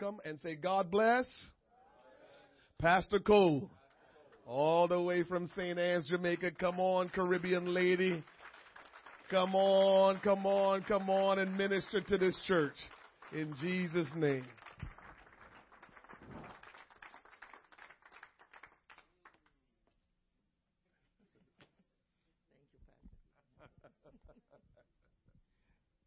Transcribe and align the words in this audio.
welcome 0.00 0.20
and 0.24 0.38
say, 0.40 0.54
God 0.54 0.90
bless 0.90 1.26
Pastor 2.78 3.18
Cole. 3.18 3.70
All 4.46 4.88
the 4.88 5.00
way 5.00 5.22
from 5.22 5.46
St. 5.56 5.78
Anne's, 5.78 6.08
Jamaica. 6.08 6.52
Come 6.58 6.80
on, 6.80 7.08
Caribbean 7.08 7.72
lady. 7.72 8.22
Come 9.30 9.54
on, 9.54 10.18
come 10.24 10.44
on, 10.44 10.82
come 10.82 11.08
on 11.08 11.38
and 11.38 11.56
minister 11.56 12.00
to 12.00 12.18
this 12.18 12.36
church. 12.46 12.74
In 13.32 13.54
Jesus' 13.60 14.08
name. 14.16 14.44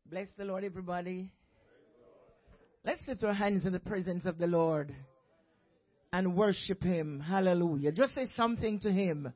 Bless 0.10 0.28
the 0.38 0.46
Lord, 0.46 0.64
everybody. 0.64 1.32
Let's 2.86 3.00
lift 3.08 3.24
our 3.24 3.34
hands 3.34 3.66
in 3.66 3.72
the 3.72 3.80
presence 3.80 4.26
of 4.26 4.38
the 4.38 4.46
Lord 4.46 4.94
and 6.12 6.36
worship 6.36 6.84
Him. 6.84 7.22
Hallelujah. 7.22 7.94
Just 7.94 8.14
say 8.14 8.28
something 8.36 8.80
to 8.82 8.92
Him. 8.92 9.32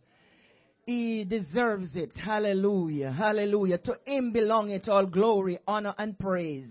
He 0.85 1.23
deserves 1.23 1.95
it. 1.95 2.11
Hallelujah. 2.17 3.09
Hallelujah. 3.09 3.77
To 3.77 3.95
Him 4.05 4.33
belong 4.33 4.71
it 4.71 4.89
all 4.89 5.05
glory, 5.05 5.59
honor, 5.65 5.93
and 5.97 6.19
praise. 6.19 6.67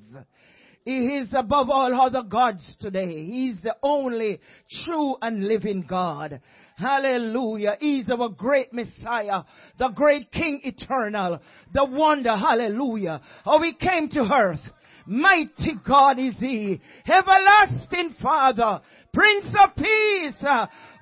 He 0.85 0.99
is 1.17 1.35
above 1.35 1.71
all 1.71 1.99
other 1.99 2.23
gods 2.23 2.77
today. 2.79 3.25
He 3.25 3.49
is 3.49 3.57
the 3.63 3.77
only 3.83 4.39
true 4.85 5.17
and 5.23 5.49
living 5.49 5.87
God. 5.89 6.43
Hallelujah. 6.77 7.77
He's 7.81 8.05
our 8.11 8.29
great 8.29 8.73
Messiah, 8.75 9.45
the 9.79 9.89
great 9.89 10.31
King 10.31 10.61
eternal, 10.63 11.41
the 11.73 11.87
wonder. 11.87 12.37
Hallelujah. 12.37 13.23
Oh, 13.47 13.63
he 13.63 13.73
came 13.73 14.11
to 14.11 14.31
earth. 14.31 14.61
Mighty 15.07 15.75
God 15.87 16.19
is 16.19 16.35
He. 16.39 16.81
Everlasting 17.07 18.17
Father. 18.21 18.81
Prince 19.15 19.47
of 19.59 19.75
Peace. 19.77 20.45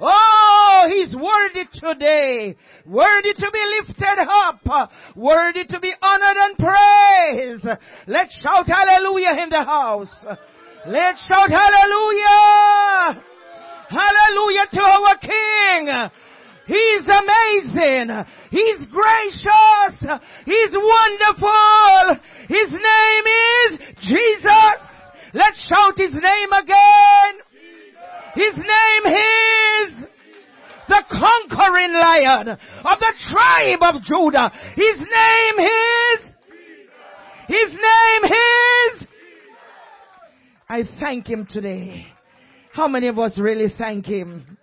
Oh, 0.00 0.84
He's 0.88 1.16
worthy 1.16 1.68
today. 1.72 2.54
Worthy 2.86 3.32
to 3.32 3.50
be 3.52 3.64
lifted 3.80 4.18
up. 4.30 4.88
Worthy 5.16 5.64
to 5.64 5.80
be 5.80 5.92
honored 6.00 6.36
and 6.36 6.58
praised. 6.58 7.66
Let's 8.06 8.40
shout 8.40 8.66
hallelujah 8.68 9.42
in 9.42 9.48
the 9.50 9.64
house. 9.64 10.24
Let's 10.86 11.26
shout 11.26 11.50
hallelujah. 11.50 13.22
Hallelujah 13.88 14.66
to 14.72 14.82
our 14.82 15.18
King. 15.18 16.10
He's 16.66 17.04
amazing. 17.04 18.10
He's 18.50 18.86
gracious. 18.88 20.20
He's 20.44 20.72
wonderful. 20.72 22.24
His 22.48 22.70
name 22.70 23.24
is 23.26 23.78
Jesus. 24.00 24.78
Let's 25.34 25.68
shout 25.68 25.98
his 25.98 26.12
name 26.12 26.52
again. 26.52 27.34
His 28.34 28.56
name 28.56 29.14
is 29.14 30.04
the 30.88 31.02
conquering 31.10 31.92
lion 31.92 32.48
of 32.48 32.98
the 32.98 33.12
tribe 33.30 33.94
of 33.94 34.02
Judah. 34.02 34.52
His 34.74 34.98
name 34.98 35.66
is 35.66 36.34
his 37.46 37.70
name 37.70 38.24
is 38.24 39.08
I 40.68 40.84
thank 41.00 41.28
him 41.28 41.46
today. 41.46 42.06
How 42.72 42.88
many 42.88 43.08
of 43.08 43.18
us 43.18 43.38
really 43.38 43.72
thank 43.76 44.06
him? 44.06 44.58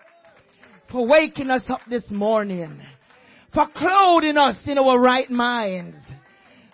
For 0.92 1.08
waking 1.08 1.50
us 1.50 1.64
up 1.70 1.82
this 1.90 2.10
morning, 2.12 2.82
for 3.54 3.68
clothing 3.76 4.38
us 4.38 4.58
in 4.66 4.78
our 4.78 5.00
right 5.00 5.30
minds, 5.30 5.98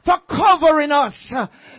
for 0.03 0.15
covering 0.27 0.91
us, 0.91 1.13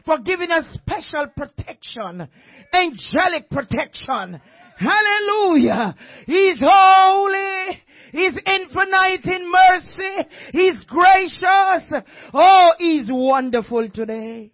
for 0.04 0.18
giving 0.18 0.50
us 0.50 0.64
special 0.74 1.26
protection, 1.36 2.28
angelic 2.72 3.50
protection. 3.50 4.40
Hallelujah. 4.78 5.96
He's 6.26 6.58
holy. 6.62 7.82
He's 8.12 8.38
infinite 8.46 9.24
in 9.24 9.50
mercy. 9.50 10.28
He's 10.52 10.84
gracious. 10.84 12.04
Oh, 12.32 12.72
He's 12.78 13.06
wonderful 13.10 13.88
today. 13.90 14.52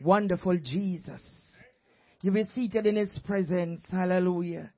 Wonderful 0.00 0.58
Jesus. 0.58 1.20
You 2.22 2.30
be 2.30 2.44
seated 2.54 2.86
in 2.86 2.96
His 2.96 3.18
presence. 3.24 3.82
Hallelujah 3.90 4.70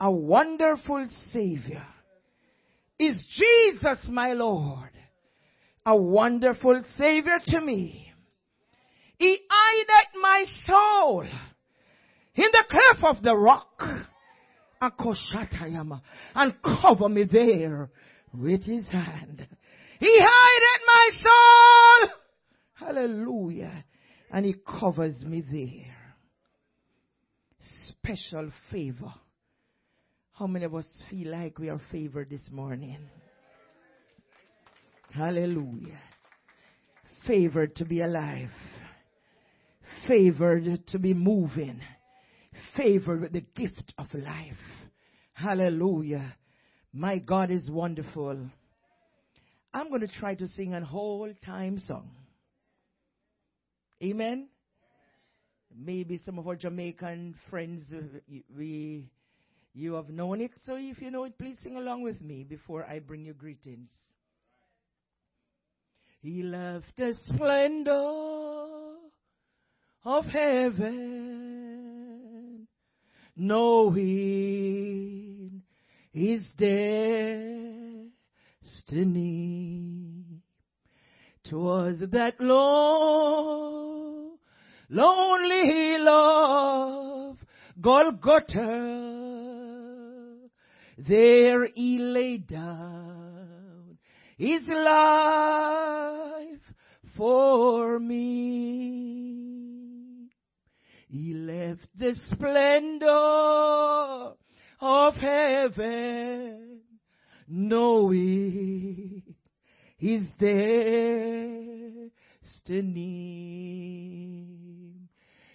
a 0.00 0.10
wonderful 0.10 1.06
Savior 1.32 1.86
is 2.98 3.22
Jesus, 3.36 4.06
my 4.10 4.32
Lord. 4.32 4.90
A 5.84 5.96
wonderful 5.96 6.82
Savior 6.98 7.38
to 7.46 7.60
me. 7.60 8.12
He 9.18 9.38
hideth 9.48 10.20
my 10.20 10.44
soul 10.64 11.22
in 12.34 12.44
the 12.52 12.64
cleft 12.68 13.16
of 13.16 13.22
the 13.22 13.36
rock 13.36 13.82
and 16.34 16.54
cover 16.62 17.08
me 17.08 17.24
there 17.24 17.90
with 18.34 18.64
his 18.64 18.86
hand. 18.88 19.46
He 20.00 20.18
hideth 20.20 20.82
my 20.86 21.10
soul. 21.20 22.08
Hallelujah. 22.74 23.84
And 24.30 24.44
he 24.44 24.54
covers 24.54 25.24
me 25.24 25.40
there. 25.40 25.94
Special 27.88 28.50
favor 28.70 29.14
how 30.38 30.46
many 30.46 30.66
of 30.66 30.74
us 30.74 30.84
feel 31.08 31.30
like 31.30 31.58
we 31.58 31.70
are 31.70 31.80
favored 31.90 32.28
this 32.28 32.50
morning? 32.50 32.98
Hallelujah. 35.10 35.98
Favored 37.26 37.74
to 37.76 37.86
be 37.86 38.02
alive. 38.02 38.50
Favored 40.06 40.86
to 40.88 40.98
be 40.98 41.14
moving. 41.14 41.80
Favored 42.76 43.22
with 43.22 43.32
the 43.32 43.46
gift 43.56 43.94
of 43.96 44.12
life. 44.12 44.58
Hallelujah. 45.32 46.36
My 46.92 47.18
God 47.18 47.50
is 47.50 47.70
wonderful. 47.70 48.38
I'm 49.72 49.88
going 49.88 50.02
to 50.02 50.08
try 50.20 50.34
to 50.34 50.48
sing 50.48 50.74
an 50.74 50.82
whole 50.82 51.32
time 51.46 51.78
song. 51.78 52.10
Amen. 54.02 54.48
Maybe 55.74 56.20
some 56.26 56.38
of 56.38 56.46
our 56.46 56.56
Jamaican 56.56 57.36
friends, 57.48 57.86
uh, 57.90 58.02
we 58.54 59.08
you 59.76 59.92
have 59.94 60.08
known 60.08 60.40
it, 60.40 60.52
so 60.64 60.76
if 60.76 61.02
you 61.02 61.10
know 61.10 61.24
it, 61.24 61.38
please 61.38 61.58
sing 61.62 61.76
along 61.76 62.02
with 62.02 62.22
me 62.22 62.44
before 62.44 62.86
I 62.86 62.98
bring 62.98 63.26
you 63.26 63.34
greetings. 63.34 63.90
He 66.22 66.42
left 66.42 66.96
the 66.96 67.14
splendor 67.26 68.94
of 70.02 70.24
heaven, 70.24 71.06
knowing 73.36 74.02
his 76.10 76.40
destiny. 76.56 78.12
Twas 81.50 81.98
that 82.00 82.40
low, 82.40 84.38
lonely 84.88 85.98
love, 85.98 87.36
Golgotha 87.78 89.05
there 90.96 91.66
he 91.66 91.98
laid 91.98 92.46
down 92.46 93.98
his 94.38 94.66
life 94.68 96.60
for 97.16 97.98
me. 97.98 99.06
He 101.08 101.34
left 101.34 101.88
the 101.96 102.14
splendor 102.30 103.06
of 104.80 105.16
heaven, 105.16 106.80
knowing 107.48 109.22
his 109.96 110.22
destiny. 110.38 110.52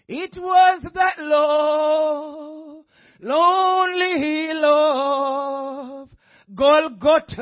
It 0.07 0.35
was 0.35 0.83
that 0.93 1.19
low 1.19 2.60
lonely 3.21 4.53
love, 4.53 6.09
Golgotha, 6.53 7.41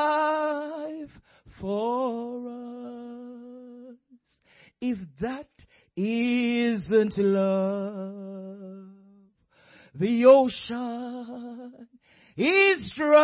for 1.59 2.47
us. 2.49 3.95
If 4.79 4.97
that 5.21 5.49
isn't 5.95 7.17
love, 7.17 8.87
the 9.95 10.25
ocean 10.25 11.87
is 12.35 12.91
dry 12.95 13.17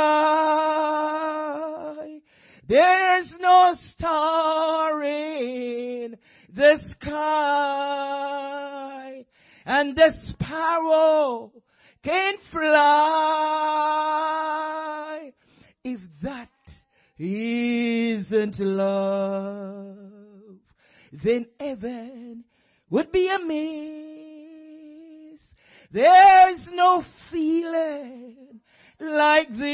there's 2.68 3.34
no 3.40 3.76
star 3.94 5.04
in 5.04 6.18
the 6.54 6.80
sky, 6.92 8.24
and 9.66 9.96
the 9.96 10.14
sparrow 10.30 11.52
can 12.04 12.36
fly 12.52 13.74
if 15.84 16.00
that 16.22 16.50
isn't 17.20 18.60
love, 18.60 19.98
then 21.12 21.46
heaven 21.60 22.46
would 22.90 23.12
be 23.12 23.28
a 23.28 23.40
miss. 23.46 25.40
There's 25.92 26.66
no 26.72 27.04
feeling 27.32 28.62
like 29.00 29.50
this. 29.50 29.74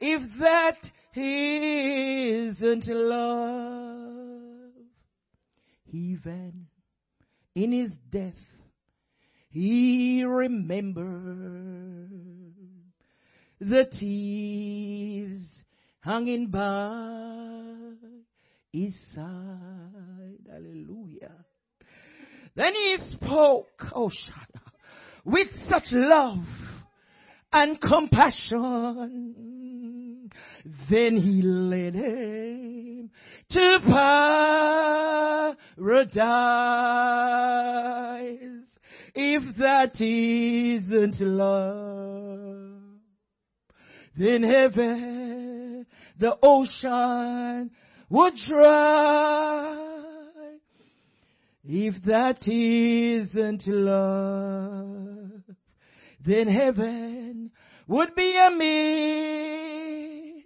If 0.00 0.22
that 0.38 0.78
isn't 1.16 2.86
love, 2.86 4.72
even 5.92 6.66
in 7.54 7.72
his 7.72 7.92
death, 8.10 8.34
he 9.50 10.22
remembered 10.24 12.10
the 13.60 13.86
thieves 13.98 15.42
hanging 16.00 16.46
by 16.46 17.94
his 18.72 18.94
side. 19.14 20.46
Hallelujah. 20.48 21.44
Then 22.54 22.74
he 22.74 22.96
spoke, 23.10 23.84
oh 23.92 24.10
Shana, 24.10 24.60
with 25.24 25.48
such 25.68 25.90
love 25.90 26.44
and 27.52 27.80
compassion. 27.80 29.34
Then 30.90 31.16
he 31.16 31.42
led 31.42 31.94
him 31.94 33.10
to 33.50 33.78
paradise. 35.54 36.28
If 39.14 39.56
that 39.56 40.00
isn't 40.00 41.20
love, 41.20 42.78
then 44.16 44.42
heaven, 44.42 45.86
the 46.18 46.36
ocean 46.42 47.70
would 48.10 48.34
dry. 48.48 49.84
If 51.64 52.02
that 52.04 52.46
isn't 52.46 53.66
love, 53.66 55.17
then 56.28 56.46
heaven 56.46 57.50
would 57.86 58.14
be 58.14 58.36
a 58.36 58.50
miss. 58.50 60.44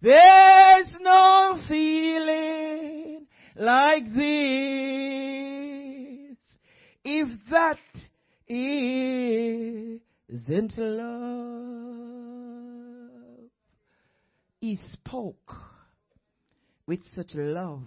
There's 0.00 0.96
no 1.00 1.60
feeling 1.68 3.26
like 3.54 4.06
this. 4.14 4.22
If 7.04 7.28
that 7.50 7.78
isn't 10.28 10.78
love. 10.78 11.12
He 14.60 14.78
spoke 14.92 15.56
with 16.86 17.00
such 17.14 17.34
love 17.34 17.82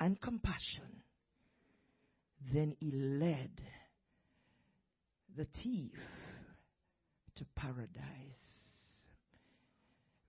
and 0.00 0.18
compassion. 0.20 1.02
Then 2.52 2.74
he 2.80 2.90
led 2.90 3.50
the 5.36 5.46
thief 5.62 5.92
to 7.42 7.60
paradise. 7.60 7.96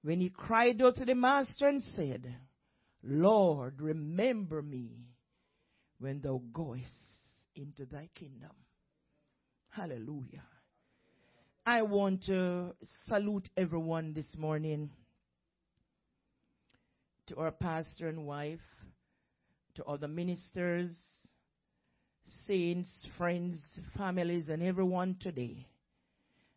When 0.01 0.19
he 0.19 0.29
cried 0.29 0.81
out 0.81 0.95
to 0.95 1.05
the 1.05 1.15
master 1.15 1.67
and 1.67 1.81
said, 1.95 2.35
Lord, 3.03 3.81
remember 3.81 4.61
me 4.61 4.89
when 5.99 6.21
thou 6.21 6.41
goest 6.51 6.89
into 7.55 7.85
thy 7.85 8.09
kingdom. 8.15 8.51
Hallelujah. 9.69 10.43
I 11.65 11.83
want 11.83 12.25
to 12.25 12.73
salute 13.07 13.47
everyone 13.55 14.13
this 14.13 14.25
morning 14.37 14.89
to 17.27 17.37
our 17.37 17.51
pastor 17.51 18.09
and 18.09 18.25
wife, 18.25 18.59
to 19.75 19.83
all 19.83 19.97
the 19.97 20.07
ministers, 20.07 20.89
saints, 22.45 22.89
friends, 23.17 23.59
families, 23.97 24.49
and 24.49 24.61
everyone 24.61 25.15
today. 25.21 25.65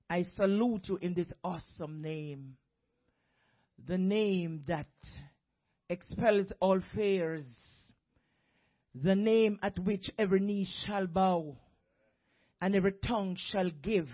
I 0.08 0.25
salute 0.37 0.82
you 0.88 0.99
in 1.00 1.14
this 1.14 1.32
awesome 1.43 2.00
name. 2.00 2.56
The 3.87 3.99
name 3.99 4.62
that 4.69 4.87
expels 5.88 6.53
all 6.61 6.81
fears. 6.94 7.44
The 8.94 9.14
name 9.14 9.58
at 9.62 9.79
which 9.79 10.11
every 10.19 10.41
knee 10.41 10.67
shall 10.87 11.06
bow 11.06 11.56
and 12.61 12.75
every 12.75 12.93
tongue 12.93 13.37
shall 13.38 13.70
give 13.82 14.08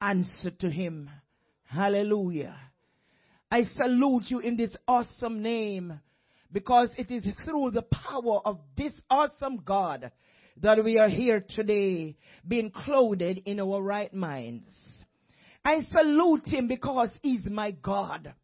answer 0.00 0.50
to 0.60 0.70
him. 0.70 1.10
Hallelujah. 1.64 2.56
I 3.50 3.64
salute 3.76 4.24
you 4.28 4.38
in 4.38 4.56
this 4.56 4.74
awesome 4.88 5.42
name 5.42 6.00
because 6.50 6.90
it 6.96 7.10
is 7.10 7.26
through 7.44 7.72
the 7.72 7.82
power 7.82 8.40
of 8.44 8.60
this 8.76 8.92
awesome 9.10 9.58
God 9.64 10.10
that 10.60 10.82
we 10.82 10.98
are 10.98 11.08
here 11.08 11.44
today 11.48 12.16
being 12.46 12.70
clothed 12.70 13.22
in 13.22 13.60
our 13.60 13.82
right 13.82 14.12
minds. 14.14 14.66
I 15.64 15.82
salute 15.90 16.46
him 16.46 16.68
because 16.68 17.10
he's 17.22 17.44
my 17.46 17.70
God. 17.70 18.34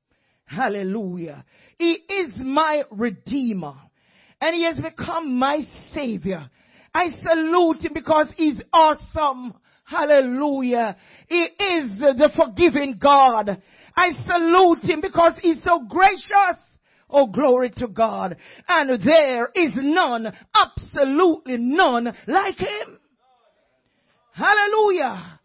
Hallelujah. 0.46 1.44
He 1.78 1.92
is 1.92 2.32
my 2.38 2.82
redeemer 2.90 3.74
and 4.40 4.54
he 4.56 4.64
has 4.64 4.80
become 4.80 5.38
my 5.38 5.60
savior. 5.92 6.50
I 6.94 7.10
salute 7.10 7.84
him 7.84 7.92
because 7.94 8.28
he's 8.36 8.60
awesome. 8.72 9.54
Hallelujah. 9.84 10.96
He 11.28 11.42
is 11.42 11.98
the 11.98 12.30
forgiving 12.34 12.98
God. 13.00 13.62
I 13.96 14.12
salute 14.24 14.82
him 14.82 15.00
because 15.00 15.34
he's 15.42 15.62
so 15.62 15.84
gracious. 15.88 16.58
Oh, 17.08 17.26
glory 17.26 17.70
to 17.70 17.88
God. 17.88 18.36
And 18.68 19.02
there 19.02 19.50
is 19.54 19.72
none, 19.76 20.32
absolutely 20.54 21.58
none 21.58 22.12
like 22.26 22.58
him. 22.58 22.98
Hallelujah. 24.32 25.39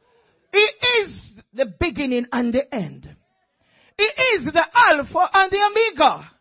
He 0.56 0.70
is 1.02 1.34
the 1.54 1.66
beginning 1.66 2.28
and 2.32 2.54
the 2.54 2.74
end. 2.74 3.14
He 3.98 4.04
is 4.04 4.46
the 4.46 4.66
Alpha 4.74 5.30
and 5.34 5.52
the 5.52 5.60
Omega. 5.70 6.32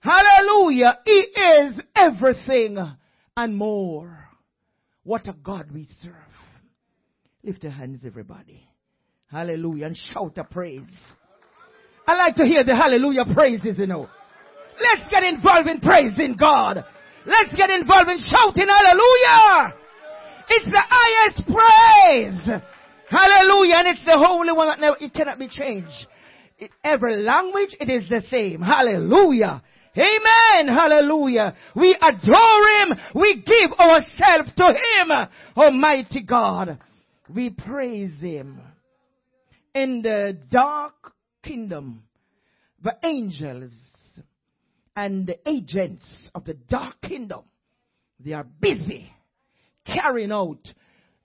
Hallelujah. 0.00 0.98
He 1.06 1.12
is 1.12 1.80
everything 1.96 2.76
and 3.34 3.56
more. 3.56 4.28
What 5.04 5.26
a 5.28 5.32
God 5.32 5.70
we 5.72 5.88
serve. 6.02 6.12
Lift 7.42 7.62
your 7.62 7.72
hands, 7.72 8.02
everybody. 8.04 8.68
Hallelujah. 9.30 9.86
And 9.86 9.96
shout 9.96 10.36
a 10.36 10.44
praise. 10.44 10.82
I 12.06 12.16
like 12.16 12.34
to 12.34 12.44
hear 12.44 12.64
the 12.64 12.76
hallelujah 12.76 13.32
praises, 13.32 13.78
you 13.78 13.86
know. 13.86 14.10
Let's 14.78 15.10
get 15.10 15.22
involved 15.22 15.68
in 15.68 15.80
praising 15.80 16.36
God. 16.38 16.84
Let's 17.24 17.54
get 17.54 17.70
involved 17.70 18.10
in 18.10 18.18
shouting 18.18 18.66
hallelujah. 18.68 19.74
It's 20.50 20.66
the 20.66 20.82
highest 20.86 21.46
praise. 21.46 22.60
Hallelujah. 23.12 23.74
And 23.76 23.88
it's 23.88 24.04
the 24.06 24.16
holy 24.16 24.52
one 24.52 24.68
that 24.68 24.80
never, 24.80 24.96
it 24.98 25.12
cannot 25.12 25.38
be 25.38 25.48
changed. 25.48 26.06
Every 26.82 27.16
language, 27.22 27.76
it 27.78 27.90
is 27.90 28.08
the 28.08 28.22
same. 28.30 28.62
Hallelujah. 28.62 29.62
Amen. 29.94 30.74
Hallelujah. 30.74 31.54
We 31.76 31.94
adore 31.94 32.68
Him. 32.78 32.98
We 33.14 33.34
give 33.44 33.78
ourselves 33.78 34.50
to 34.56 34.68
Him. 34.68 35.28
Almighty 35.56 36.22
God. 36.22 36.78
We 37.34 37.50
praise 37.50 38.18
Him. 38.20 38.60
In 39.74 40.00
the 40.00 40.38
dark 40.50 41.12
kingdom, 41.42 42.04
the 42.82 42.96
angels 43.04 43.72
and 44.96 45.26
the 45.26 45.38
agents 45.46 46.02
of 46.34 46.44
the 46.44 46.54
dark 46.54 47.00
kingdom, 47.02 47.42
they 48.20 48.32
are 48.32 48.46
busy 48.60 49.12
carrying 49.84 50.32
out 50.32 50.60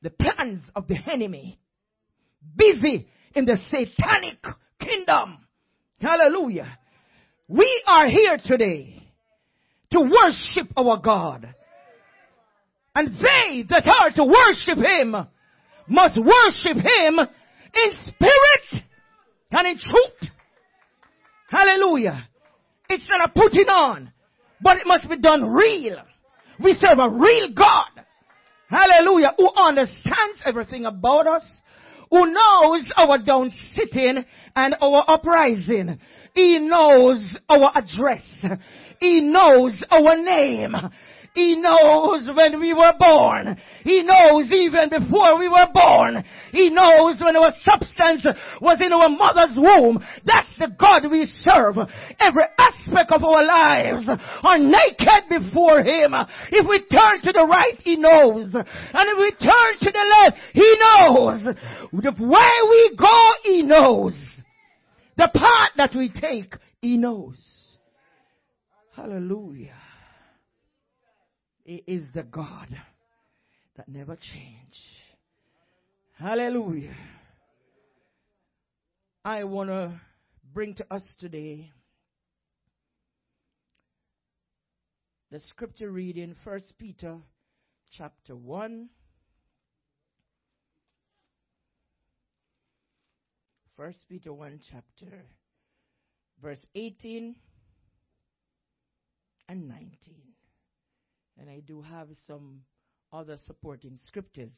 the 0.01 0.10
plans 0.10 0.62
of 0.75 0.88
the 0.88 0.98
enemy. 1.12 1.60
Busy 2.56 3.08
in 3.36 3.46
the 3.46 3.58
satanic 3.70 4.44
kingdom. 4.80 5.39
Hallelujah. 6.00 6.77
We 7.48 7.84
are 7.86 8.08
here 8.08 8.38
today 8.44 9.04
to 9.92 10.00
worship 10.00 10.72
our 10.77 10.98
God. 10.98 11.54
And 12.94 13.08
they 13.08 13.63
that 13.70 13.88
are 13.88 14.12
to 14.16 14.24
worship 14.24 14.84
Him 14.84 15.16
must 15.88 16.18
worship 16.18 16.77
Him 16.77 17.20
in 17.20 17.92
spirit 18.01 18.84
and 19.51 19.68
in 19.68 19.77
truth. 19.77 20.32
Hallelujah. 21.50 22.27
It's 22.89 23.08
not 23.10 23.30
a 23.30 23.34
putting 23.34 23.68
on, 23.68 24.12
but 24.62 24.77
it 24.77 24.88
must 24.88 25.10
be 25.10 25.18
done 25.18 25.44
real. 25.44 25.98
We 26.62 26.74
serve 26.74 27.00
a 27.00 27.10
real 27.10 27.54
God. 27.56 28.04
Hallelujah. 28.70 29.34
Who 29.38 29.50
understands 29.56 30.42
everything 30.46 30.86
about 30.86 31.27
us. 31.27 31.46
Who 32.10 32.32
knows 32.32 32.88
our 32.96 33.18
down 33.18 33.52
sitting 33.74 34.24
and 34.56 34.76
our 34.82 35.04
uprising. 35.08 36.00
He 36.34 36.60
knows 36.60 37.38
our 37.50 37.72
address. 37.76 38.24
He 39.00 39.22
knows 39.22 39.84
our 39.92 40.18
name. 40.18 40.76
He 41.38 41.56
knows 41.56 42.27
when 42.36 42.60
we 42.60 42.74
were 42.74 42.94
born. 42.98 43.58
He 43.84 44.01
knows 44.01 44.50
even 44.51 44.89
before 44.89 45.38
we 45.38 45.48
were 45.48 45.67
born. 45.72 46.24
He 46.51 46.72
knows 46.72 47.20
when 47.22 47.36
our 47.36 47.53
substance 47.63 48.25
was 48.60 48.82
in 48.82 48.91
our 48.91 49.08
mother's 49.08 49.56
womb. 49.56 50.03
That's 50.25 50.50
the 50.58 50.70
God 50.75 51.12
we 51.12 51.25
serve. 51.25 51.75
Every 52.20 52.46
aspect 52.58 53.12
of 53.12 53.24
our 53.24 53.46
lives 53.46 54.10
are 54.41 54.58
naked 54.58 55.29
before 55.29 55.84
Him. 55.84 56.15
If 56.51 56.67
we 56.67 56.79
turn 56.89 57.22
to 57.22 57.32
the 57.32 57.46
right, 57.48 57.79
He 57.84 57.98
knows. 57.98 58.56
And 58.56 58.65
if 59.08 59.17
we 59.20 59.29
turn 59.34 59.77
to 59.79 59.91
the 59.91 60.15
left, 60.17 60.38
He 60.53 60.75
knows. 60.79 61.44
The 62.01 62.15
way 62.17 62.53
we 62.67 62.96
go, 62.98 63.32
He 63.44 63.62
knows. 63.62 64.15
The 65.17 65.29
path 65.32 65.74
that 65.77 65.96
we 65.96 66.10
take, 66.10 66.56
He 66.82 66.98
knows. 66.98 67.38
Hallelujah. 68.96 69.75
He 71.68 71.84
is 71.86 72.06
the 72.14 72.24
God 72.24 72.70
that 73.76 73.90
never 73.90 74.16
change. 74.16 74.80
Hallelujah. 76.18 76.96
I 79.26 79.44
want 79.44 79.70
to 79.70 80.00
bring 80.54 80.76
to 80.76 80.86
us 80.90 81.04
today 81.20 81.70
the 85.30 85.42
scripture 85.42 85.92
reading, 85.92 86.38
First 86.46 86.72
Peter 86.80 87.18
chapter 87.98 88.34
1. 88.34 88.88
First 93.76 94.00
Peter 94.08 94.32
1 94.32 94.62
chapter 94.72 95.26
verse 96.42 96.66
18 96.76 97.36
and 99.50 99.68
19. 99.68 100.37
And 101.39 101.50
I 101.50 101.60
do 101.60 101.82
have 101.82 102.08
some 102.25 102.62
other 103.12 103.38
supporting 103.46 103.98
scriptures. 104.08 104.56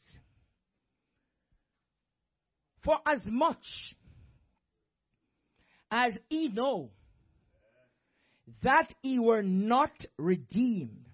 For 2.84 2.98
as 3.06 3.20
much 3.26 3.66
as 5.92 6.18
ye 6.30 6.48
know 6.48 6.92
that 8.64 8.94
ye 9.04 9.20
were 9.20 9.44
not 9.44 9.92
redeemed 10.18 11.06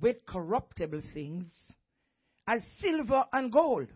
with 0.00 0.24
corruptible 0.26 1.02
things 1.12 1.46
as 2.46 2.62
silver 2.80 3.24
and 3.32 3.50
gold 3.52 3.88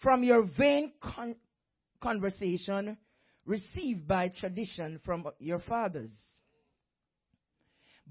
from 0.00 0.22
your 0.24 0.42
vain 0.42 0.92
con- 1.00 1.36
conversation 2.00 2.96
received 3.46 4.06
by 4.06 4.28
tradition 4.28 5.00
from 5.04 5.26
your 5.38 5.60
fathers 5.60 6.10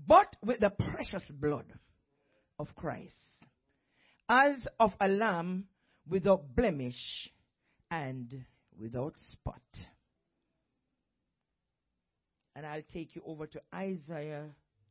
but 0.07 0.35
with 0.43 0.59
the 0.59 0.69
precious 0.69 1.23
blood 1.31 1.65
of 2.59 2.67
Christ, 2.75 3.13
as 4.29 4.67
of 4.79 4.93
a 4.99 5.07
lamb 5.07 5.65
without 6.07 6.55
blemish 6.55 7.29
and 7.89 8.43
without 8.79 9.13
spot. 9.31 9.61
And 12.55 12.65
I'll 12.65 12.83
take 12.93 13.15
you 13.15 13.21
over 13.25 13.47
to 13.47 13.61
Isaiah 13.73 14.45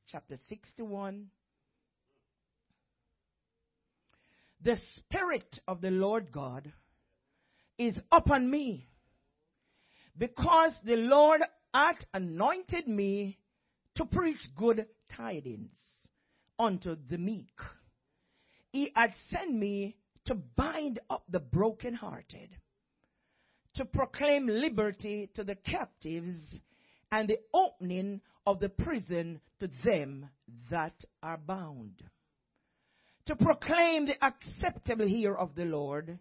chapter 0.09 0.37
61. 0.49 1.29
The 4.63 4.77
Spirit 4.97 5.61
of 5.67 5.81
the 5.81 5.91
Lord 5.91 6.31
God 6.33 6.73
is 7.79 7.97
upon 8.11 8.51
me 8.51 8.89
because 10.17 10.73
the 10.85 10.97
Lord 10.97 11.41
hath 11.73 11.97
anointed 12.13 12.87
me 12.87 13.39
to 13.97 14.05
preach 14.05 14.41
good 14.57 14.87
tidings 15.17 15.77
unto 16.59 16.97
the 17.09 17.19
meek. 17.19 17.59
He 18.71 18.91
had 18.95 19.13
sent 19.31 19.53
me 19.53 19.97
to 20.27 20.35
bind 20.35 21.01
up 21.11 21.25
the 21.29 21.41
brokenhearted, 21.41 22.51
to 23.75 23.85
proclaim 23.85 24.47
liberty 24.47 25.31
to 25.35 25.45
the 25.45 25.57
captives, 25.57 26.37
and 27.11 27.29
the 27.29 27.41
opening 27.53 28.21
of 28.47 28.61
the 28.61 28.69
prison 28.69 29.41
to 29.61 29.69
them 29.85 30.29
that 30.71 30.95
are 31.23 31.37
bound. 31.37 32.03
To 33.27 33.37
proclaim 33.37 34.07
the 34.07 34.25
acceptable 34.25 35.07
year 35.07 35.35
of 35.35 35.55
the 35.55 35.65
Lord, 35.65 36.19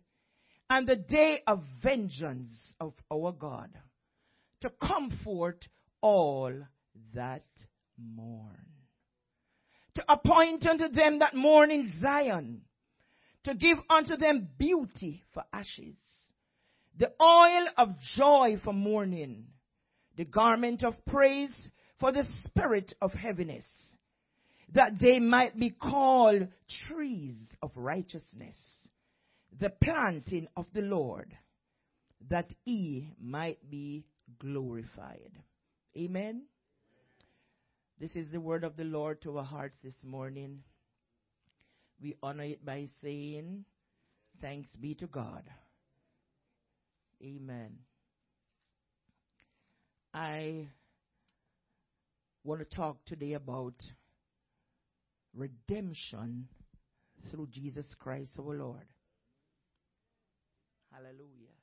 and 0.70 0.88
the 0.88 0.96
day 0.96 1.42
of 1.48 1.64
vengeance 1.84 2.50
of 2.80 2.94
our 3.12 3.32
God, 3.32 3.70
to 4.62 4.70
comfort 4.70 5.68
all 6.02 6.54
that 7.14 7.46
mourn. 7.98 8.71
To 9.96 10.04
appoint 10.10 10.66
unto 10.66 10.88
them 10.90 11.20
that 11.20 11.36
mourn 11.36 11.70
in 11.72 11.92
Zion, 12.00 12.62
to 13.44 13.56
give 13.56 13.78
unto 13.90 14.16
them 14.16 14.48
beauty 14.58 15.24
for 15.34 15.44
ashes, 15.52 15.96
the 16.98 17.12
oil 17.22 17.68
of 17.78 18.00
joy 18.16 18.58
for 18.64 18.74
mourning, 18.74 19.48
the 20.16 20.26
garment 20.26 20.84
of 20.84 20.94
praise 21.06 21.50
for 22.00 22.12
the 22.12 22.26
spirit 22.44 22.94
of 23.02 23.12
heaviness, 23.14 23.66
that 24.74 25.00
they 25.00 25.20
might 25.20 25.60
be 25.60 25.72
called 25.72 26.48
trees 26.88 27.36
of 27.62 27.72
righteousness, 27.76 28.56
the 29.60 29.72
planting 29.84 30.48
of 30.56 30.66
the 30.74 30.82
Lord, 30.82 31.36
that 32.30 32.54
he 32.64 33.14
might 33.20 33.70
be 33.70 34.06
glorified. 34.40 35.32
Amen. 35.98 36.44
This 38.02 38.16
is 38.16 38.32
the 38.32 38.42
word 38.42 38.64
of 38.64 38.78
the 38.78 38.84
Lord 38.84 39.22
to 39.22 39.38
our 39.38 39.44
hearts 39.44 39.78
this 39.84 39.94
morning. 40.04 40.64
We 42.02 42.16
honor 42.24 42.46
it 42.46 42.66
by 42.66 42.88
saying, 43.00 43.64
Thanks 44.42 44.70
be 44.76 44.96
to 44.96 45.06
God. 45.06 45.44
Amen. 47.22 47.74
I 50.16 50.70
want 52.44 52.68
to 52.68 52.76
talk 52.76 52.98
today 53.06 53.34
about 53.34 53.76
redemption 55.36 56.48
through 57.30 57.50
Jesus 57.52 57.86
Christ 58.00 58.32
our 58.40 58.56
Lord. 58.56 58.88
Hallelujah. 60.92 61.54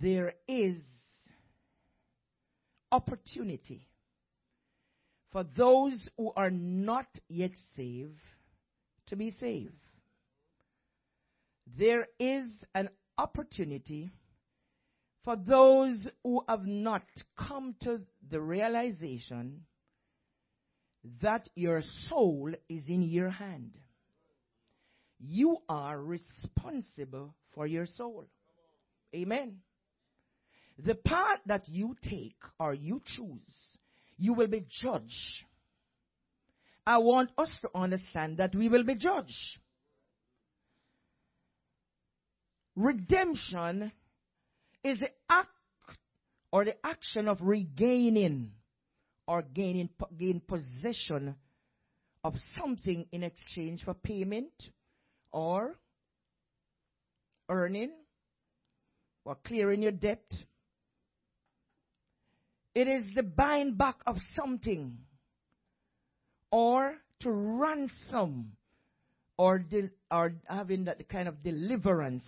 There 0.00 0.32
is 0.48 0.74
opportunity 2.90 3.86
for 5.36 5.44
those 5.54 6.08
who 6.16 6.32
are 6.34 6.50
not 6.50 7.04
yet 7.28 7.50
saved 7.76 8.18
to 9.06 9.16
be 9.16 9.32
saved. 9.38 9.74
There 11.78 12.06
is 12.18 12.46
an 12.74 12.88
opportunity 13.18 14.12
for 15.24 15.36
those 15.36 16.08
who 16.24 16.42
have 16.48 16.64
not 16.64 17.02
come 17.36 17.74
to 17.82 18.00
the 18.30 18.40
realization 18.40 19.64
that 21.20 21.46
your 21.54 21.82
soul 22.08 22.54
is 22.70 22.84
in 22.88 23.02
your 23.02 23.28
hand. 23.28 23.76
You 25.18 25.58
are 25.68 26.00
responsible 26.00 27.34
for 27.52 27.66
your 27.66 27.84
soul. 27.84 28.24
Amen. 29.14 29.58
The 30.78 30.94
path 30.94 31.40
that 31.44 31.68
you 31.68 31.94
take 32.02 32.38
or 32.58 32.72
you 32.72 33.02
choose 33.04 33.75
you 34.18 34.34
will 34.34 34.46
be 34.46 34.64
judged. 34.68 35.44
I 36.86 36.98
want 36.98 37.30
us 37.36 37.50
to 37.62 37.70
understand 37.74 38.38
that 38.38 38.54
we 38.54 38.68
will 38.68 38.84
be 38.84 38.94
judged. 38.94 39.58
Redemption 42.76 43.90
is 44.84 45.00
the 45.00 45.10
act 45.28 45.48
or 46.52 46.64
the 46.64 46.76
action 46.86 47.26
of 47.28 47.38
regaining 47.40 48.52
or 49.26 49.42
gaining 49.42 49.88
gain 50.16 50.40
possession 50.40 51.34
of 52.22 52.34
something 52.58 53.06
in 53.10 53.22
exchange 53.22 53.82
for 53.84 53.94
payment 53.94 54.52
or 55.32 55.74
earning 57.48 57.90
or 59.24 59.36
clearing 59.44 59.82
your 59.82 59.92
debt 59.92 60.24
it 62.76 62.88
is 62.88 63.04
the 63.14 63.22
buying 63.22 63.72
back 63.72 63.96
of 64.06 64.18
something 64.38 64.98
or 66.52 66.94
to 67.20 67.30
ransom 67.30 68.52
or, 69.38 69.58
de- 69.58 69.88
or 70.10 70.34
having 70.46 70.84
that 70.84 71.08
kind 71.08 71.26
of 71.26 71.42
deliverance 71.42 72.22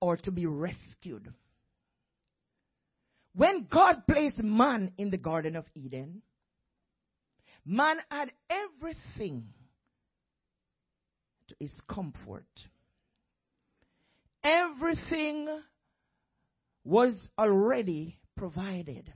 or 0.00 0.16
to 0.16 0.32
be 0.32 0.44
rescued. 0.44 1.32
When 3.36 3.68
God 3.70 4.02
placed 4.10 4.42
man 4.42 4.90
in 4.98 5.10
the 5.10 5.18
Garden 5.18 5.54
of 5.54 5.66
Eden, 5.76 6.20
man 7.64 7.98
had 8.10 8.32
everything 8.50 9.44
to 11.46 11.54
his 11.60 11.70
comfort. 11.88 12.48
Everything 14.42 15.46
was 16.82 17.14
already 17.38 18.18
provided. 18.36 19.12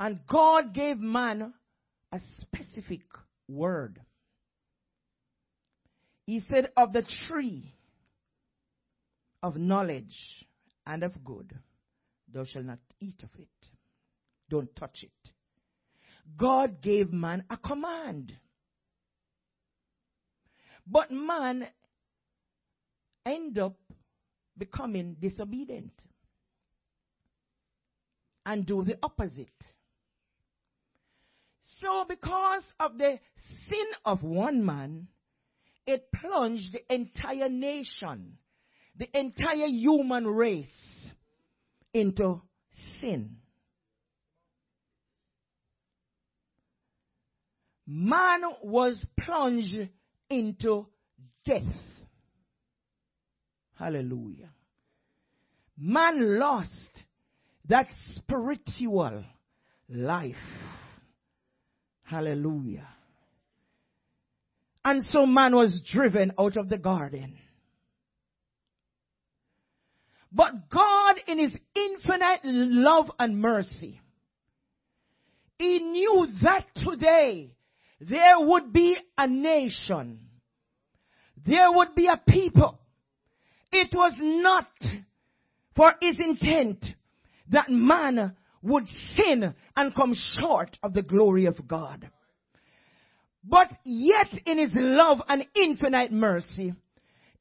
And 0.00 0.20
God 0.26 0.72
gave 0.72 0.98
man 0.98 1.52
a 2.10 2.20
specific 2.40 3.02
word. 3.46 4.00
He 6.24 6.40
said, 6.50 6.70
Of 6.74 6.94
the 6.94 7.04
tree 7.28 7.74
of 9.42 9.56
knowledge 9.56 10.16
and 10.86 11.02
of 11.02 11.22
good, 11.22 11.52
thou 12.32 12.44
shalt 12.44 12.64
not 12.64 12.78
eat 12.98 13.22
of 13.22 13.28
it. 13.38 13.48
Don't 14.48 14.74
touch 14.74 15.02
it. 15.02 15.30
God 16.34 16.80
gave 16.80 17.12
man 17.12 17.44
a 17.50 17.58
command. 17.58 18.32
But 20.86 21.10
man 21.10 21.66
end 23.26 23.58
up 23.58 23.76
becoming 24.56 25.16
disobedient 25.20 25.92
and 28.46 28.64
do 28.64 28.82
the 28.82 28.96
opposite. 29.02 29.48
So, 31.80 32.04
because 32.08 32.62
of 32.78 32.98
the 32.98 33.18
sin 33.68 33.86
of 34.04 34.22
one 34.22 34.64
man, 34.64 35.08
it 35.86 36.10
plunged 36.12 36.72
the 36.72 36.94
entire 36.94 37.48
nation, 37.48 38.36
the 38.96 39.08
entire 39.18 39.66
human 39.66 40.26
race 40.26 40.66
into 41.94 42.42
sin. 43.00 43.36
Man 47.86 48.42
was 48.62 49.02
plunged 49.18 49.88
into 50.28 50.86
death. 51.44 51.62
Hallelujah. 53.74 54.50
Man 55.78 56.38
lost 56.38 56.70
that 57.68 57.88
spiritual 58.14 59.24
life. 59.88 60.36
Hallelujah. 62.10 62.88
And 64.84 65.04
so 65.04 65.26
man 65.26 65.54
was 65.54 65.80
driven 65.92 66.32
out 66.36 66.56
of 66.56 66.68
the 66.68 66.76
garden. 66.76 67.36
But 70.32 70.68
God, 70.70 71.16
in 71.28 71.38
His 71.38 71.56
infinite 71.76 72.40
love 72.42 73.12
and 73.16 73.40
mercy, 73.40 74.00
He 75.56 75.78
knew 75.78 76.26
that 76.42 76.66
today 76.74 77.54
there 78.00 78.40
would 78.40 78.72
be 78.72 78.96
a 79.16 79.28
nation. 79.28 80.18
There 81.46 81.70
would 81.70 81.94
be 81.94 82.08
a 82.08 82.16
people. 82.16 82.80
It 83.70 83.94
was 83.94 84.14
not 84.18 84.66
for 85.76 85.94
His 86.00 86.18
intent 86.18 86.84
that 87.50 87.70
man 87.70 88.34
would 88.62 88.86
sin 89.16 89.54
and 89.76 89.94
come 89.94 90.14
short 90.38 90.76
of 90.82 90.92
the 90.92 91.02
glory 91.02 91.46
of 91.46 91.66
God. 91.66 92.08
But 93.42 93.68
yet 93.84 94.28
in 94.44 94.58
his 94.58 94.72
love 94.74 95.20
and 95.28 95.46
infinite 95.54 96.12
mercy, 96.12 96.74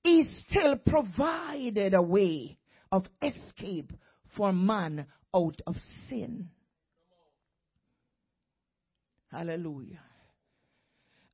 he 0.03 0.25
still 0.47 0.77
provided 0.77 1.93
a 1.93 2.01
way 2.01 2.57
of 2.91 3.05
escape 3.21 3.91
for 4.35 4.53
man 4.53 5.05
out 5.35 5.61
of 5.67 5.75
sin. 6.07 6.49
Hallelujah. 9.31 9.99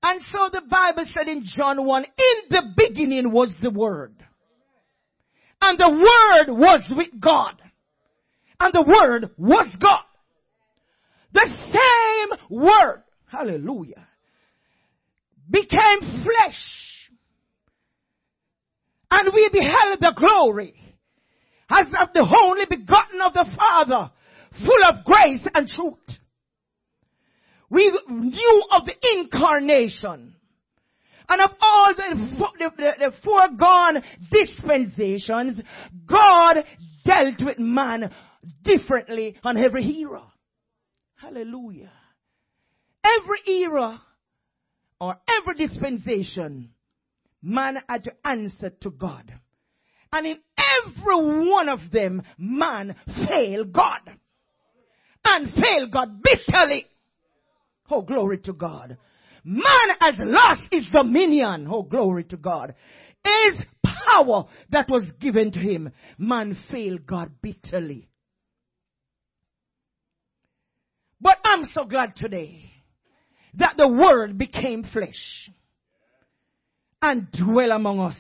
And 0.01 0.22
so 0.32 0.50
the 0.51 0.62
Bible 0.62 1.06
said 1.13 1.27
in 1.27 1.44
John 1.46 1.86
1, 1.86 2.04
in 2.04 2.50
the 2.50 2.63
beginning 2.75 3.32
was 3.32 3.54
the 3.62 3.70
Word. 3.70 4.15
And 5.62 5.80
the 5.80 5.89
Word 5.89 6.58
was 6.60 6.92
with 6.96 7.20
God 7.20 7.62
and 8.59 8.74
the 8.74 8.83
Word 8.83 9.31
was 9.38 9.75
God. 9.79 10.03
The 11.33 11.47
same 11.71 12.59
Word, 12.59 13.03
hallelujah, 13.27 14.07
became 15.50 16.00
flesh. 16.00 16.62
And 19.12 19.29
we 19.33 19.50
beheld 19.51 20.00
the 20.00 20.13
glory 20.15 20.75
as 21.69 21.88
of 22.01 22.09
the 22.13 22.27
only 22.43 22.65
begotten 22.65 23.21
of 23.21 23.33
the 23.33 23.50
Father, 23.57 24.12
full 24.63 24.83
of 24.85 25.05
grace 25.05 25.47
and 25.53 25.67
truth. 25.67 26.19
We 27.69 27.91
knew 28.09 28.63
of 28.72 28.85
the 28.85 28.96
incarnation 29.18 30.35
and 31.27 31.41
of 31.41 31.51
all 31.59 31.94
the, 31.96 32.15
the, 32.59 32.72
the, 32.77 32.91
the 33.00 33.11
foregone 33.24 34.03
dispensations, 34.31 35.59
God 36.07 36.63
dealt 37.03 37.41
with 37.44 37.59
man 37.59 38.11
differently 38.64 39.36
on 39.44 39.58
every 39.58 39.86
era. 40.00 40.24
Hallelujah. 41.16 41.92
Every 43.03 43.40
era 43.64 44.01
or 45.00 45.18
every 45.27 45.68
dispensation, 45.68 46.70
man 47.42 47.77
had 47.88 48.03
to 48.05 48.12
answer 48.24 48.72
to 48.81 48.90
God. 48.90 49.31
And 50.12 50.25
in 50.25 50.38
every 50.58 51.50
one 51.50 51.70
of 51.70 51.79
them, 51.92 52.24
man 52.38 52.96
failed 53.27 53.74
God. 53.74 54.00
And 55.24 55.51
failed 55.53 55.92
God 55.92 56.22
bitterly. 56.22 56.86
Oh, 57.90 58.01
glory 58.01 58.38
to 58.40 58.53
God. 58.53 58.98
Man 59.44 59.90
has 60.00 60.16
lost 60.20 60.64
his 60.72 60.88
dominion. 60.92 61.68
Oh, 61.70 61.84
glory 61.84 62.24
to 62.25 62.38
God. 62.38 62.75
His 63.24 63.64
power 63.84 64.46
that 64.70 64.88
was 64.90 65.12
given 65.20 65.51
to 65.51 65.60
him. 65.60 65.92
Man 66.18 66.58
failed 66.72 67.05
God 67.05 67.31
bitterly. 67.42 68.08
But 71.25 71.40
I'm 71.44 71.66
so 71.74 71.85
glad 71.85 72.16
today 72.16 72.70
that 73.55 73.77
the 73.77 73.88
word 73.88 74.38
became 74.38 74.83
flesh 74.83 75.50
and 77.01 77.31
dwell 77.31 77.72
among 77.72 78.00
us. 78.00 78.18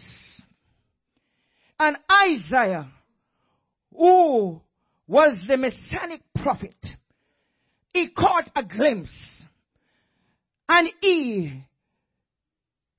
And 1.79 1.97
Isaiah, 2.09 2.87
who 3.95 4.59
was 5.05 5.39
the 5.47 5.55
messianic 5.55 6.21
prophet, 6.41 6.73
he 7.93 8.09
caught 8.09 8.49
a 8.55 8.63
glimpse 8.63 9.13
and 10.67 10.89
he 10.99 11.63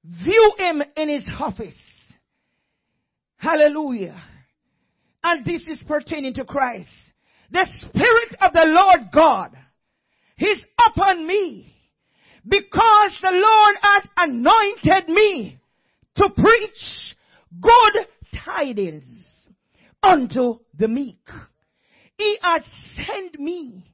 viewed 0.04 0.58
him 0.58 0.84
in 0.96 1.08
his 1.08 1.28
office. 1.36 1.74
Hallelujah. 3.38 4.22
And 5.24 5.44
this 5.44 5.66
is 5.66 5.82
pertaining 5.84 6.34
to 6.34 6.44
Christ. 6.44 6.90
The 7.50 7.66
Spirit 7.80 8.36
of 8.40 8.52
the 8.52 8.66
Lord 8.66 9.10
God 9.12 9.56
is 10.38 10.58
upon 10.86 11.26
me 11.26 11.74
because 12.46 13.18
the 13.22 13.32
Lord 13.32 13.76
hath 13.80 14.08
anointed 14.16 15.08
me 15.08 15.58
to 16.16 16.30
preach 16.30 17.16
good 17.60 18.06
tidings 18.44 19.06
unto 20.02 20.58
the 20.78 20.88
meek. 20.88 21.26
He 22.16 22.38
hath 22.42 22.64
sent 22.94 23.38
me 23.38 23.92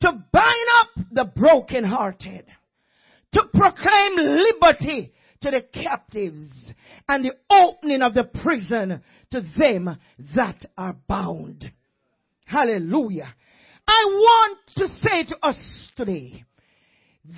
to 0.00 0.12
bind 0.32 0.68
up 0.80 1.06
the 1.12 1.24
brokenhearted, 1.24 2.44
to 3.32 3.42
proclaim 3.54 4.16
liberty 4.16 5.12
to 5.40 5.50
the 5.50 5.62
captives 5.62 6.50
and 7.08 7.24
the 7.24 7.34
opening 7.50 8.02
of 8.02 8.14
the 8.14 8.24
prison 8.24 9.02
to 9.30 9.42
them 9.58 9.96
that 10.34 10.64
are 10.76 10.96
bound. 11.08 11.70
Hallelujah. 12.44 13.34
I 13.86 14.04
want 14.06 14.58
to 14.76 14.88
say 14.88 15.24
to 15.24 15.46
us 15.46 15.58
today 15.96 16.44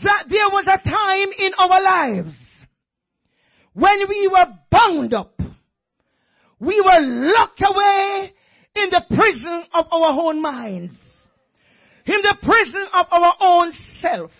that 0.02 0.24
there 0.28 0.48
was 0.50 0.66
a 0.66 0.88
time 0.88 1.28
in 1.38 1.52
our 1.58 1.82
lives 1.82 2.36
when 3.72 4.08
we 4.08 4.28
were 4.28 4.46
bound 4.70 5.14
up. 5.14 5.38
We 6.58 6.80
were 6.80 7.00
locked 7.00 7.62
away 7.62 8.32
in 8.74 8.90
the 8.90 9.02
prison 9.14 9.64
of 9.74 9.86
our 9.90 10.20
own 10.20 10.40
minds. 10.40 10.94
In 12.06 12.22
the 12.22 12.36
prison 12.42 12.86
of 12.94 13.06
our 13.10 13.34
own 13.40 13.72
self. 14.00 14.30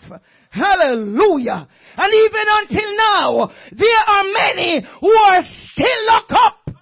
Hallelujah. 0.51 1.69
And 1.97 2.15
even 2.15 2.45
until 2.47 2.97
now, 2.97 3.51
there 3.73 4.03
are 4.07 4.25
many 4.25 4.87
who 5.01 5.13
are 5.13 5.41
still 5.73 6.07
locked 6.07 6.33
up. 6.33 6.77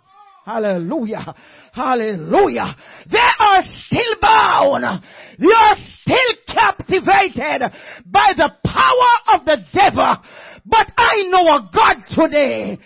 Hallelujah. 0.44 1.34
Hallelujah. 1.74 2.76
They 3.10 3.18
are 3.18 3.62
still 3.86 4.14
bound. 4.22 5.02
They 5.38 5.46
are 5.46 5.74
still 6.00 6.34
captivated 6.46 7.72
by 8.06 8.32
the 8.36 8.50
power 8.64 9.36
of 9.38 9.44
the 9.44 9.58
devil. 9.72 10.16
But 10.64 10.92
I 10.96 11.24
know 11.28 11.46
a 11.48 11.70
God 11.74 11.96
today, 12.10 12.78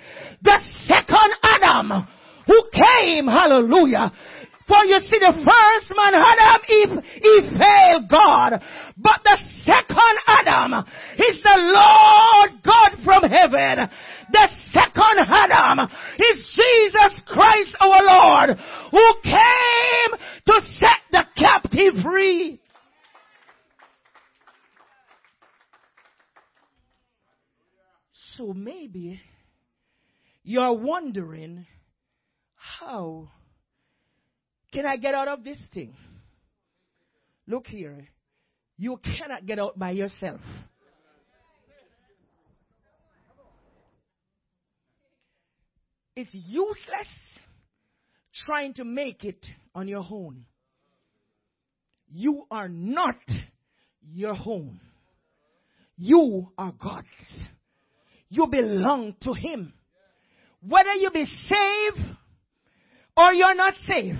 the 0.42 0.58
second 0.86 1.32
Adam, 1.42 2.08
who 2.46 2.62
came, 2.72 3.26
hallelujah, 3.26 4.10
for 4.68 4.84
you 4.84 5.00
see, 5.00 5.18
the 5.18 5.32
first 5.32 5.96
man, 5.96 6.14
Adam, 6.14 6.60
he, 6.66 6.84
he 7.20 7.58
failed 7.58 8.08
God. 8.08 8.62
But 8.98 9.20
the 9.24 9.38
second 9.64 10.18
Adam 10.26 10.84
is 11.16 11.42
the 11.42 11.56
Lord 11.56 12.62
God 12.62 12.90
from 13.02 13.22
heaven. 13.30 13.88
The 14.30 14.48
second 14.72 15.18
Adam 15.26 15.88
is 16.18 16.54
Jesus 16.54 17.22
Christ 17.26 17.76
our 17.80 18.02
Lord 18.02 18.58
who 18.90 19.12
came 19.24 20.20
to 20.46 20.60
set 20.76 21.00
the 21.10 21.24
captive 21.36 22.02
free. 22.02 22.60
So 28.36 28.52
maybe 28.52 29.20
you're 30.44 30.74
wondering, 30.74 31.66
how 32.78 33.30
can 34.72 34.86
I 34.86 34.96
get 34.96 35.14
out 35.14 35.28
of 35.28 35.44
this 35.44 35.58
thing? 35.72 35.94
Look 37.46 37.66
here. 37.66 38.08
You 38.76 39.00
cannot 39.02 39.46
get 39.46 39.58
out 39.58 39.78
by 39.78 39.90
yourself. 39.90 40.40
It's 46.14 46.34
useless 46.34 47.08
trying 48.46 48.74
to 48.74 48.84
make 48.84 49.24
it 49.24 49.44
on 49.74 49.88
your 49.88 50.04
own. 50.10 50.44
You 52.10 52.44
are 52.50 52.68
not 52.68 53.16
your 54.12 54.36
own. 54.46 54.80
You 55.96 56.48
are 56.58 56.72
God's. 56.72 57.06
You 58.28 58.46
belong 58.46 59.14
to 59.22 59.32
Him. 59.32 59.72
Whether 60.60 60.94
you 60.94 61.10
be 61.10 61.24
saved 61.24 62.16
or 63.16 63.32
you're 63.32 63.54
not 63.54 63.74
saved, 63.86 64.18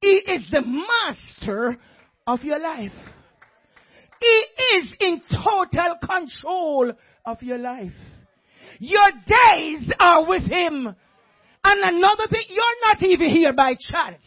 He 0.00 0.08
is 0.08 0.46
the 0.50 0.62
master 0.62 1.76
of 2.26 2.42
your 2.42 2.60
life. 2.60 2.92
He 4.20 4.44
is 4.78 4.96
in 5.00 5.20
total 5.30 5.96
control 6.00 6.92
of 7.24 7.42
your 7.42 7.58
life. 7.58 7.92
Your 8.78 9.10
days 9.26 9.90
are 9.98 10.26
with 10.28 10.42
Him. 10.42 10.94
And 11.64 11.96
another 11.96 12.26
thing, 12.30 12.44
you're 12.48 12.64
not 12.86 13.02
even 13.02 13.28
here 13.30 13.52
by 13.52 13.74
chance. 13.74 14.24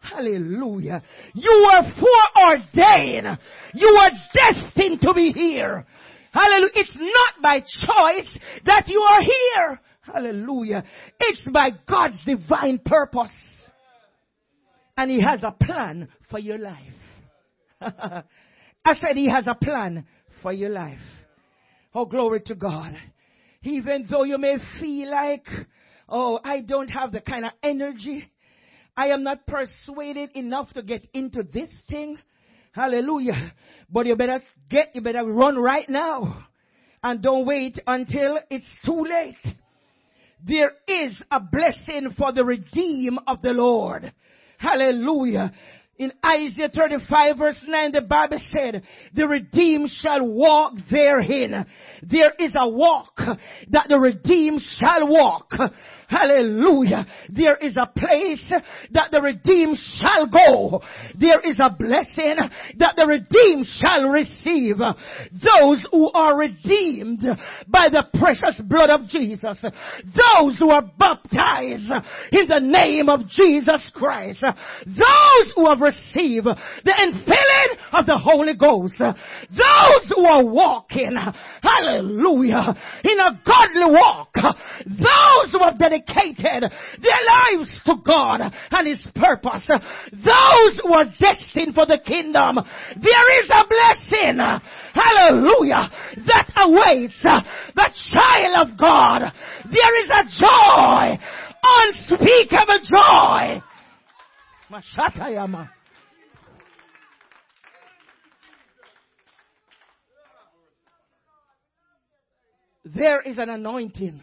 Hallelujah. 0.00 1.02
You 1.34 1.68
were 1.68 1.92
foreordained. 2.34 3.38
You 3.74 3.98
were 3.98 4.10
destined 4.34 5.00
to 5.02 5.14
be 5.14 5.32
here. 5.32 5.86
Hallelujah. 6.32 6.70
It's 6.74 6.96
not 6.96 7.42
by 7.42 7.60
choice 7.60 8.38
that 8.64 8.88
you 8.88 9.00
are 9.00 9.20
here. 9.20 9.80
Hallelujah. 10.02 10.84
It's 11.20 11.42
by 11.52 11.70
God's 11.88 12.18
divine 12.24 12.80
purpose. 12.84 13.32
And 14.98 15.12
He 15.12 15.22
has 15.22 15.44
a 15.44 15.52
plan 15.52 16.08
for 16.28 16.40
your 16.40 16.58
life. 16.58 16.76
I 17.80 18.94
said 18.94 19.14
He 19.16 19.30
has 19.30 19.46
a 19.46 19.54
plan 19.54 20.04
for 20.42 20.52
your 20.52 20.70
life. 20.70 20.98
Oh, 21.94 22.04
glory 22.04 22.40
to 22.46 22.56
God. 22.56 22.94
Even 23.62 24.08
though 24.10 24.24
you 24.24 24.38
may 24.38 24.56
feel 24.80 25.08
like, 25.08 25.46
oh, 26.08 26.40
I 26.42 26.62
don't 26.62 26.88
have 26.88 27.12
the 27.12 27.20
kind 27.20 27.44
of 27.44 27.52
energy. 27.62 28.28
I 28.96 29.10
am 29.10 29.22
not 29.22 29.46
persuaded 29.46 30.30
enough 30.34 30.72
to 30.72 30.82
get 30.82 31.06
into 31.14 31.44
this 31.44 31.70
thing. 31.88 32.18
Hallelujah. 32.72 33.54
But 33.88 34.06
you 34.06 34.16
better 34.16 34.42
get, 34.68 34.96
you 34.96 35.00
better 35.00 35.24
run 35.24 35.58
right 35.58 35.88
now. 35.88 36.44
And 37.04 37.22
don't 37.22 37.46
wait 37.46 37.78
until 37.86 38.40
it's 38.50 38.68
too 38.84 39.04
late. 39.04 39.54
There 40.44 40.72
is 40.88 41.16
a 41.30 41.38
blessing 41.38 42.10
for 42.18 42.32
the 42.32 42.44
redeem 42.44 43.20
of 43.28 43.42
the 43.42 43.50
Lord. 43.50 44.12
Hallelujah. 44.58 45.52
In 45.98 46.12
Isaiah 46.24 46.68
35 46.72 47.38
verse 47.38 47.58
9, 47.66 47.92
the 47.92 48.02
Bible 48.02 48.40
said, 48.56 48.82
the 49.14 49.26
redeemed 49.26 49.90
shall 49.90 50.24
walk 50.24 50.74
therein. 50.90 51.66
There 52.02 52.32
is 52.38 52.52
a 52.56 52.68
walk 52.68 53.16
that 53.16 53.86
the 53.88 53.98
redeemed 53.98 54.60
shall 54.78 55.08
walk. 55.08 55.52
Hallelujah. 56.08 57.06
There 57.28 57.56
is 57.56 57.76
a 57.76 57.86
place 57.86 58.42
that 58.92 59.10
the 59.10 59.20
redeemed 59.20 59.76
shall 60.00 60.26
go. 60.26 60.80
There 61.20 61.38
is 61.40 61.58
a 61.60 61.68
blessing 61.68 62.36
that 62.78 62.96
the 62.96 63.04
redeemed 63.06 63.66
shall 63.66 64.08
receive. 64.08 64.78
Those 64.78 65.86
who 65.92 66.10
are 66.12 66.34
redeemed 66.34 67.20
by 67.66 67.90
the 67.90 68.04
precious 68.18 68.58
blood 68.64 68.88
of 68.88 69.06
Jesus. 69.08 69.62
Those 69.62 70.58
who 70.58 70.70
are 70.70 70.90
baptized 70.98 71.92
in 72.32 72.48
the 72.48 72.60
name 72.60 73.10
of 73.10 73.28
Jesus 73.28 73.90
Christ. 73.94 74.42
Those 74.86 75.52
who 75.56 75.68
have 75.68 75.82
received 75.82 76.46
the 76.46 76.90
infilling 76.90 77.76
of 77.92 78.06
the 78.06 78.16
Holy 78.16 78.54
Ghost. 78.54 78.96
Those 78.98 80.12
who 80.16 80.24
are 80.24 80.42
walking, 80.42 81.14
hallelujah, 81.62 82.74
in 83.04 83.20
a 83.20 83.38
godly 83.44 83.92
walk. 83.92 84.32
Those 84.86 85.52
who 85.52 85.62
have 85.62 85.78
dedicated 85.78 85.97
dedicated 86.06 86.70
their 87.00 87.22
lives 87.26 87.80
to 87.86 87.94
God 88.04 88.40
and 88.70 88.88
His 88.88 89.00
purpose. 89.14 89.64
Those 90.12 90.80
who 90.82 90.92
are 90.92 91.06
destined 91.18 91.74
for 91.74 91.86
the 91.86 91.98
kingdom, 92.04 92.58
there 93.00 93.42
is 93.42 93.50
a 93.50 93.64
blessing, 93.68 94.38
hallelujah, 94.94 95.90
that 96.26 96.52
awaits 96.56 97.22
the 97.22 97.90
child 98.12 98.68
of 98.68 98.78
God. 98.78 99.32
There 99.70 100.02
is 100.02 100.10
a 100.10 100.24
joy, 100.40 101.18
unspeakable 101.62 102.80
joy. 102.84 103.62
Mashatayama. 104.70 105.70
There 112.84 113.20
is 113.20 113.36
an 113.36 113.50
anointing 113.50 114.22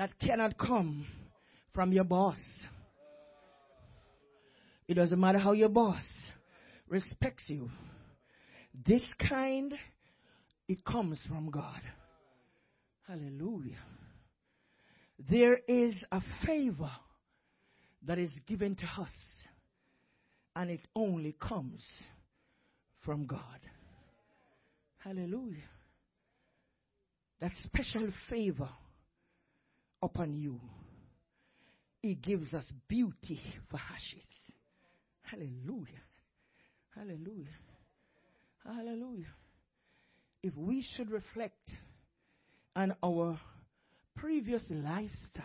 that 0.00 0.18
cannot 0.18 0.56
come 0.56 1.04
from 1.74 1.92
your 1.92 2.04
boss. 2.04 2.38
It 4.88 4.94
doesn't 4.94 5.20
matter 5.20 5.36
how 5.36 5.52
your 5.52 5.68
boss 5.68 6.06
respects 6.88 7.44
you. 7.48 7.68
This 8.86 9.02
kind, 9.28 9.74
it 10.66 10.86
comes 10.86 11.20
from 11.28 11.50
God. 11.50 11.82
Hallelujah. 13.06 13.76
There 15.28 15.58
is 15.68 15.94
a 16.10 16.22
favor 16.46 16.92
that 18.06 18.18
is 18.18 18.30
given 18.46 18.76
to 18.76 18.86
us, 19.02 19.12
and 20.56 20.70
it 20.70 20.80
only 20.96 21.36
comes 21.38 21.84
from 23.04 23.26
God. 23.26 23.60
Hallelujah. 24.96 25.68
That 27.42 27.52
special 27.66 28.08
favor 28.30 28.70
upon 30.02 30.34
you. 30.34 30.60
He 32.02 32.14
gives 32.14 32.54
us 32.54 32.70
beauty 32.88 33.40
for 33.70 33.76
ashes. 33.76 34.26
Hallelujah. 35.22 36.02
Hallelujah. 36.94 37.56
Hallelujah. 38.64 39.26
If 40.42 40.56
we 40.56 40.84
should 40.96 41.10
reflect 41.10 41.70
on 42.74 42.94
our 43.02 43.38
previous 44.16 44.62
lifestyle, 44.70 45.44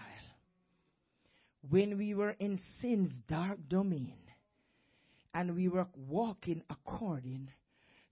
when 1.70 1.98
we 1.98 2.14
were 2.14 2.36
in 2.40 2.60
sin's 2.82 3.12
dark 3.28 3.58
domain, 3.68 4.14
and 5.34 5.56
we 5.56 5.68
were 5.68 5.88
walking 6.08 6.62
according 6.70 7.50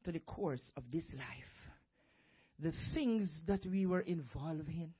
to 0.03 0.11
the 0.11 0.19
course 0.19 0.71
of 0.75 0.83
this 0.91 1.05
life, 1.13 1.53
the 2.59 2.73
things 2.93 3.29
that 3.47 3.65
we 3.65 3.85
were 3.85 4.01
involved 4.01 4.67
in, 4.67 4.93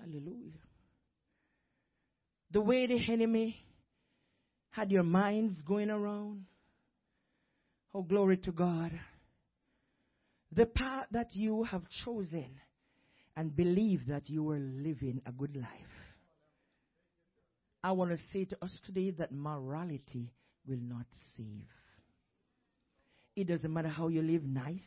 Hallelujah. 0.00 0.52
The 2.50 2.60
way 2.60 2.86
the 2.86 3.12
enemy 3.12 3.56
had 4.70 4.90
your 4.90 5.02
minds 5.02 5.58
going 5.66 5.90
around. 5.90 6.44
Oh, 7.94 8.02
glory 8.02 8.36
to 8.38 8.52
God. 8.52 8.92
The 10.52 10.66
path 10.66 11.06
that 11.10 11.34
you 11.34 11.64
have 11.64 11.82
chosen 12.04 12.48
and 13.36 13.54
believe 13.54 14.06
that 14.08 14.28
you 14.28 14.48
are 14.50 14.58
living 14.58 15.20
a 15.26 15.32
good 15.32 15.56
life. 15.56 15.66
I 17.84 17.92
want 17.92 18.10
to 18.10 18.18
say 18.32 18.44
to 18.46 18.64
us 18.64 18.76
today 18.84 19.10
that 19.12 19.30
morality 19.30 20.32
will 20.66 20.80
not 20.80 21.06
save. 21.36 21.66
It 23.36 23.46
doesn't 23.46 23.72
matter 23.72 23.88
how 23.88 24.08
you 24.08 24.22
live 24.22 24.44
nice, 24.44 24.80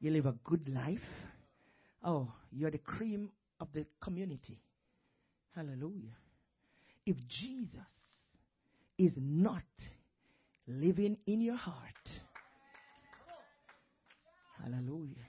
you 0.00 0.10
live 0.10 0.26
a 0.26 0.34
good 0.44 0.68
life. 0.68 0.98
Oh, 2.02 2.32
you're 2.50 2.70
the 2.70 2.78
cream 2.78 3.30
of 3.64 3.72
the 3.72 3.86
community. 4.00 4.58
Hallelujah. 5.54 6.16
If 7.06 7.16
Jesus 7.28 7.78
is 8.98 9.12
not 9.16 9.62
living 10.68 11.16
in 11.26 11.40
your 11.40 11.56
heart, 11.56 12.10
hallelujah, 14.62 15.28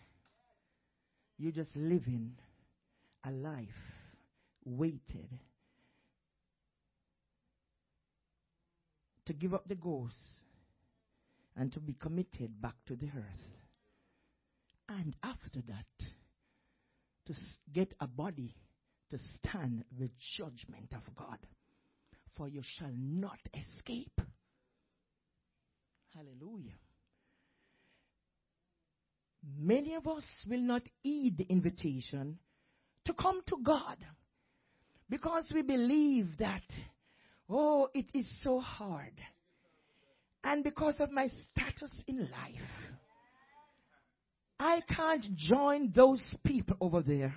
you're 1.37 1.51
just 1.53 1.73
living 1.75 2.33
a 3.23 3.31
life 3.31 3.67
weighted 4.65 5.29
to 9.25 9.33
give 9.33 9.53
up 9.53 9.67
the 9.67 9.75
ghost 9.75 10.15
and 11.55 11.71
to 11.71 11.79
be 11.79 11.93
committed 11.93 12.61
back 12.61 12.75
to 12.85 12.95
the 12.95 13.07
earth. 13.07 13.45
And 14.89 15.15
after 15.23 15.61
that, 15.67 16.07
to 17.27 17.33
get 17.73 17.93
a 17.99 18.07
body 18.07 18.55
to 19.11 19.17
stand 19.35 19.83
the 19.97 20.09
judgment 20.37 20.93
of 20.93 21.15
God. 21.15 21.37
For 22.37 22.47
you 22.47 22.61
shall 22.77 22.91
not 22.95 23.39
escape. 23.53 24.19
Hallelujah. 26.13 26.75
many 29.59 29.95
of 29.95 30.07
us 30.07 30.23
will 30.47 30.61
not 30.61 30.81
heed 31.03 31.37
the 31.37 31.45
invitation 31.45 32.37
to 33.05 33.13
come 33.13 33.41
to 33.47 33.57
God 33.63 33.97
because 35.09 35.51
we 35.53 35.61
believe 35.61 36.27
that, 36.39 36.63
oh, 37.49 37.89
it 37.93 38.07
is 38.13 38.25
so 38.43 38.59
hard. 38.59 39.13
And 40.43 40.63
because 40.63 40.95
of 40.99 41.11
my 41.11 41.29
status 41.51 41.91
in 42.07 42.19
life, 42.19 42.69
I 44.59 44.81
can't 44.95 45.35
join 45.35 45.91
those 45.95 46.21
people 46.45 46.77
over 46.79 47.01
there 47.01 47.35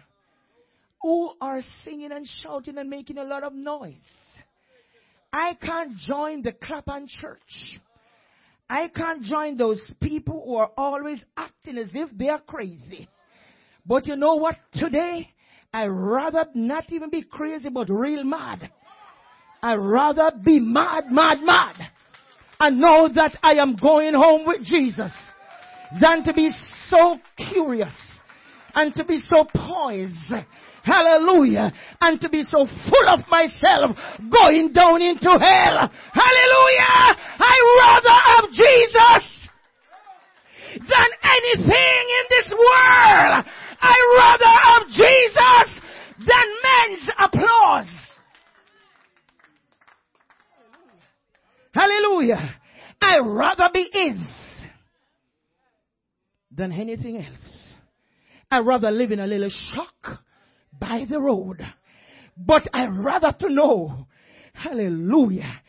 who 1.02 1.32
are 1.40 1.60
singing 1.84 2.12
and 2.12 2.26
shouting 2.42 2.78
and 2.78 2.88
making 2.88 3.18
a 3.18 3.24
lot 3.24 3.44
of 3.44 3.52
noise. 3.52 3.94
I 5.32 5.54
can't 5.54 5.96
join 5.96 6.42
the 6.42 6.52
clap 6.52 6.88
and 6.88 7.08
church. 7.08 7.80
I 8.70 8.88
can't 8.88 9.22
join 9.22 9.56
those 9.56 9.80
people 10.00 10.42
who 10.44 10.56
are 10.56 10.70
always 10.76 11.24
acting 11.36 11.78
as 11.78 11.88
if 11.94 12.10
they 12.16 12.28
are 12.28 12.40
crazy. 12.40 13.08
But 13.86 14.06
you 14.06 14.16
know 14.16 14.34
what? 14.34 14.56
Today, 14.74 15.30
I 15.72 15.86
rather 15.86 16.46
not 16.54 16.92
even 16.92 17.10
be 17.10 17.22
crazy, 17.22 17.68
but 17.68 17.88
real 17.88 18.24
mad. 18.24 18.70
I 19.62 19.74
rather 19.74 20.32
be 20.42 20.60
mad, 20.60 21.10
mad, 21.10 21.38
mad. 21.42 21.76
And 22.60 22.80
know 22.80 23.08
that 23.14 23.38
I 23.42 23.54
am 23.54 23.76
going 23.76 24.14
home 24.14 24.46
with 24.46 24.62
Jesus 24.64 25.12
than 26.00 26.24
to 26.24 26.32
be 26.32 26.50
so 26.88 27.18
curious 27.36 27.94
and 28.74 28.94
to 28.94 29.04
be 29.04 29.20
so 29.20 29.44
poised 29.54 30.44
Hallelujah. 30.88 31.72
And 32.00 32.20
to 32.20 32.28
be 32.30 32.42
so 32.44 32.64
full 32.64 33.08
of 33.08 33.20
myself 33.28 33.96
going 34.32 34.72
down 34.72 35.02
into 35.02 35.28
hell. 35.28 35.90
Hallelujah. 36.12 37.16
I 37.38 37.56
rather 37.84 38.16
have 38.24 38.50
Jesus 38.50 39.50
than 40.76 41.08
anything 41.24 42.04
in 42.18 42.24
this 42.30 42.48
world. 42.48 43.44
I 43.80 43.96
rather 44.16 44.52
have 44.64 44.88
Jesus 44.88 45.80
than 46.18 46.46
men's 46.64 47.10
applause. 47.18 47.88
Hallelujah. 51.74 52.54
I 53.00 53.18
rather 53.18 53.68
be 53.72 53.88
His 53.92 54.16
than 56.58 56.72
anything 56.72 57.16
else. 57.16 57.72
I'd 58.50 58.66
rather 58.66 58.90
live 58.90 59.12
in 59.12 59.20
a 59.20 59.26
little 59.26 59.50
shock 59.72 60.20
by 60.78 61.06
the 61.08 61.20
road. 61.20 61.60
But 62.36 62.68
I'd 62.74 62.94
rather 62.96 63.32
to 63.40 63.48
know, 63.48 64.06
hallelujah, 64.52 65.60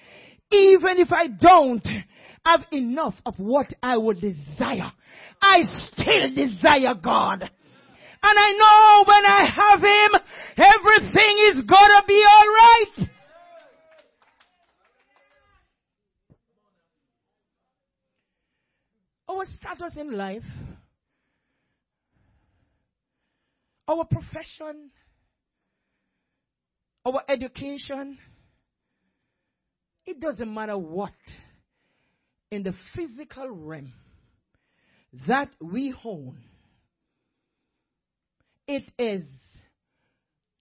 even 0.51 0.97
if 0.97 1.11
I 1.11 1.27
don't 1.27 1.87
have 2.45 2.61
enough 2.71 3.15
of 3.25 3.35
what 3.37 3.71
I 3.81 3.97
would 3.97 4.19
desire, 4.19 4.91
I 5.41 5.63
still 5.63 6.35
desire 6.35 6.95
God. 7.01 7.49
And 8.21 8.37
I 8.37 8.51
know 8.51 9.03
when 9.07 9.25
I 9.25 9.45
have 9.45 9.81
Him, 9.81 10.11
everything 10.57 11.37
is 11.53 11.61
gonna 11.61 12.03
be 12.07 12.23
alright. 12.25 13.09
Our 19.29 19.45
status 19.59 19.93
in 19.95 20.11
life, 20.11 20.43
our 23.89 24.05
profession, 24.05 24.91
our 27.05 27.23
education, 27.27 28.19
it 30.05 30.19
doesn't 30.19 30.53
matter 30.53 30.77
what. 30.77 31.13
In 32.51 32.63
the 32.63 32.73
physical 32.95 33.47
realm 33.49 33.93
that 35.27 35.49
we 35.61 35.93
own, 36.03 36.37
it 38.67 38.83
is 38.97 39.23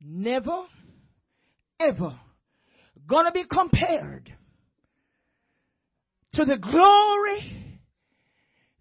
never, 0.01 0.65
ever 1.81 2.19
gonna 3.07 3.33
be 3.33 3.45
compared 3.45 4.31
to 6.35 6.45
the 6.45 6.59
glory 6.59 7.81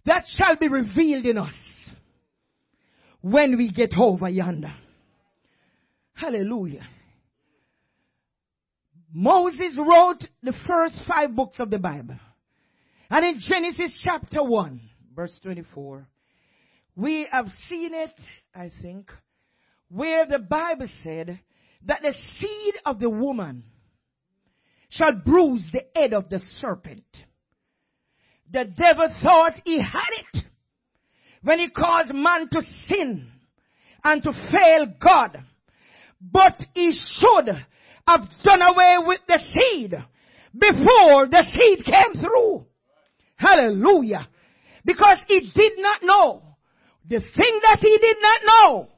that 0.06 0.24
shall 0.38 0.58
be 0.58 0.68
revealed 0.68 1.26
in 1.26 1.38
us 1.38 1.54
when 3.32 3.58
we 3.58 3.70
get 3.70 3.94
over 3.98 4.30
yonder. 4.30 4.74
Hallelujah. 6.14 6.88
Moses 9.14 9.78
wrote 9.78 10.24
the 10.42 10.54
first 10.66 11.00
five 11.08 11.36
books 11.36 11.60
of 11.60 11.70
the 11.70 11.78
Bible. 11.78 12.16
And 13.10 13.26
in 13.26 13.40
Genesis 13.40 13.92
chapter 14.04 14.42
1, 14.44 14.82
verse 15.16 15.38
24, 15.44 16.08
we 16.96 17.28
have 17.32 17.48
seen 17.68 17.94
it, 17.94 18.14
I 18.56 18.72
think, 18.82 19.12
where 19.90 20.26
the 20.26 20.40
Bible 20.40 20.88
said 21.04 21.40
that 21.86 22.02
the 22.02 22.14
seed 22.38 22.74
of 22.86 23.00
the 23.00 23.10
woman 23.10 23.64
shall 24.90 25.14
bruise 25.14 25.70
the 25.74 25.86
head 25.96 26.14
of 26.14 26.30
the 26.30 26.40
serpent. 26.60 27.06
The 28.52 28.66
devil 28.66 29.08
thought 29.22 29.62
he 29.66 29.82
had 29.82 30.12
it 30.34 30.37
when 31.48 31.60
he 31.60 31.70
caused 31.70 32.14
man 32.14 32.46
to 32.52 32.62
sin 32.90 33.26
and 34.04 34.22
to 34.22 34.34
fail 34.52 34.86
God. 35.02 35.38
But 36.20 36.62
he 36.74 36.92
should 36.92 37.48
have 38.06 38.28
done 38.44 38.62
away 38.62 38.98
with 39.06 39.22
the 39.30 39.40
seed 39.54 39.92
before 40.52 41.28
the 41.28 41.46
seed 41.50 41.86
came 41.86 42.22
through. 42.22 42.66
Hallelujah. 43.38 44.28
Because 44.84 45.20
he 45.30 45.50
did 45.56 45.74
not 45.78 46.04
know 46.04 46.44
the 47.08 47.20
thing 47.20 47.60
that 47.64 47.78
he 47.80 47.98
did 47.98 48.18
not 48.22 48.42
know. 48.44 48.90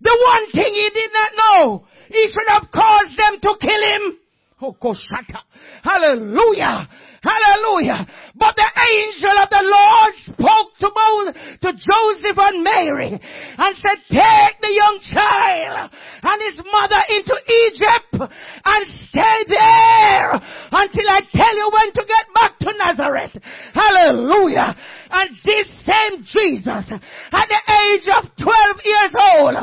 The 0.00 0.26
one 0.28 0.52
thing 0.52 0.74
he 0.74 0.90
did 0.94 1.10
not 1.12 1.30
know. 1.36 1.86
He 2.06 2.28
should 2.28 2.48
have 2.52 2.70
caused 2.72 3.18
them 3.18 3.40
to 3.42 3.58
kill 3.60 3.82
him. 3.82 4.18
Oh, 4.62 4.76
Koshata. 4.80 5.40
Hallelujah. 5.82 6.88
Hallelujah. 7.26 8.06
But 8.38 8.54
the 8.54 8.70
angel 8.70 9.34
of 9.42 9.50
the 9.50 9.64
Lord 9.66 10.12
spoke 10.30 10.70
to, 10.78 10.88
both 10.94 11.34
to 11.34 11.70
Joseph 11.74 12.38
and 12.38 12.62
Mary 12.62 13.18
and 13.18 13.76
said, 13.76 13.98
take 14.06 14.56
the 14.62 14.70
young 14.70 14.98
child 15.10 15.90
and 16.22 16.38
his 16.46 16.58
mother 16.70 17.02
into 17.10 17.34
Egypt 17.66 18.30
and 18.64 18.82
stay 19.08 19.38
there 19.48 20.38
until 20.70 21.08
I 21.10 21.20
tell 21.34 21.56
you 21.56 21.70
when 21.72 21.92
to 21.92 22.02
get 22.06 22.26
back 22.34 22.58
to 22.60 22.72
Nazareth. 22.78 23.42
Hallelujah. 23.74 24.76
And 25.10 25.30
this 25.44 25.66
same 25.86 26.22
Jesus 26.22 26.92
at 27.32 27.46
the 27.48 27.62
age 27.72 28.08
of 28.20 28.30
12 28.36 28.52
years 28.84 29.14
old, 29.18 29.54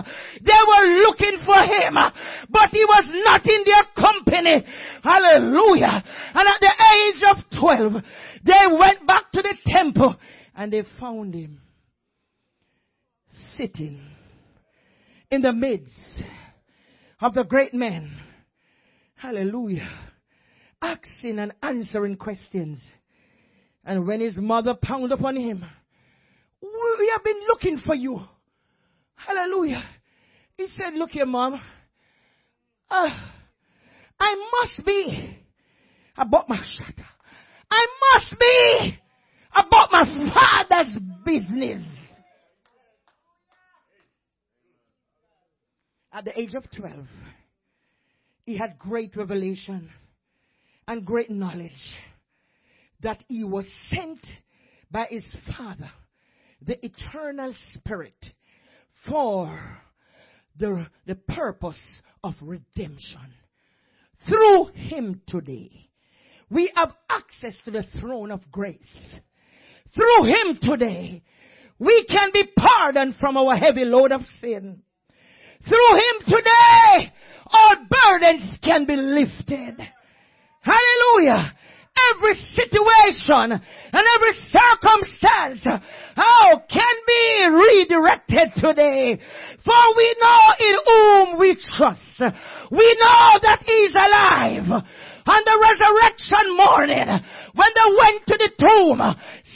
they 0.42 0.62
were 0.68 0.88
looking 1.04 1.38
for 1.46 1.60
him, 1.62 1.96
but 2.50 2.70
he 2.72 2.84
was 2.86 3.06
not 3.24 3.48
in 3.48 3.64
their 3.66 3.86
company. 3.96 4.66
Hallelujah. 5.04 6.04
And 6.34 6.48
at 6.48 6.60
the 6.60 6.74
age 6.96 7.22
of 7.28 7.53
12, 7.60 7.94
they 8.44 8.76
went 8.78 9.06
back 9.06 9.32
to 9.32 9.42
the 9.42 9.56
temple 9.66 10.16
and 10.56 10.72
they 10.72 10.84
found 11.00 11.34
him 11.34 11.62
sitting 13.58 14.02
in 15.32 15.42
the 15.42 15.52
midst 15.52 15.90
of 17.20 17.34
the 17.34 17.44
great 17.44 17.74
men. 17.74 18.12
Hallelujah. 19.16 19.90
Asking 20.82 21.40
and 21.40 21.54
answering 21.62 22.18
questions. 22.18 22.80
And 23.86 24.06
when 24.06 24.20
his 24.20 24.38
mother 24.38 24.76
pounded 24.76 25.12
upon 25.12 25.36
him, 25.36 25.64
we 26.62 27.12
have 27.12 27.24
been 27.24 27.40
looking 27.48 27.78
for 27.80 27.96
you. 27.96 28.20
Hallelujah. 29.16 29.84
He 30.58 30.68
said, 30.68 30.94
look 30.96 31.12
here, 31.12 31.26
mom. 31.26 31.60
Uh, 32.90 33.10
I 34.20 34.52
must 34.62 34.86
be 34.86 35.38
about 36.18 36.48
my 36.48 36.60
shutter. 36.62 37.08
Must 38.24 38.40
be 38.40 39.00
about 39.54 39.92
my 39.92 40.66
father's 40.68 40.98
business. 41.26 41.84
At 46.12 46.26
the 46.26 46.40
age 46.40 46.54
of 46.54 46.64
12, 46.78 47.06
he 48.46 48.58
had 48.58 48.78
great 48.78 49.16
revelation 49.16 49.90
and 50.88 51.06
great 51.06 51.32
knowledge 51.32 51.72
that 53.02 53.24
he 53.28 53.44
was 53.44 53.66
sent 53.90 54.26
by 54.92 55.08
his 55.10 55.26
father, 55.58 55.92
the 56.62 56.78
eternal 56.86 57.54
spirit, 57.74 58.16
for 59.10 59.60
the, 60.58 60.88
the 61.08 61.16
purpose 61.16 61.80
of 62.24 62.36
redemption. 62.42 63.34
Through 64.28 64.68
him 64.76 65.22
today, 65.28 65.90
we 66.54 66.72
have 66.76 66.92
access 67.10 67.56
to 67.66 67.72
the 67.72 67.84
throne 68.00 68.32
of 68.32 68.42
grace. 68.52 68.80
Through 69.96 70.26
him 70.26 70.58
today, 70.62 71.24
we 71.80 72.06
can 72.10 72.30
be 72.34 72.44
pardoned 72.58 73.16
from 73.20 73.38
our 73.38 73.56
heavy 73.56 73.86
load 73.86 74.12
of 74.12 74.22
sin. 74.40 74.82
Through 75.68 75.94
him 75.96 76.26
today, 76.28 77.14
all 77.46 77.76
burdens 77.90 78.58
can 78.64 78.86
be 78.86 78.96
lifted. 78.96 79.78
Hallelujah. 80.62 81.54
every 82.16 82.34
situation 82.56 83.52
and 83.52 84.04
every 84.16 84.34
circumstance, 84.50 85.64
how 86.16 86.64
can 86.70 86.96
be 87.08 87.48
redirected 87.52 88.54
today. 88.56 89.20
For 89.64 89.96
we 89.96 90.16
know 90.20 90.42
in 90.60 90.76
whom 90.86 91.40
we 91.40 91.56
trust. 91.78 92.36
We 92.72 92.98
know 93.00 93.40
that 93.42 93.64
He's 93.66 93.96
alive. 93.96 94.84
On 95.26 95.42
the 95.46 95.58
resurrection 95.62 96.58
morning, 96.58 97.08
when 97.56 97.72
they 97.76 97.90
went 97.98 98.26
to 98.28 98.38
the 98.38 98.52
tomb, 98.60 99.00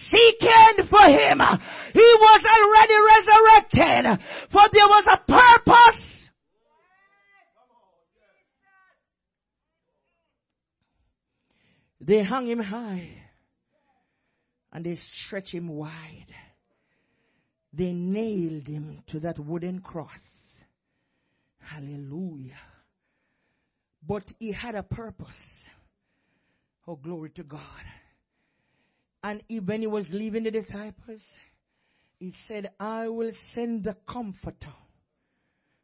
seeking 0.09 0.87
for 0.89 1.05
Him, 1.11 1.39
He 1.93 2.07
was 2.19 2.41
already 2.55 2.97
resurrected. 3.13 4.25
For 4.51 4.63
there 4.71 4.87
was 4.87 5.05
a 5.11 5.19
purpose 5.27 6.17
They 12.07 12.23
hung 12.23 12.47
him 12.47 12.59
high 12.59 13.09
and 14.71 14.85
they 14.85 14.97
stretched 15.25 15.53
him 15.53 15.67
wide. 15.67 16.33
They 17.73 17.91
nailed 17.91 18.65
him 18.65 19.03
to 19.07 19.19
that 19.19 19.37
wooden 19.37 19.81
cross. 19.81 20.09
Hallelujah. 21.59 22.55
But 24.07 24.23
he 24.39 24.51
had 24.51 24.75
a 24.75 24.83
purpose. 24.83 25.27
Oh, 26.87 26.95
glory 26.95 27.31
to 27.31 27.43
God. 27.43 27.59
And 29.23 29.43
he, 29.47 29.59
when 29.59 29.81
he 29.81 29.87
was 29.87 30.05
leaving 30.09 30.43
the 30.43 30.51
disciples, 30.51 31.21
he 32.17 32.33
said, 32.47 32.71
I 32.79 33.09
will 33.09 33.31
send 33.53 33.83
the 33.83 33.97
Comforter 34.07 34.73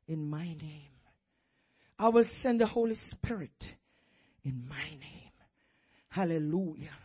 in 0.07 0.29
my 0.29 0.45
name. 0.45 0.91
I 1.99 2.09
will 2.09 2.25
send 2.41 2.61
the 2.61 2.65
Holy 2.65 2.95
Spirit 3.11 3.51
in 4.43 4.65
my 4.69 4.89
name. 4.89 5.31
Hallelujah. 6.09 6.95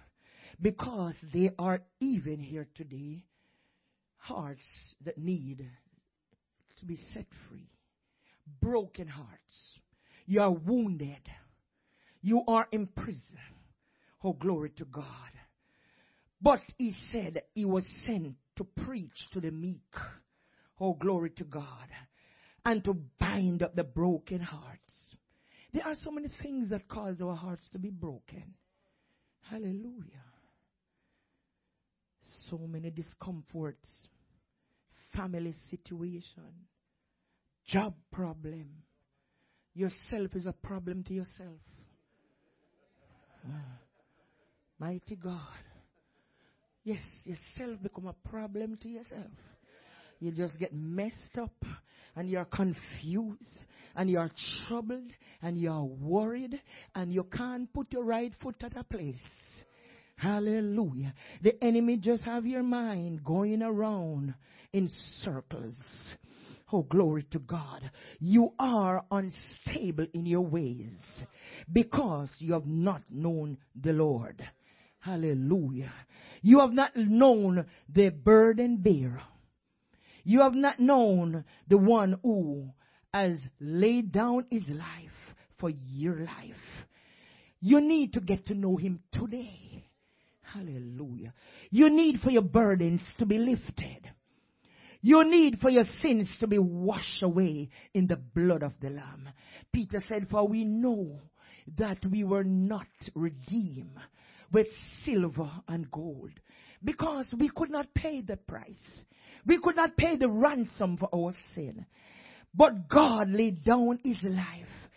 Because 0.61 1.15
they 1.33 1.51
are 1.59 1.81
even 2.01 2.39
here 2.39 2.69
today, 2.75 3.23
hearts 4.17 4.67
that 5.05 5.19
need 5.19 5.67
to 6.79 6.85
be 6.85 6.99
set 7.13 7.27
free. 7.49 7.71
Broken 8.61 9.09
hearts. 9.09 9.79
You 10.29 10.43
are 10.43 10.53
wounded. 10.53 11.23
You 12.21 12.43
are 12.47 12.69
in 12.71 12.87
prison. 12.87 13.39
Oh, 14.23 14.35
glory 14.35 14.71
to 14.77 14.85
God. 14.85 15.07
But 16.43 16.61
he 16.77 16.95
said 17.11 17.41
he 17.55 17.65
was 17.65 17.87
sent 18.05 18.35
to 18.57 18.65
preach 18.85 19.17
to 19.33 19.41
the 19.41 19.51
meek. 19.51 19.95
Oh, 20.79 20.93
glory 20.93 21.31
to 21.31 21.45
God. 21.45 21.89
And 22.63 22.85
to 22.85 22.93
bind 23.19 23.63
up 23.63 23.75
the 23.75 23.85
broken 23.85 24.41
hearts. 24.41 25.17
There 25.73 25.87
are 25.87 25.95
so 26.05 26.11
many 26.11 26.29
things 26.43 26.69
that 26.71 26.89
cause 26.89 27.23
our 27.23 27.35
hearts 27.35 27.67
to 27.73 27.79
be 27.79 27.89
broken. 27.89 28.53
Hallelujah. 29.51 30.27
So 32.51 32.59
many 32.59 32.91
discomforts, 32.91 33.89
family 35.17 35.55
situation, 35.71 36.67
job 37.67 37.95
problem. 38.13 38.67
Yourself 39.75 40.35
is 40.35 40.47
a 40.47 40.53
problem 40.53 41.05
to 41.05 41.15
yourself. 41.15 41.61
Ah, 43.47 43.79
mighty 44.79 45.17
God. 45.17 45.41
Yes, 46.85 47.03
yourself 47.25 47.83
become 47.83 48.07
a 48.07 48.29
problem 48.29 48.79
to 48.83 48.89
yourself. 48.89 49.31
You 50.21 50.33
just 50.33 50.59
get 50.59 50.73
messed 50.75 51.39
up 51.41 51.65
and 52.17 52.29
you're 52.29 52.47
confused 52.47 53.43
and 53.95 54.11
you're 54.11 54.31
troubled 54.67 55.11
and 55.43 55.59
you're 55.59 55.85
worried 55.85 56.61
and 56.95 57.13
you 57.13 57.25
can't 57.25 57.73
put 57.73 57.93
your 57.93 58.05
right 58.05 58.33
foot 58.43 58.57
at 58.63 58.77
a 58.77 58.85
place. 58.85 59.17
Hallelujah. 60.17 61.15
The 61.43 61.63
enemy 61.63 61.97
just 61.97 62.23
have 62.25 62.45
your 62.45 62.65
mind 62.65 63.23
going 63.25 63.63
around 63.63 64.35
in 64.73 64.89
circles. 65.23 65.77
Oh, 66.73 66.83
glory 66.83 67.25
to 67.31 67.39
God. 67.39 67.91
You 68.19 68.53
are 68.59 69.05
unstable 69.11 70.07
in 70.13 70.27
your 70.27 70.43
ways 70.43 70.91
because 71.73 72.31
you 72.39 72.53
have 72.53 72.67
not 72.67 73.03
known 73.11 73.57
the 73.75 73.93
Lord. 73.93 74.47
Hallelujah. 75.01 75.93
You 76.43 76.61
have 76.61 76.73
not 76.73 76.95
known 76.95 77.67
the 77.89 78.11
burden 78.11 78.77
bearer. 78.79 79.23
You 80.25 80.43
have 80.43 80.55
not 80.55 80.79
known 80.79 81.45
the 81.69 81.79
one 81.79 82.19
who 82.23 82.69
has 83.15 83.41
laid 83.61 84.13
down 84.13 84.45
his 84.51 84.69
life 84.69 85.35
for 85.59 85.71
your 85.71 86.17
life. 86.17 86.87
You 87.61 87.81
need 87.81 88.13
to 88.13 88.21
get 88.21 88.47
to 88.47 88.55
know 88.55 88.77
him 88.77 89.01
today. 89.13 89.87
Hallelujah. 90.43 91.33
You 91.71 91.91
need 91.91 92.21
for 92.21 92.31
your 92.31 92.43
burdens 92.43 93.01
to 93.19 93.27
be 93.27 93.39
lifted. 93.39 94.11
You 95.01 95.25
need 95.25 95.59
for 95.61 95.71
your 95.71 95.85
sins 96.03 96.29
to 96.41 96.47
be 96.47 96.59
washed 96.59 97.23
away 97.23 97.69
in 97.95 98.07
the 98.07 98.17
blood 98.17 98.63
of 98.63 98.73
the 98.81 98.91
Lamb. 98.91 99.29
Peter 99.73 100.03
said, 100.09 100.29
For 100.29 100.47
we 100.47 100.65
know 100.65 101.21
that 101.77 102.05
we 102.11 102.25
were 102.25 102.45
not 102.45 102.87
redeemed 103.15 103.99
with 104.53 104.67
silver 105.05 105.51
and 105.69 105.91
gold 105.91 106.33
because 106.83 107.27
we 107.39 107.51
could 107.55 107.71
not 107.71 107.95
pay 107.95 108.23
the 108.23 108.37
price. 108.37 109.05
We 109.47 109.61
could 109.61 109.77
not 109.77 109.97
pay 109.97 110.17
the 110.17 110.29
ransom 110.29 110.97
for 110.97 111.09
our 111.15 111.35
sin. 111.55 111.87
But 112.55 112.89
God 112.89 113.31
laid 113.31 113.65
down 113.65 114.01
his 114.03 114.23
life 114.23 114.88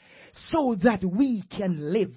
so 0.50 0.76
that 0.84 1.04
we 1.04 1.44
can 1.56 1.94
live, 1.94 2.14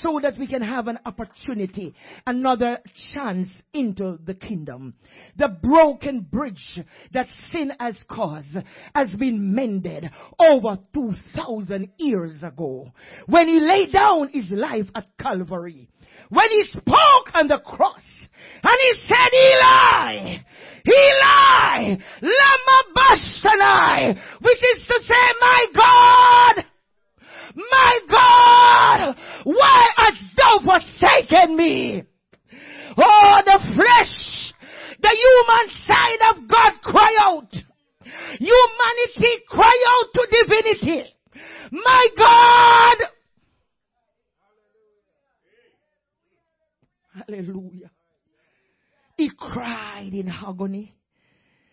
so 0.00 0.18
that 0.22 0.38
we 0.38 0.46
can 0.46 0.62
have 0.62 0.88
an 0.88 0.98
opportunity, 1.04 1.94
another 2.26 2.78
chance 3.12 3.48
into 3.72 4.18
the 4.24 4.34
kingdom. 4.34 4.94
The 5.36 5.48
broken 5.48 6.20
bridge 6.20 6.80
that 7.12 7.26
sin 7.50 7.72
has 7.78 7.96
caused 8.08 8.58
has 8.94 9.12
been 9.12 9.54
mended 9.54 10.10
over 10.38 10.78
2000 10.94 11.88
years 11.98 12.42
ago 12.42 12.92
when 13.26 13.48
he 13.48 13.60
laid 13.60 13.92
down 13.92 14.28
his 14.28 14.50
life 14.50 14.86
at 14.94 15.06
Calvary. 15.20 15.88
When 16.28 16.48
he 16.48 16.64
spoke 16.68 17.34
on 17.34 17.48
the 17.48 17.58
cross 17.64 18.02
and 18.62 18.78
he 18.80 19.00
said, 19.02 19.32
Eli, 19.34 20.38
Eli, 20.86 21.96
lama 22.22 22.82
sabachthani, 22.94 24.20
which 24.40 24.62
is 24.76 24.86
to 24.86 25.00
say, 25.00 25.24
my 25.40 25.66
God, 25.74 26.64
my 27.54 27.98
God, 28.08 29.16
why 29.44 29.88
hast 29.96 30.22
thou 30.36 30.58
forsaken 30.64 31.56
me? 31.56 32.04
Oh, 32.96 33.40
the 33.44 33.58
flesh, 33.74 34.52
the 35.00 35.08
human 35.08 35.68
side 35.86 36.36
of 36.36 36.48
God 36.48 36.72
cry 36.82 37.16
out. 37.20 37.52
Humanity 38.38 39.42
cry 39.48 39.84
out 39.88 40.06
to 40.14 40.26
divinity. 40.30 41.14
My 41.72 42.06
God! 42.16 42.96
Hallelujah. 47.14 47.90
He 49.16 49.30
cried 49.38 50.10
in 50.12 50.28
agony. 50.28 50.94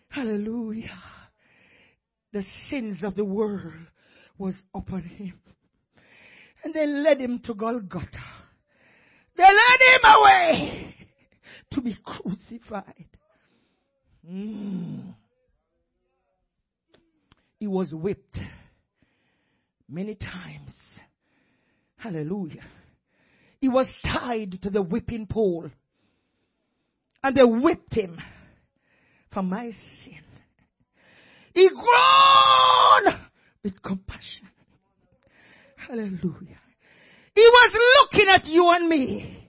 Hallelujah. 0.08 0.98
The 2.32 2.44
sins 2.68 3.02
of 3.02 3.16
the 3.16 3.24
world 3.24 3.72
was 4.38 4.56
upon 4.74 5.02
him. 5.02 5.34
And 6.64 6.74
they 6.74 6.86
led 6.86 7.20
him 7.20 7.40
to 7.44 7.54
Golgotha. 7.54 8.24
They 9.36 9.44
led 9.44 9.80
him 9.80 10.00
away 10.04 10.94
to 11.72 11.80
be 11.80 11.96
crucified. 12.04 13.06
Mm. 14.28 15.14
He 17.58 17.66
was 17.66 17.92
whipped 17.92 18.38
many 19.88 20.14
times. 20.14 20.74
Hallelujah. 21.96 22.64
He 23.60 23.68
was 23.68 23.86
tied 24.02 24.58
to 24.62 24.70
the 24.70 24.82
whipping 24.82 25.26
pole. 25.26 25.70
And 27.22 27.36
they 27.36 27.44
whipped 27.44 27.94
him 27.94 28.18
for 29.32 29.42
my 29.42 29.70
sin. 30.04 30.24
He 31.52 31.68
groaned 31.68 33.20
with 33.62 33.82
compassion. 33.82 34.48
Hallelujah. 35.76 36.59
He 37.34 37.40
was 37.42 37.72
looking 38.12 38.28
at 38.34 38.46
you 38.46 38.68
and 38.70 38.88
me. 38.88 39.48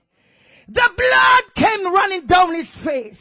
The 0.68 0.90
blood 0.96 1.54
came 1.56 1.92
running 1.92 2.26
down 2.26 2.54
his 2.54 2.68
face 2.84 3.20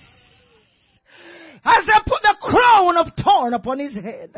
as 1.63 1.85
they 1.85 1.99
put 2.05 2.21
the 2.21 2.35
crown 2.41 2.97
of 2.97 3.07
thorn 3.23 3.53
upon 3.53 3.79
his 3.79 3.93
head. 3.93 4.31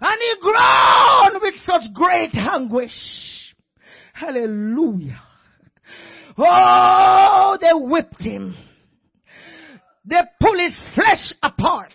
And 0.00 0.20
he 0.20 0.34
groaned 0.40 1.42
with 1.42 1.54
such 1.66 1.92
great 1.94 2.34
anguish. 2.34 2.92
Hallelujah. 4.12 5.20
Oh, 6.36 7.58
they 7.60 7.72
whipped 7.72 8.20
him. 8.20 8.54
They 10.04 10.20
pulled 10.40 10.60
his 10.60 10.78
flesh 10.94 11.34
apart. 11.42 11.92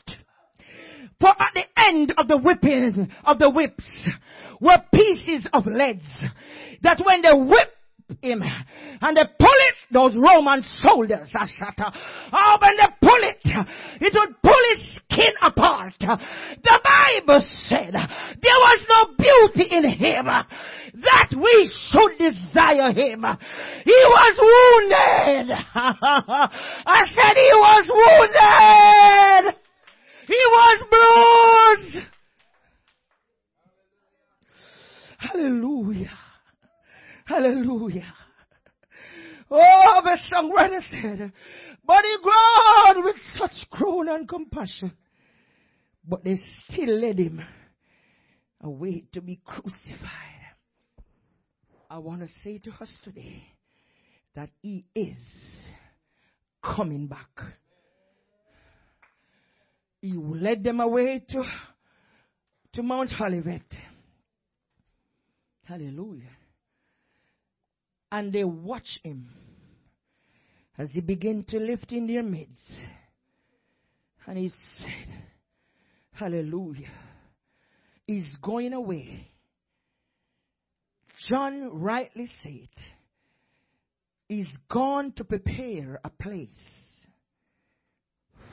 For 1.20 1.30
at 1.30 1.54
the 1.54 1.64
end 1.78 2.14
of 2.18 2.28
the 2.28 2.38
whipping 2.38 3.10
of 3.24 3.40
the 3.40 3.50
whips 3.50 3.86
were 4.60 4.84
pieces 4.94 5.48
of 5.54 5.66
leads 5.66 6.06
that 6.84 7.02
when 7.04 7.22
they 7.22 7.34
whip 7.34 7.70
him 8.22 8.42
and 9.02 9.18
they 9.18 9.24
pull 9.40 9.60
it 9.70 9.76
those 9.92 10.16
Roman 10.18 10.62
soldiers. 10.82 11.30
Are 11.36 11.48
shut 11.48 11.80
up. 11.80 11.94
Oh, 12.32 12.58
when 12.62 12.76
they 12.78 12.88
pull 13.02 13.22
it, 13.22 13.40
it 14.02 14.14
would 14.14 14.42
pull 14.42 14.64
his 14.76 14.98
skin 14.98 15.34
apart. 15.42 15.94
The 16.00 16.80
Bible 16.84 17.42
said 17.68 17.94
there 17.94 18.60
was 18.60 18.86
no 18.90 19.16
beauty 19.18 19.76
in 19.76 19.90
him 19.90 20.26
that 20.26 21.30
we 21.36 21.72
should 21.90 22.18
desire 22.18 22.92
him. 22.92 23.26
He 23.84 24.00
was 24.06 24.38
wounded. 24.40 25.58
I 25.76 27.06
said 27.06 27.36
he 27.36 27.52
was 27.56 27.88
wounded. 29.44 29.56
He 30.28 30.42
was 30.52 30.78
bruised. 31.92 32.08
Hallelujah. 35.18 36.23
Hallelujah. 37.26 38.14
Oh, 39.50 40.02
the 40.04 40.18
songwriter 40.34 40.82
said, 40.90 41.32
but 41.86 42.04
he 42.04 42.16
groaned 42.22 43.06
with 43.06 43.16
such 43.36 43.70
groan 43.70 44.10
and 44.10 44.28
compassion. 44.28 44.94
But 46.08 46.24
they 46.24 46.38
still 46.68 47.00
led 47.00 47.20
him 47.20 47.42
away 48.62 49.06
to 49.14 49.22
be 49.22 49.40
crucified. 49.46 50.10
I 51.90 52.00
want 52.00 52.22
to 52.22 52.28
say 52.44 52.58
to 52.60 52.72
us 52.72 52.90
today 53.04 53.44
that 54.36 54.50
he 54.62 54.86
is 54.96 55.18
coming 56.64 57.08
back. 57.08 57.30
He 60.02 60.14
led 60.14 60.64
them 60.64 60.80
away 60.80 61.24
to, 61.30 61.44
to 62.74 62.84
Mount 62.84 63.12
Olivet. 63.22 63.62
Hallelujah. 65.64 66.32
And 68.14 68.32
they 68.32 68.44
watch 68.44 69.00
him 69.02 69.28
as 70.78 70.92
he 70.92 71.02
began 71.02 71.44
to 71.50 71.58
lift 71.58 71.92
in 71.92 72.06
their 72.06 72.22
midst. 72.22 72.62
And 74.28 74.38
he 74.38 74.52
said, 74.78 75.14
Hallelujah. 76.12 76.92
He's 78.06 78.38
going 78.40 78.74
away. 78.74 79.32
John 81.28 81.82
rightly 81.82 82.30
said, 82.44 82.70
He's 84.30 84.48
gone 84.70 85.14
to 85.14 85.24
prepare 85.24 86.00
a 86.04 86.12
place 86.12 86.50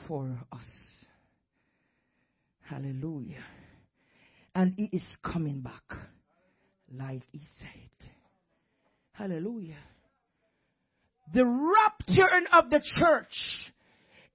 for 0.07 0.39
us. 0.51 1.05
Hallelujah. 2.61 3.45
And 4.55 4.73
he 4.75 4.85
is 4.91 5.03
coming 5.23 5.61
back 5.61 5.83
like 6.91 7.21
he 7.31 7.41
said. 7.59 7.91
Hallelujah. 9.13 9.77
The 11.33 11.45
rapture 11.45 12.29
of 12.51 12.69
the 12.69 12.81
church 12.99 13.71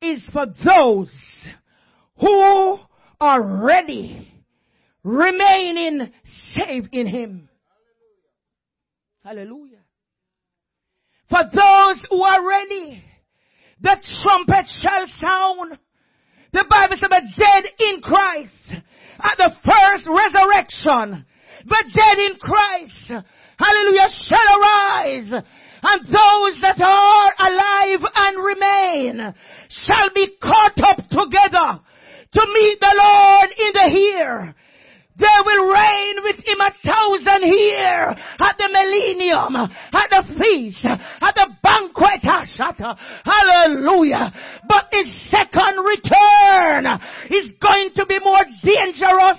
is 0.01 0.23
for 0.33 0.47
those 0.47 1.13
who 2.19 2.79
are 3.21 3.43
ready, 3.65 4.33
remaining 5.03 6.13
saved 6.55 6.89
in 6.93 7.07
Him. 7.07 7.49
Hallelujah. 9.25 9.81
For 11.29 11.43
those 11.43 12.03
who 12.09 12.23
are 12.23 12.47
ready, 12.47 13.03
the 13.81 13.97
trumpet 14.23 14.67
shall 14.81 15.07
sound. 15.21 15.79
The 16.53 16.65
Bible 16.69 16.97
says 16.97 17.11
the 17.11 17.23
dead 17.37 17.65
in 17.79 18.01
Christ 18.01 18.85
at 19.19 19.37
the 19.37 19.53
first 19.65 20.09
resurrection 20.09 21.27
but 21.69 21.85
dead 21.95 22.19
in 22.19 22.37
Christ, 22.39 23.27
hallelujah, 23.59 24.09
shall 24.29 24.61
arise. 24.61 25.33
And 25.83 26.07
those 26.07 26.61
that 26.63 26.81
are 26.81 27.33
alive 27.39 28.01
and 28.15 28.45
remain 28.45 29.35
shall 29.69 30.11
be 30.15 30.37
caught 30.43 30.79
up 30.83 30.97
together 31.09 31.81
to 32.33 32.47
meet 32.53 32.81
the 32.81 32.95
Lord 32.97 33.51
in 33.57 33.73
the 33.73 33.91
here. 33.95 34.55
They 35.19 35.39
will 35.47 35.73
reign 35.73 36.17
with 36.25 36.45
him 36.45 36.61
a 36.61 36.73
thousand 36.85 37.43
here 37.45 38.15
at 38.39 38.59
the 38.59 38.69
millennium, 38.71 39.57
at 39.57 40.11
the 40.11 40.25
feast, 40.39 40.85
at 40.85 41.35
the 41.35 41.49
banquet. 41.63 42.23
Hallelujah. 43.25 44.33
But 44.69 44.89
his 44.93 45.09
second 45.31 45.79
return 45.85 47.01
is 47.31 47.53
going 47.63 47.91
to 47.95 48.05
be 48.07 48.19
more 48.23 48.45
dangerous 48.63 49.39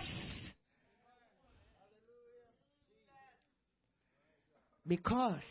Because 4.87 5.43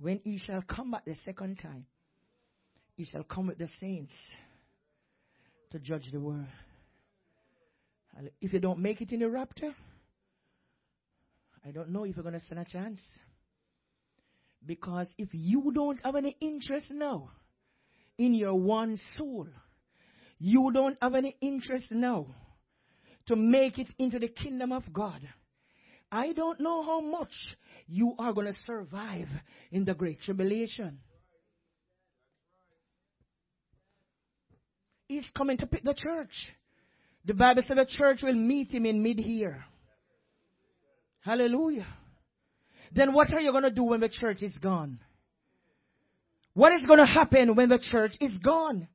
when 0.00 0.20
he 0.24 0.38
shall 0.38 0.62
come 0.62 0.92
back 0.92 1.04
the 1.04 1.14
second 1.24 1.58
time, 1.58 1.86
he 2.96 3.04
shall 3.04 3.24
come 3.24 3.48
with 3.48 3.58
the 3.58 3.68
saints 3.78 4.12
to 5.70 5.78
judge 5.78 6.10
the 6.10 6.20
world. 6.20 6.46
If 8.40 8.52
you 8.52 8.60
don't 8.60 8.78
make 8.78 9.00
it 9.00 9.12
in 9.12 9.20
the 9.20 9.28
rapture, 9.28 9.74
I 11.64 11.70
don't 11.70 11.90
know 11.90 12.04
if 12.04 12.16
you're 12.16 12.22
going 12.22 12.38
to 12.38 12.44
stand 12.44 12.60
a 12.60 12.64
chance. 12.64 13.00
Because 14.64 15.08
if 15.18 15.28
you 15.32 15.72
don't 15.74 15.98
have 16.04 16.16
any 16.16 16.36
interest 16.40 16.86
now 16.90 17.30
in 18.18 18.34
your 18.34 18.54
one 18.54 18.98
soul, 19.16 19.46
you 20.38 20.70
don't 20.72 20.96
have 21.02 21.14
any 21.14 21.36
interest 21.40 21.86
now 21.90 22.26
to 23.26 23.36
make 23.36 23.78
it 23.78 23.88
into 23.98 24.18
the 24.18 24.28
kingdom 24.28 24.72
of 24.72 24.92
God 24.92 25.20
I 26.12 26.34
don't 26.34 26.60
know 26.60 26.82
how 26.82 27.00
much 27.00 27.32
you 27.88 28.14
are 28.18 28.34
going 28.34 28.46
to 28.46 28.52
survive 28.64 29.28
in 29.70 29.86
the 29.86 29.94
great 29.94 30.20
tribulation. 30.20 30.98
He's 35.08 35.28
coming 35.34 35.56
to 35.56 35.66
pick 35.66 35.82
the 35.82 35.94
church. 35.94 36.34
The 37.24 37.32
Bible 37.32 37.62
said 37.66 37.78
the 37.78 37.86
church 37.86 38.20
will 38.22 38.34
meet 38.34 38.72
him 38.72 38.84
in 38.84 39.02
mid-here. 39.02 39.64
Hallelujah. 41.20 41.86
Then 42.94 43.14
what 43.14 43.32
are 43.32 43.40
you 43.40 43.50
going 43.50 43.64
to 43.64 43.70
do 43.70 43.84
when 43.84 44.00
the 44.00 44.10
church 44.10 44.42
is 44.42 44.52
gone? 44.60 44.98
What 46.52 46.74
is 46.74 46.84
going 46.84 46.98
to 46.98 47.06
happen 47.06 47.54
when 47.54 47.70
the 47.70 47.78
church 47.78 48.12
is 48.20 48.32
gone? 48.44 48.88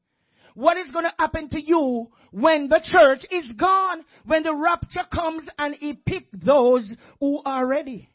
What 0.58 0.76
is 0.76 0.89
going 0.89 1.05
to 1.05 1.14
happen 1.20 1.49
to 1.49 1.62
you 1.62 2.08
when 2.32 2.68
the 2.68 2.82
church 2.84 3.24
is 3.30 3.45
gone, 3.60 4.03
when 4.26 4.41
the 4.41 4.55
rapture 4.55 5.03
comes 5.14 5.43
and 5.60 5.76
he 5.76 5.93
pick 5.93 6.26
those 6.34 6.91
who 7.20 7.43
are 7.45 7.64
ready. 7.64 8.10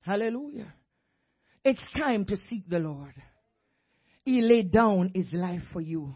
Hallelujah. 0.00 0.72
It's 1.62 1.82
time 1.94 2.24
to 2.24 2.38
seek 2.48 2.66
the 2.70 2.78
Lord. 2.78 3.12
He 4.24 4.40
laid 4.40 4.72
down 4.72 5.10
his 5.14 5.30
life 5.34 5.62
for 5.70 5.82
you. 5.82 6.14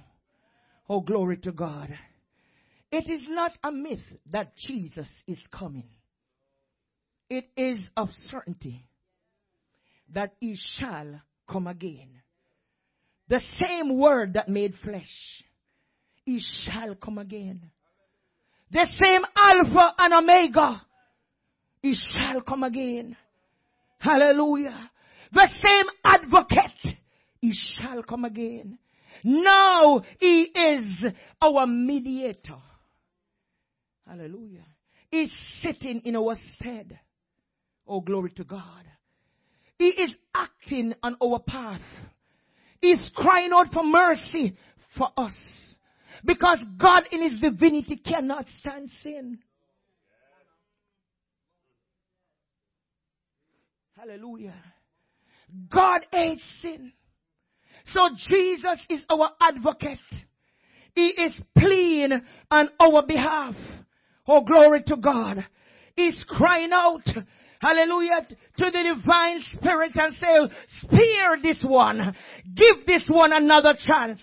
Oh, 0.88 1.00
glory 1.00 1.36
to 1.36 1.52
God. 1.52 1.90
It 2.90 3.10
is 3.10 3.26
not 3.28 3.52
a 3.62 3.70
myth 3.70 4.00
that 4.32 4.56
Jesus 4.56 5.08
is 5.26 5.38
coming. 5.52 5.90
It 7.28 7.44
is 7.58 7.78
of 7.94 8.08
certainty 8.30 8.86
that 10.14 10.32
he 10.40 10.56
shall 10.78 11.20
come 11.48 11.66
again. 11.66 12.08
The 13.28 13.40
same 13.62 13.96
word 13.98 14.34
that 14.34 14.48
made 14.48 14.74
flesh. 14.82 15.42
He 16.24 16.40
shall 16.40 16.94
come 16.94 17.18
again. 17.18 17.70
The 18.70 18.86
same 19.00 19.22
Alpha 19.36 19.94
and 19.98 20.14
Omega. 20.14 20.82
He 21.82 21.94
shall 21.94 22.40
come 22.40 22.62
again. 22.62 23.16
Hallelujah. 23.98 24.90
The 25.32 25.48
same 25.62 25.86
advocate. 26.04 26.96
He 27.40 27.52
shall 27.52 28.02
come 28.02 28.24
again. 28.24 28.78
Now 29.22 30.02
he 30.18 30.42
is 30.42 31.04
our 31.40 31.66
mediator. 31.66 32.60
Hallelujah. 34.06 34.66
He's 35.10 35.32
sitting 35.60 36.00
in 36.04 36.16
our 36.16 36.36
stead. 36.50 36.98
Oh, 37.86 38.00
glory 38.00 38.30
to 38.32 38.44
God. 38.44 38.84
He 39.78 39.88
is 39.88 40.14
acting 40.34 40.94
on 41.02 41.16
our 41.22 41.40
path. 41.40 41.80
He's 42.80 43.10
crying 43.14 43.50
out 43.52 43.72
for 43.72 43.84
mercy 43.84 44.56
for 44.96 45.08
us. 45.16 45.34
Because 46.24 46.64
God 46.78 47.04
in 47.10 47.22
His 47.22 47.40
divinity 47.40 47.96
cannot 47.96 48.46
stand 48.60 48.90
sin. 49.02 49.38
Hallelujah. 53.96 54.54
God 55.72 56.00
hates 56.10 56.42
sin. 56.60 56.92
So 57.86 58.00
Jesus 58.28 58.80
is 58.88 59.04
our 59.10 59.30
advocate. 59.40 59.98
He 60.94 61.08
is 61.08 61.38
pleading 61.56 62.22
on 62.50 62.68
our 62.80 63.06
behalf. 63.06 63.54
Oh, 64.26 64.42
glory 64.42 64.82
to 64.86 64.96
God. 64.96 65.46
He's 65.96 66.22
crying 66.28 66.70
out 66.72 67.06
hallelujah, 67.64 68.26
to 68.58 68.64
the 68.70 68.94
divine 68.94 69.40
spirit 69.52 69.92
and 69.94 70.14
say, 70.14 70.56
spare 70.80 71.38
this 71.42 71.62
one. 71.66 72.14
Give 72.54 72.84
this 72.86 73.06
one 73.08 73.32
another 73.32 73.74
chance. 73.78 74.20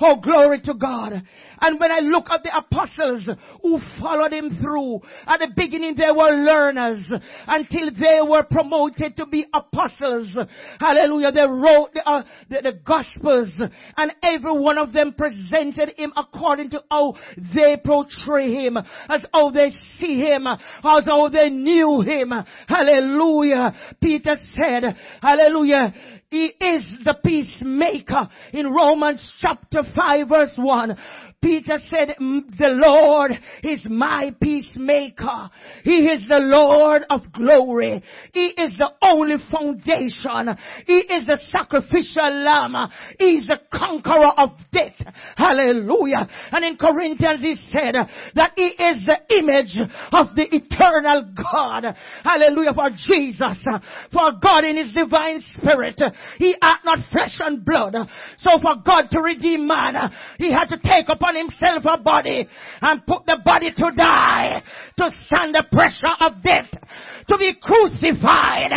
Oh, 0.00 0.20
glory 0.20 0.60
to 0.62 0.74
God. 0.74 1.22
And 1.64 1.80
when 1.80 1.90
I 1.90 2.00
look 2.00 2.26
at 2.30 2.42
the 2.42 2.54
apostles 2.54 3.26
who 3.62 3.78
followed 3.98 4.34
him 4.34 4.50
through, 4.60 5.00
at 5.26 5.40
the 5.40 5.48
beginning 5.56 5.94
they 5.96 6.10
were 6.10 6.44
learners 6.44 7.10
until 7.46 7.90
they 7.90 8.20
were 8.20 8.42
promoted 8.42 9.16
to 9.16 9.24
be 9.24 9.46
apostles. 9.50 10.36
Hallelujah. 10.78 11.32
They 11.32 11.40
wrote 11.40 11.94
the, 11.94 12.06
uh, 12.06 12.22
the, 12.50 12.60
the 12.64 12.72
gospels 12.84 13.48
and 13.96 14.12
every 14.22 14.52
one 14.52 14.76
of 14.76 14.92
them 14.92 15.14
presented 15.16 15.94
him 15.96 16.12
according 16.18 16.68
to 16.70 16.82
how 16.90 17.14
they 17.54 17.78
portray 17.82 18.52
him, 18.52 18.76
as 18.76 19.24
how 19.32 19.50
they 19.50 19.70
see 19.98 20.18
him, 20.18 20.46
as 20.46 20.60
how 20.82 21.30
they 21.30 21.48
knew 21.48 22.02
him. 22.02 22.30
Hallelujah. 22.68 23.74
Peter 24.02 24.34
said, 24.54 24.98
hallelujah, 25.22 25.94
he 26.34 26.46
is 26.46 26.84
the 27.04 27.16
peacemaker 27.24 28.28
in 28.52 28.66
Romans 28.72 29.24
chapter 29.40 29.82
5 29.94 30.28
verse 30.28 30.52
1. 30.56 30.96
Peter 31.44 31.74
said, 31.90 32.14
the 32.18 32.80
Lord 32.82 33.32
is 33.62 33.84
my 33.86 34.34
peacemaker. 34.40 35.50
He 35.82 36.06
is 36.06 36.26
the 36.26 36.38
Lord 36.38 37.02
of 37.10 37.20
glory. 37.34 38.02
He 38.32 38.46
is 38.46 38.74
the 38.78 38.88
only 39.02 39.36
foundation. 39.52 40.56
He 40.86 41.00
is 41.00 41.26
the 41.26 41.38
sacrificial 41.48 42.32
lamb. 42.32 42.90
He 43.18 43.36
is 43.36 43.48
the 43.48 43.58
conqueror 43.76 44.32
of 44.38 44.52
death. 44.72 44.94
Hallelujah. 45.36 46.26
And 46.50 46.64
in 46.64 46.78
Corinthians 46.78 47.42
he 47.42 47.56
said 47.70 47.94
that 48.34 48.52
he 48.56 48.68
is 48.68 49.04
the 49.04 49.36
image 49.36 49.76
of 50.12 50.34
the 50.34 50.46
eternal 50.50 51.30
God. 51.36 51.94
Hallelujah. 52.22 52.72
For 52.72 52.88
Jesus, 52.88 53.62
for 54.10 54.32
God 54.42 54.64
in 54.64 54.78
his 54.78 54.92
divine 54.92 55.42
spirit, 55.52 56.00
he 56.38 56.56
had 56.62 56.78
not 56.86 57.00
flesh 57.12 57.36
and 57.40 57.62
blood. 57.62 57.94
So 58.38 58.58
for 58.62 58.76
God 58.82 59.08
to 59.10 59.20
redeem 59.20 59.66
man, 59.66 59.94
he 60.38 60.50
had 60.50 60.68
to 60.68 60.78
take 60.82 61.10
upon 61.10 61.33
himself 61.36 61.84
a 61.86 62.02
body 62.02 62.48
and 62.80 63.06
put 63.06 63.26
the 63.26 63.38
body 63.44 63.70
to 63.72 63.92
die, 63.96 64.62
to 64.98 65.10
stand 65.26 65.54
the 65.54 65.64
pressure 65.70 66.14
of 66.20 66.42
death, 66.42 66.70
to 67.28 67.38
be 67.38 67.54
crucified. 67.60 68.72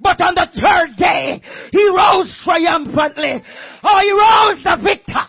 But 0.00 0.20
on 0.22 0.34
the 0.34 0.48
third 0.56 0.96
day, 0.96 1.42
he 1.72 1.88
rose 1.88 2.32
triumphantly. 2.44 3.42
Oh, 3.82 4.00
he 4.00 4.12
rose 4.12 4.62
the 4.64 4.76
victor. 4.82 5.24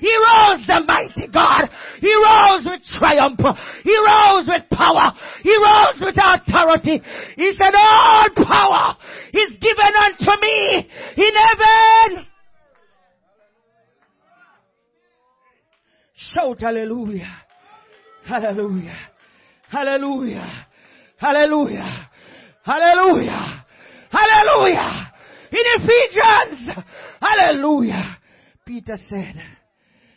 He 0.00 0.12
rose 0.16 0.64
the 0.66 0.84
mighty 0.86 1.28
God. 1.32 1.68
He 2.00 2.12
rose 2.14 2.64
with 2.64 2.82
triumph. 2.96 3.40
He 3.84 3.96
rose 3.96 4.48
with 4.48 4.64
power. 4.72 5.12
He 5.42 5.54
rose 5.56 6.00
with 6.00 6.16
authority. 6.16 7.02
He 7.36 7.52
said, 7.60 7.74
all 7.74 8.28
power 8.36 8.96
is 9.32 9.58
given 9.60 9.92
unto 9.96 10.32
me 10.40 10.88
in 11.16 11.34
heaven 11.36 12.26
Shout 16.18 16.60
hallelujah. 16.60 17.32
Hallelujah. 18.24 18.98
Hallelujah. 19.68 20.66
Hallelujah. 21.16 22.10
Hallelujah. 22.64 23.64
Hallelujah. 24.10 25.12
In 25.52 25.58
Ephesians. 25.76 26.84
Hallelujah. 27.20 28.18
Peter 28.66 28.96
said, 29.08 29.40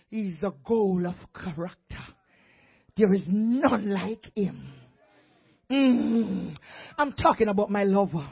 He's 0.09 0.33
the 0.41 0.51
goal 0.65 1.05
of 1.05 1.15
character. 1.33 1.77
There 2.97 3.13
is 3.13 3.27
none 3.27 3.91
like 3.91 4.25
him. 4.35 4.73
Mm. 5.71 6.57
I'm 6.97 7.11
talking 7.13 7.47
about 7.47 7.69
my 7.69 7.83
lover. 7.83 8.27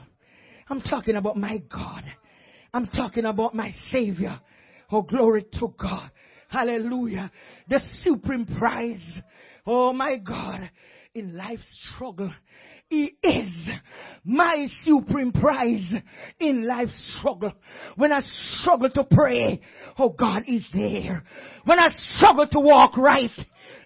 I'm 0.67 0.81
talking 0.81 1.15
about 1.15 1.37
my 1.37 1.59
God. 1.71 2.03
I'm 2.73 2.87
talking 2.87 3.25
about 3.25 3.53
my 3.53 3.71
Savior. 3.91 4.39
Oh, 4.91 5.03
glory 5.03 5.45
to 5.59 5.73
God. 5.77 6.09
Hallelujah. 6.49 7.31
The 7.67 7.79
supreme 8.03 8.45
prize. 8.45 9.21
Oh 9.65 9.93
my 9.93 10.17
God. 10.17 10.69
In 11.13 11.37
life's 11.37 11.91
struggle. 11.93 12.31
He 12.89 13.15
is 13.21 13.69
my 14.25 14.67
supreme 14.83 15.31
prize 15.31 15.93
in 16.39 16.65
life's 16.65 17.19
struggle. 17.19 17.53
When 17.95 18.11
I 18.11 18.19
struggle 18.21 18.89
to 18.89 19.03
pray, 19.03 19.61
oh 19.99 20.09
God 20.09 20.43
is 20.47 20.65
there. 20.73 21.23
When 21.65 21.79
I 21.79 21.89
struggle 22.17 22.47
to 22.47 22.59
walk 22.59 22.97
right, 22.97 23.29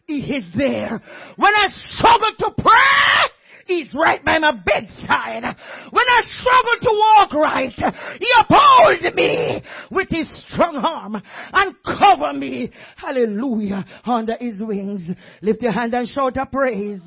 He 0.06 0.20
is 0.20 0.46
there. 0.56 1.02
When 1.36 1.54
I 1.54 1.68
struggle 1.76 2.32
to 2.40 2.50
pray, 2.62 3.33
He's 3.66 3.94
right 3.94 4.24
by 4.24 4.40
my 4.40 4.52
bedside. 4.52 5.44
When 5.92 6.06
I 6.08 6.22
struggle 6.26 6.80
to 6.82 6.90
walk 6.92 7.34
right, 7.34 7.94
He 8.20 8.28
upholds 8.40 9.16
me 9.16 9.64
with 9.90 10.10
His 10.10 10.30
strong 10.48 10.78
arm 10.78 11.22
and 11.54 11.76
cover 11.84 12.34
me. 12.34 12.72
Hallelujah. 12.98 13.86
Under 14.06 14.36
His 14.40 14.60
wings. 14.60 15.10
Lift 15.42 15.62
your 15.62 15.72
hand 15.72 15.94
and 15.94 16.08
shout 16.08 16.38
a 16.38 16.46
praise. 16.46 17.00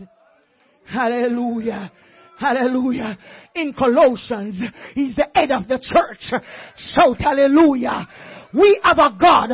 Hallelujah. 0.86 1.92
Hallelujah. 2.38 3.18
In 3.54 3.72
Colossians, 3.72 4.60
He's 4.94 5.14
the 5.16 5.26
head 5.34 5.50
of 5.52 5.68
the 5.68 5.78
church. 5.78 6.42
Shout 6.76 7.18
hallelujah. 7.18 8.08
We 8.54 8.80
have 8.82 8.98
a 8.98 9.16
God. 9.18 9.50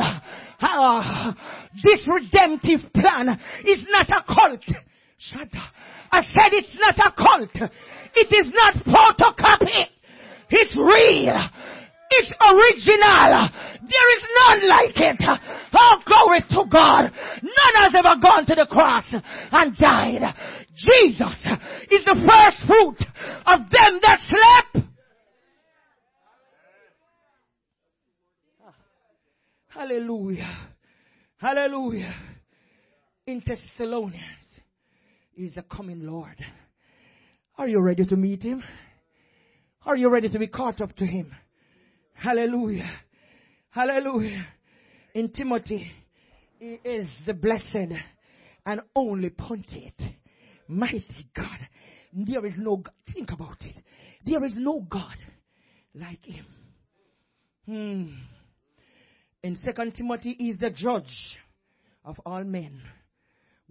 Uh, 0.61 1.33
this 1.83 2.07
redemptive 2.07 2.93
plan 2.93 3.39
is 3.65 3.81
not 3.89 4.09
a 4.09 4.23
cult. 4.25 4.63
Up. 5.39 5.47
I 6.11 6.21
said 6.21 6.51
it's 6.51 6.77
not 6.77 6.99
a 6.99 7.11
cult. 7.15 7.71
It 8.15 8.45
is 8.45 8.53
not 8.53 8.75
photocopy. 8.85 9.87
It's 10.49 10.75
real. 10.75 11.49
It's 12.11 12.31
original. 12.41 13.49
There 13.81 14.17
is 14.17 14.23
none 14.37 14.69
like 14.69 14.95
it. 14.95 15.39
Oh, 15.73 15.99
glory 16.05 16.41
to 16.41 16.69
God. 16.69 17.11
None 17.41 17.83
has 17.83 17.95
ever 17.95 18.21
gone 18.21 18.45
to 18.45 18.55
the 18.55 18.67
cross 18.69 19.15
and 19.51 19.75
died. 19.77 20.35
Jesus 20.75 21.45
is 21.89 22.05
the 22.05 22.15
first 22.27 22.67
fruit 22.67 22.97
of 23.45 23.59
them 23.71 23.99
that 24.01 24.19
slept. 24.27 24.87
Hallelujah. 29.69 30.69
Hallelujah. 31.37 32.13
In 33.25 33.41
Thessalonians 33.45 34.42
is 35.37 35.53
the 35.53 35.63
coming 35.63 36.05
Lord. 36.05 36.35
Are 37.57 37.67
you 37.67 37.79
ready 37.79 38.05
to 38.05 38.15
meet 38.15 38.43
him? 38.43 38.63
Are 39.85 39.95
you 39.95 40.09
ready 40.09 40.29
to 40.29 40.39
be 40.39 40.47
caught 40.47 40.81
up 40.81 40.95
to 40.97 41.05
him? 41.05 41.33
Hallelujah. 42.13 42.89
Hallelujah. 43.69 44.47
In 45.13 45.29
Timothy, 45.29 45.91
he 46.59 46.79
is 46.83 47.07
the 47.25 47.33
blessed 47.33 47.93
and 48.65 48.81
only 48.95 49.29
pontiff. 49.29 49.93
Mighty 50.67 51.27
God. 51.35 51.59
There 52.13 52.45
is 52.45 52.53
no 52.57 52.77
God. 52.77 52.93
Think 53.13 53.31
about 53.31 53.57
it. 53.61 53.75
There 54.25 54.43
is 54.43 54.55
no 54.55 54.79
God 54.79 55.17
like 55.93 56.25
him. 56.25 56.45
Hmm. 57.65 58.13
In 59.43 59.57
Second 59.57 59.93
Timothy, 59.95 60.35
he 60.37 60.49
is 60.49 60.59
the 60.59 60.69
judge 60.69 61.37
of 62.05 62.19
all 62.25 62.43
men. 62.43 62.81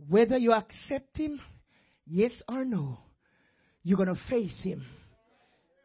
Whether 0.08 0.36
you 0.36 0.52
accept 0.52 1.16
him 1.16 1.40
yes 2.06 2.32
or 2.48 2.64
no, 2.64 2.98
you're 3.82 3.96
going 3.96 4.14
to 4.14 4.20
face 4.28 4.54
him. 4.62 4.84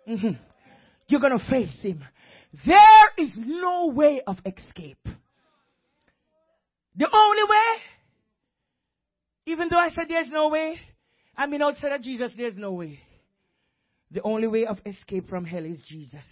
Mm-hmm. 0.07 0.41
You're 1.07 1.21
going 1.21 1.37
to 1.37 1.45
face 1.49 1.75
him. 1.81 2.03
There 2.65 3.09
is 3.17 3.37
no 3.37 3.87
way 3.87 4.21
of 4.25 4.37
escape. 4.45 5.07
The 6.95 7.07
only 7.11 7.43
way, 7.43 7.81
even 9.45 9.67
though 9.69 9.77
I 9.77 9.89
said 9.89 10.05
there's 10.07 10.29
no 10.29 10.49
way, 10.49 10.79
I 11.35 11.45
mean 11.45 11.61
outside 11.61 11.91
of 11.91 12.01
Jesus, 12.01 12.31
there's 12.35 12.57
no 12.57 12.71
way. 12.71 12.99
The 14.11 14.21
only 14.23 14.47
way 14.47 14.65
of 14.65 14.79
escape 14.85 15.29
from 15.29 15.45
hell 15.45 15.65
is 15.65 15.79
Jesus. 15.85 16.25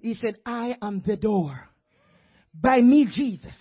He 0.00 0.14
said, 0.14 0.36
I 0.44 0.76
am 0.82 1.02
the 1.06 1.16
door. 1.16 1.60
By 2.52 2.80
me, 2.80 3.06
Jesus. 3.10 3.54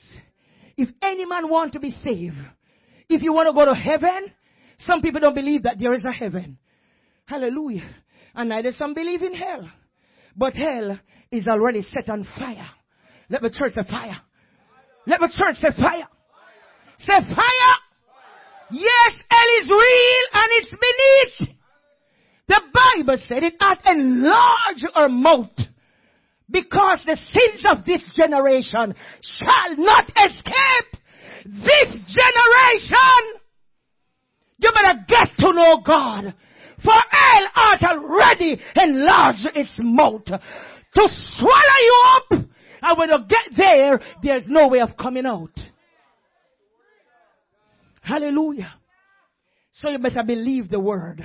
If 0.78 0.90
any 1.02 1.26
man 1.26 1.50
want 1.50 1.74
to 1.74 1.80
be 1.80 1.96
saved, 2.04 2.38
if 3.08 3.22
you 3.22 3.34
want 3.34 3.48
to 3.48 3.54
go 3.54 3.66
to 3.66 3.76
heaven, 3.76 4.34
some 4.80 5.02
people 5.02 5.20
don't 5.22 5.36
believe 5.36 5.64
that 5.64 5.78
there 5.80 5.94
is 5.94 6.06
a 6.06 6.12
heaven. 6.12 6.58
Hallelujah. 7.26 7.90
And 8.34 8.50
neither 8.50 8.72
some 8.72 8.94
believe 8.94 9.22
in 9.22 9.34
hell. 9.34 9.70
But 10.36 10.56
hell 10.56 11.00
is 11.32 11.48
already 11.48 11.82
set 11.82 12.10
on 12.10 12.26
fire. 12.38 12.70
Let 13.30 13.42
the 13.42 13.50
church 13.50 13.74
say 13.74 13.84
fire. 13.90 14.20
Let 15.06 15.20
the 15.20 15.28
church 15.28 15.58
say 15.58 15.82
fire. 15.82 16.08
Say 17.00 17.36
fire. 17.36 17.76
Yes, 18.72 19.14
hell 19.30 19.48
is 19.62 19.70
real 19.70 20.26
and 20.34 20.52
it's 20.52 20.72
beneath. 20.72 21.56
The 22.48 22.62
Bible 22.74 23.18
said 23.28 23.44
it 23.44 23.56
hath 23.60 23.82
enlarged 23.86 24.88
our 24.96 25.10
mouth 25.10 25.56
because 26.50 27.00
the 27.06 27.16
sins 27.16 27.64
of 27.70 27.86
this 27.86 28.02
generation 28.16 28.96
shall 29.22 29.78
not 29.78 30.06
escape 30.10 31.02
this 31.46 32.00
generation. 32.08 33.39
You 34.60 34.72
better 34.72 35.05
get 35.07 35.30
to 35.39 35.53
know 35.53 35.82
God. 35.86 36.34
For 36.84 36.93
hell 37.10 37.47
art 37.55 37.84
already 37.84 38.60
enlarged 38.76 39.47
its 39.55 39.76
mouth 39.80 40.26
to 40.26 41.07
swallow 41.38 41.80
you 41.82 42.03
up. 42.16 42.45
And 42.82 42.97
when 42.97 43.10
you 43.10 43.18
get 43.28 43.57
there, 43.57 43.99
there's 44.24 44.45
no 44.47 44.68
way 44.70 44.80
of 44.80 44.95
coming 44.97 45.26
out. 45.26 45.51
Hallelujah. 48.01 48.74
So 49.74 49.89
you 49.89 49.99
better 49.99 50.24
believe 50.24 50.70
the 50.70 50.80
word. 50.80 51.22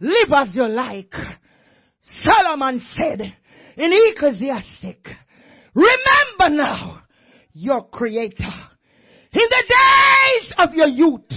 Live 0.00 0.32
as 0.34 0.54
you 0.54 0.66
like. 0.68 1.12
Solomon 2.22 2.80
said 2.96 3.20
in 3.76 3.92
Ecclesiastic, 3.92 5.06
remember 5.74 6.62
now 6.62 7.02
your 7.52 7.88
creator 7.88 8.52
in 9.32 9.42
the 9.50 9.64
days 9.68 10.52
of 10.56 10.74
your 10.74 10.88
youth 10.88 11.30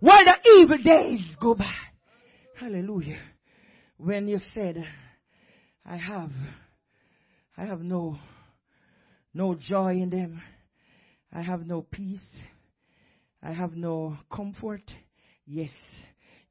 while 0.00 0.24
the 0.24 0.60
evil 0.60 0.78
days 0.78 1.36
go 1.40 1.54
by. 1.54 1.74
Hallelujah. 2.56 3.18
When 3.96 4.28
you 4.28 4.38
said, 4.54 4.84
I 5.84 5.96
have, 5.96 6.30
I 7.56 7.64
have 7.64 7.80
no, 7.80 8.18
no 9.34 9.54
joy 9.54 9.94
in 9.94 10.10
them. 10.10 10.40
I 11.32 11.42
have 11.42 11.66
no 11.66 11.82
peace. 11.82 12.20
I 13.42 13.52
have 13.52 13.74
no 13.74 14.16
comfort. 14.32 14.90
Yes, 15.46 15.70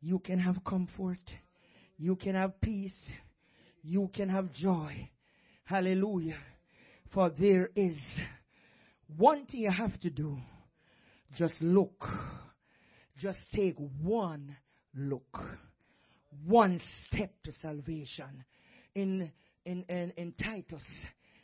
you 0.01 0.19
can 0.19 0.39
have 0.39 0.63
comfort. 0.63 1.19
You 1.97 2.15
can 2.15 2.35
have 2.35 2.59
peace. 2.61 2.91
You 3.81 4.09
can 4.13 4.29
have 4.29 4.53
joy. 4.53 5.09
Hallelujah. 5.63 6.37
For 7.13 7.29
there 7.29 7.69
is 7.75 7.97
one 9.15 9.45
thing 9.45 9.61
you 9.61 9.71
have 9.71 9.99
to 10.01 10.09
do. 10.09 10.37
Just 11.35 11.55
look. 11.61 12.05
Just 13.17 13.39
take 13.53 13.75
one 14.01 14.55
look. 14.95 15.39
One 16.45 16.79
step 17.07 17.31
to 17.45 17.51
salvation. 17.61 18.43
In, 18.93 19.31
in, 19.65 19.83
in, 19.89 20.13
in 20.17 20.33
Titus, 20.33 20.83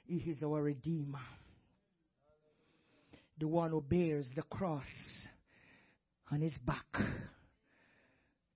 he 0.05 0.17
is 0.17 0.43
our 0.43 0.61
Redeemer. 0.61 1.19
The 3.39 3.47
one 3.47 3.71
who 3.71 3.81
bears 3.81 4.27
the 4.35 4.43
cross 4.43 4.85
on 6.31 6.41
his 6.41 6.53
back. 6.65 6.85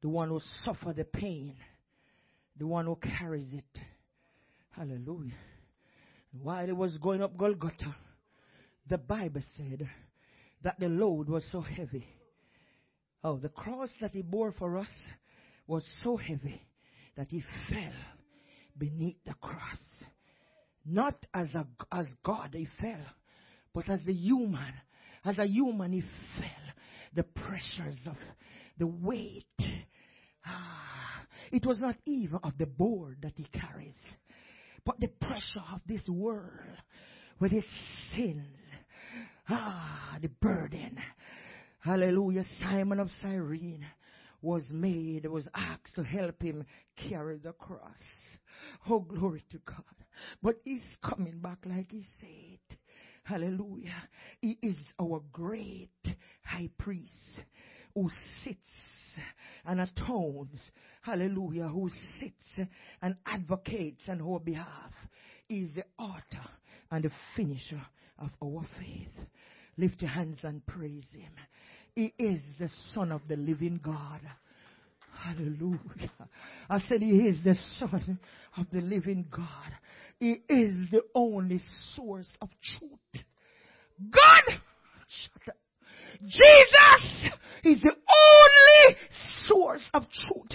The 0.02 0.10
one 0.10 0.30
who 0.30 0.40
suffered 0.64 0.98
the 0.98 1.06
pain. 1.06 1.56
The 2.58 2.68
one 2.68 2.86
who 2.86 2.98
carries 2.98 3.52
it. 3.54 3.80
Hallelujah. 4.72 5.34
While 6.44 6.68
he 6.68 6.72
was 6.72 6.98
going 6.98 7.24
up 7.24 7.36
Golgotha, 7.36 7.96
the 8.88 8.98
Bible 9.00 9.42
said 9.58 9.90
that 10.64 10.80
the 10.80 10.88
load 10.88 11.30
was 11.30 11.46
so 11.52 11.62
heavy. 11.62 12.06
Oh, 13.24 13.38
the 13.38 13.50
cross 13.50 13.90
that 14.02 14.14
he 14.14 14.22
bore 14.22 14.52
for 14.52 14.78
us 14.78 14.90
was 15.66 15.84
so 16.04 16.18
heavy 16.18 16.62
that 17.16 17.28
he 17.30 17.44
fell 17.70 17.94
beneath 18.78 19.18
the 19.26 19.34
cross. 19.36 19.80
Not 20.86 21.16
as 21.34 21.48
a, 21.56 21.68
as 21.92 22.08
God 22.24 22.52
he 22.54 22.68
fell, 22.80 23.06
but 23.74 23.90
as 23.90 24.04
the 24.06 24.14
human. 24.14 24.74
As 25.26 25.38
a 25.38 25.46
human 25.46 25.92
he 25.94 26.02
fell. 26.02 26.48
The 27.16 27.24
pressures 27.24 28.00
of 28.06 28.16
the 28.78 28.88
weight. 28.88 29.46
Ah, 30.46 31.26
it 31.52 31.66
was 31.66 31.80
not 31.80 31.96
even 32.06 32.40
of 32.44 32.58
the 32.58 32.66
board 32.66 33.18
that 33.24 33.34
he 33.36 33.46
carries, 33.46 33.96
but 34.86 35.00
the 35.00 35.08
pressure 35.08 35.64
of 35.74 35.82
this 35.86 36.08
world 36.08 36.52
with 37.40 37.52
its 37.52 37.68
sins. 38.16 38.58
Ah, 39.50 40.18
the 40.22 40.30
burden. 40.30 40.98
Hallelujah. 41.88 42.44
Simon 42.60 43.00
of 43.00 43.10
Cyrene 43.22 43.86
was 44.42 44.66
made, 44.70 45.26
was 45.26 45.48
asked 45.56 45.96
to 45.96 46.04
help 46.04 46.42
him 46.42 46.66
carry 46.98 47.38
the 47.38 47.54
cross. 47.54 48.04
Oh, 48.90 49.00
glory 49.00 49.42
to 49.52 49.58
God. 49.60 49.86
But 50.44 50.58
he's 50.66 50.84
coming 51.02 51.40
back 51.40 51.60
like 51.64 51.90
he 51.90 52.04
said. 52.20 52.78
Hallelujah. 53.24 53.96
He 54.42 54.58
is 54.62 54.76
our 55.02 55.22
great 55.32 55.88
high 56.44 56.70
priest 56.78 57.14
who 57.96 58.10
sits 58.44 58.68
and 59.66 59.80
atones. 59.80 60.60
Hallelujah. 61.04 61.70
Who 61.70 61.90
sits 62.20 62.68
and 63.02 63.16
advocates 63.26 64.04
on 64.10 64.22
our 64.22 64.42
behalf. 64.42 64.92
He 65.48 65.60
is 65.60 65.70
the 65.74 65.86
author 65.98 66.50
and 66.92 67.06
the 67.06 67.12
finisher 67.38 67.82
of 68.20 68.32
our 68.44 68.68
faith. 68.78 69.26
Lift 69.78 70.02
your 70.02 70.12
hands 70.12 70.40
and 70.44 70.66
praise 70.66 71.08
him. 71.14 71.32
He 71.98 72.14
is 72.20 72.42
the 72.60 72.70
Son 72.94 73.12
of 73.12 73.22
the 73.28 73.36
living 73.36 73.80
God. 73.84 74.22
Hallelujah. 75.12 76.12
I 76.70 76.80
said 76.82 77.02
he 77.02 77.22
is 77.22 77.38
the 77.44 77.56
Son 77.80 78.20
of 78.56 78.68
the 78.72 78.82
living 78.82 79.26
God. 79.32 79.72
He 80.20 80.44
is 80.48 80.76
the 80.92 81.02
only 81.16 81.60
source 81.96 82.30
of 82.40 82.50
truth. 82.62 83.26
God, 84.12 84.60
Jesus 86.22 87.32
is 87.64 87.82
the 87.82 87.96
only 87.96 88.98
source 89.48 89.90
of 89.92 90.04
truth. 90.04 90.52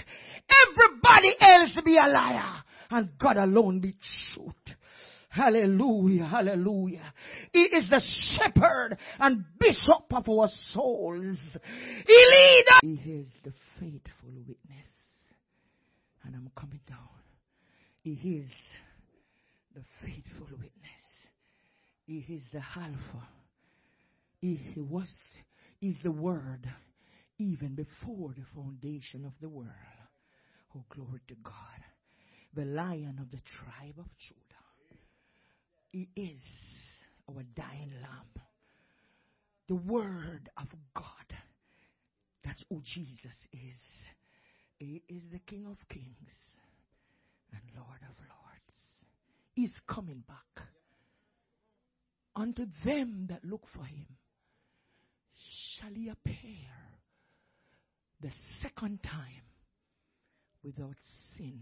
Everybody 0.69 1.35
else 1.41 1.75
be 1.83 1.97
a 1.97 2.07
liar 2.07 2.63
and 2.89 3.09
God 3.19 3.35
alone 3.35 3.81
be 3.81 3.97
truth. 4.33 4.53
Hallelujah, 5.33 6.25
hallelujah. 6.25 7.11
He 7.51 7.61
is 7.61 7.89
the 7.89 7.99
shepherd 8.37 8.97
and 9.17 9.43
bishop 9.59 10.05
of 10.11 10.29
our 10.29 10.47
souls. 10.71 11.37
He 12.05 12.25
leads. 12.31 13.01
He 13.03 13.11
is 13.11 13.27
the 13.43 13.51
faithful 13.79 14.29
witness. 14.29 14.93
And 16.23 16.35
I'm 16.35 16.51
coming 16.55 16.81
down. 16.87 16.99
He 18.03 18.11
is 18.11 18.51
the 19.73 19.81
faithful 20.03 20.49
witness. 20.51 20.71
He 22.05 22.23
is 22.29 22.43
the 22.51 22.59
Alpha. 22.59 23.27
He, 24.39 24.53
he 24.53 24.81
was, 24.81 25.09
is 25.81 25.95
the 26.03 26.11
Word 26.11 26.69
even 27.39 27.73
before 27.73 28.35
the 28.37 28.45
foundation 28.53 29.25
of 29.25 29.33
the 29.41 29.49
world. 29.49 29.71
Oh, 30.75 30.83
glory 30.89 31.21
to 31.27 31.35
God. 31.43 31.53
The 32.53 32.65
Lion 32.65 33.17
of 33.19 33.31
the 33.31 33.41
tribe 33.57 33.97
of 33.97 34.05
Judah. 34.19 34.52
He 35.93 36.09
is 36.15 36.41
our 37.29 37.43
dying 37.55 37.93
lamb. 38.01 38.43
The 39.67 39.75
Word 39.75 40.49
of 40.57 40.67
God. 40.95 41.05
That's 42.43 42.63
who 42.67 42.81
Jesus 42.83 43.37
is. 43.53 43.79
He 44.79 45.03
is 45.07 45.21
the 45.31 45.39
King 45.45 45.67
of 45.69 45.77
kings 45.87 46.33
and 47.51 47.61
Lord 47.75 47.99
of 48.01 48.17
lords. 48.17 49.05
He's 49.53 49.71
coming 49.87 50.23
back. 50.27 50.65
Unto 52.35 52.65
them 52.83 53.27
that 53.29 53.45
look 53.45 53.67
for 53.77 53.85
him 53.85 54.07
shall 55.77 55.93
he 55.93 56.09
appear 56.09 56.71
the 58.19 58.31
second 58.63 59.03
time 59.03 59.45
without 60.63 60.95
sin 61.37 61.59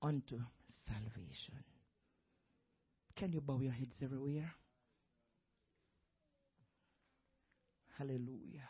unto 0.00 0.38
salvation. 0.86 1.62
Can 3.16 3.32
you 3.32 3.40
bow 3.40 3.60
your 3.60 3.72
heads 3.72 3.94
everywhere? 4.02 4.52
Hallelujah. 7.98 8.68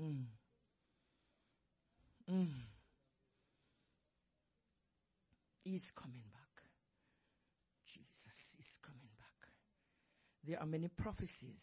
Mm. 0.00 0.24
Mm. 2.30 2.48
He's 5.64 5.82
coming 5.94 6.22
back. 6.32 6.62
Jesus 7.86 8.38
is 8.58 8.66
coming 8.82 9.10
back. 9.18 9.48
There 10.46 10.58
are 10.58 10.66
many 10.66 10.88
prophecies 10.88 11.60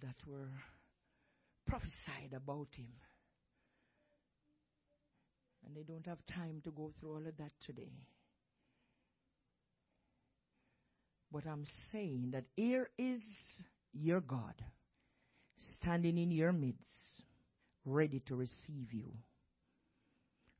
that 0.00 0.14
were 0.26 0.50
prophesied 1.66 2.34
about 2.34 2.68
him. 2.76 2.92
And 5.66 5.76
they 5.76 5.82
don't 5.82 6.06
have 6.06 6.18
time 6.26 6.60
to 6.64 6.70
go 6.70 6.92
through 6.98 7.10
all 7.10 7.26
of 7.26 7.36
that 7.36 7.52
today. 7.66 7.92
But 11.32 11.46
I'm 11.46 11.64
saying 11.92 12.30
that 12.32 12.44
here 12.56 12.88
is 12.98 13.20
your 13.92 14.20
God 14.20 14.54
standing 15.76 16.18
in 16.18 16.30
your 16.30 16.52
midst, 16.52 16.80
ready 17.84 18.20
to 18.26 18.34
receive 18.34 18.92
you, 18.92 19.12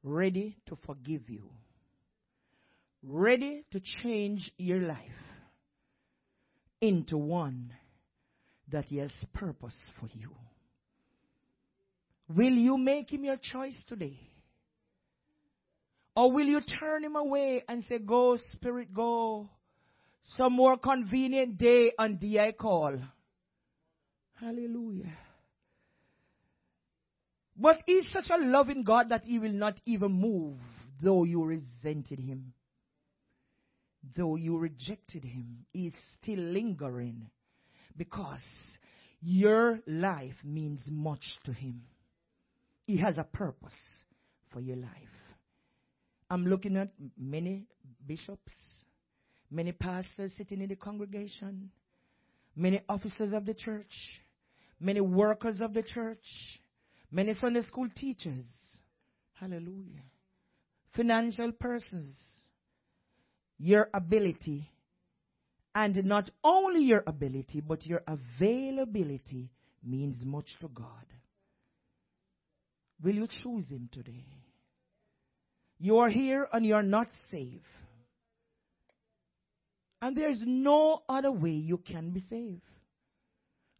ready 0.02 0.56
to 0.66 0.78
forgive 0.86 1.28
you, 1.28 1.50
ready 3.02 3.64
to 3.72 3.80
change 4.02 4.52
your 4.58 4.80
life 4.80 4.98
into 6.80 7.16
one 7.16 7.72
that 8.70 8.84
He 8.84 8.98
has 8.98 9.12
purpose 9.34 9.76
for 9.98 10.08
you. 10.14 10.30
Will 12.28 12.52
you 12.52 12.78
make 12.78 13.12
Him 13.12 13.24
your 13.24 13.38
choice 13.42 13.76
today? 13.88 14.20
Or 16.14 16.30
will 16.30 16.46
you 16.46 16.60
turn 16.78 17.04
Him 17.04 17.16
away 17.16 17.64
and 17.68 17.84
say, 17.84 17.98
Go, 17.98 18.38
Spirit, 18.52 18.94
go? 18.94 19.48
Some 20.22 20.52
more 20.52 20.76
convenient 20.76 21.58
day 21.58 21.92
and 21.98 22.18
day 22.20 22.38
I 22.38 22.52
call. 22.52 22.96
Hallelujah. 24.40 25.12
But 27.56 27.82
he's 27.84 28.10
such 28.10 28.30
a 28.30 28.42
loving 28.42 28.84
God 28.84 29.10
that 29.10 29.24
he 29.24 29.38
will 29.38 29.52
not 29.52 29.80
even 29.84 30.12
move 30.12 30.58
though 31.02 31.24
you 31.24 31.44
resented 31.44 32.18
him. 32.18 32.52
Though 34.16 34.36
you 34.36 34.56
rejected 34.56 35.24
him, 35.24 35.66
he's 35.72 35.92
still 36.16 36.38
lingering 36.38 37.28
because 37.96 38.40
Your 39.22 39.80
life 39.86 40.36
means 40.44 40.80
much 40.88 41.38
to 41.44 41.52
Him. 41.52 41.82
He 42.86 42.96
has 42.98 43.18
a 43.18 43.24
purpose 43.24 43.72
for 44.50 44.60
your 44.60 44.76
life. 44.76 44.90
I'm 46.30 46.46
looking 46.46 46.76
at 46.76 46.92
many 47.18 47.66
bishops, 48.06 48.52
many 49.50 49.72
pastors 49.72 50.32
sitting 50.36 50.60
in 50.60 50.68
the 50.68 50.76
congregation, 50.76 51.70
many 52.54 52.80
officers 52.88 53.32
of 53.32 53.44
the 53.44 53.54
church, 53.54 53.92
many 54.78 55.00
workers 55.00 55.60
of 55.60 55.72
the 55.74 55.82
church, 55.82 56.24
many 57.10 57.34
Sunday 57.34 57.62
school 57.62 57.88
teachers. 57.94 58.46
Hallelujah. 59.34 60.04
Financial 60.94 61.52
persons. 61.52 62.14
Your 63.58 63.90
ability, 63.92 64.70
and 65.74 66.02
not 66.04 66.30
only 66.42 66.82
your 66.84 67.02
ability, 67.06 67.60
but 67.60 67.84
your 67.84 68.02
availability 68.06 69.50
means 69.84 70.16
much 70.24 70.46
to 70.60 70.68
God. 70.68 70.86
Will 73.02 73.14
you 73.14 73.26
choose 73.26 73.68
Him 73.68 73.88
today? 73.92 74.24
You 75.78 75.98
are 75.98 76.08
here 76.08 76.48
and 76.52 76.64
you 76.64 76.74
are 76.74 76.82
not 76.82 77.08
saved. 77.30 77.64
And 80.02 80.16
there's 80.16 80.42
no 80.46 81.02
other 81.08 81.30
way 81.30 81.50
you 81.50 81.78
can 81.78 82.10
be 82.10 82.24
saved. 82.30 82.62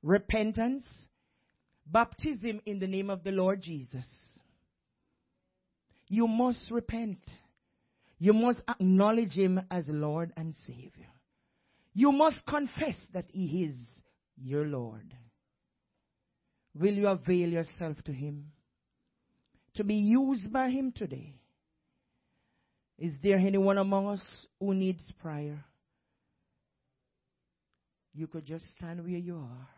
Repentance, 0.02 0.84
baptism 1.86 2.60
in 2.66 2.78
the 2.78 2.86
name 2.86 3.10
of 3.10 3.24
the 3.24 3.30
Lord 3.30 3.62
Jesus. 3.62 4.04
You 6.08 6.26
must 6.26 6.70
repent. 6.70 7.20
You 8.18 8.32
must 8.32 8.60
acknowledge 8.68 9.32
Him 9.32 9.60
as 9.70 9.84
Lord 9.88 10.32
and 10.36 10.54
Savior. 10.66 11.08
You 11.94 12.12
must 12.12 12.44
confess 12.46 12.96
that 13.14 13.26
He 13.32 13.64
is 13.64 13.76
your 14.36 14.66
Lord. 14.66 15.14
Will 16.78 16.92
you 16.92 17.08
avail 17.08 17.48
yourself 17.48 17.96
to 18.04 18.12
Him? 18.12 18.52
To 19.76 19.84
be 19.84 19.94
used 19.94 20.52
by 20.52 20.68
Him 20.68 20.92
today? 20.92 21.40
Is 22.98 23.12
there 23.22 23.38
anyone 23.38 23.78
among 23.78 24.08
us 24.08 24.46
who 24.58 24.74
needs 24.74 25.10
prayer? 25.22 25.64
You 28.14 28.26
could 28.26 28.44
just 28.44 28.64
stand 28.76 29.00
where 29.00 29.08
you 29.08 29.36
are. 29.36 29.68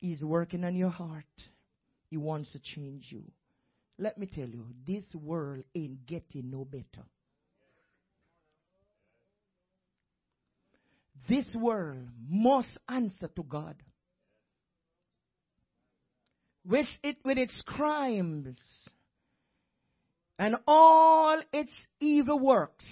He's 0.00 0.22
working 0.22 0.64
on 0.64 0.74
your 0.74 0.90
heart. 0.90 1.24
He 2.10 2.16
wants 2.16 2.52
to 2.52 2.58
change 2.58 3.06
you. 3.10 3.22
Let 3.98 4.18
me 4.18 4.26
tell 4.26 4.48
you, 4.48 4.66
this 4.86 5.04
world 5.14 5.64
ain't 5.74 6.06
getting 6.06 6.50
no 6.50 6.64
better. 6.64 7.06
This 11.28 11.46
world 11.54 12.08
must 12.28 12.76
answer 12.88 13.28
to 13.34 13.42
God. 13.42 13.76
With 16.66 16.86
it 17.02 17.16
with 17.24 17.38
its 17.38 17.62
crimes 17.66 18.58
and 20.38 20.56
all 20.66 21.40
its 21.52 21.72
evil 22.00 22.38
works, 22.38 22.84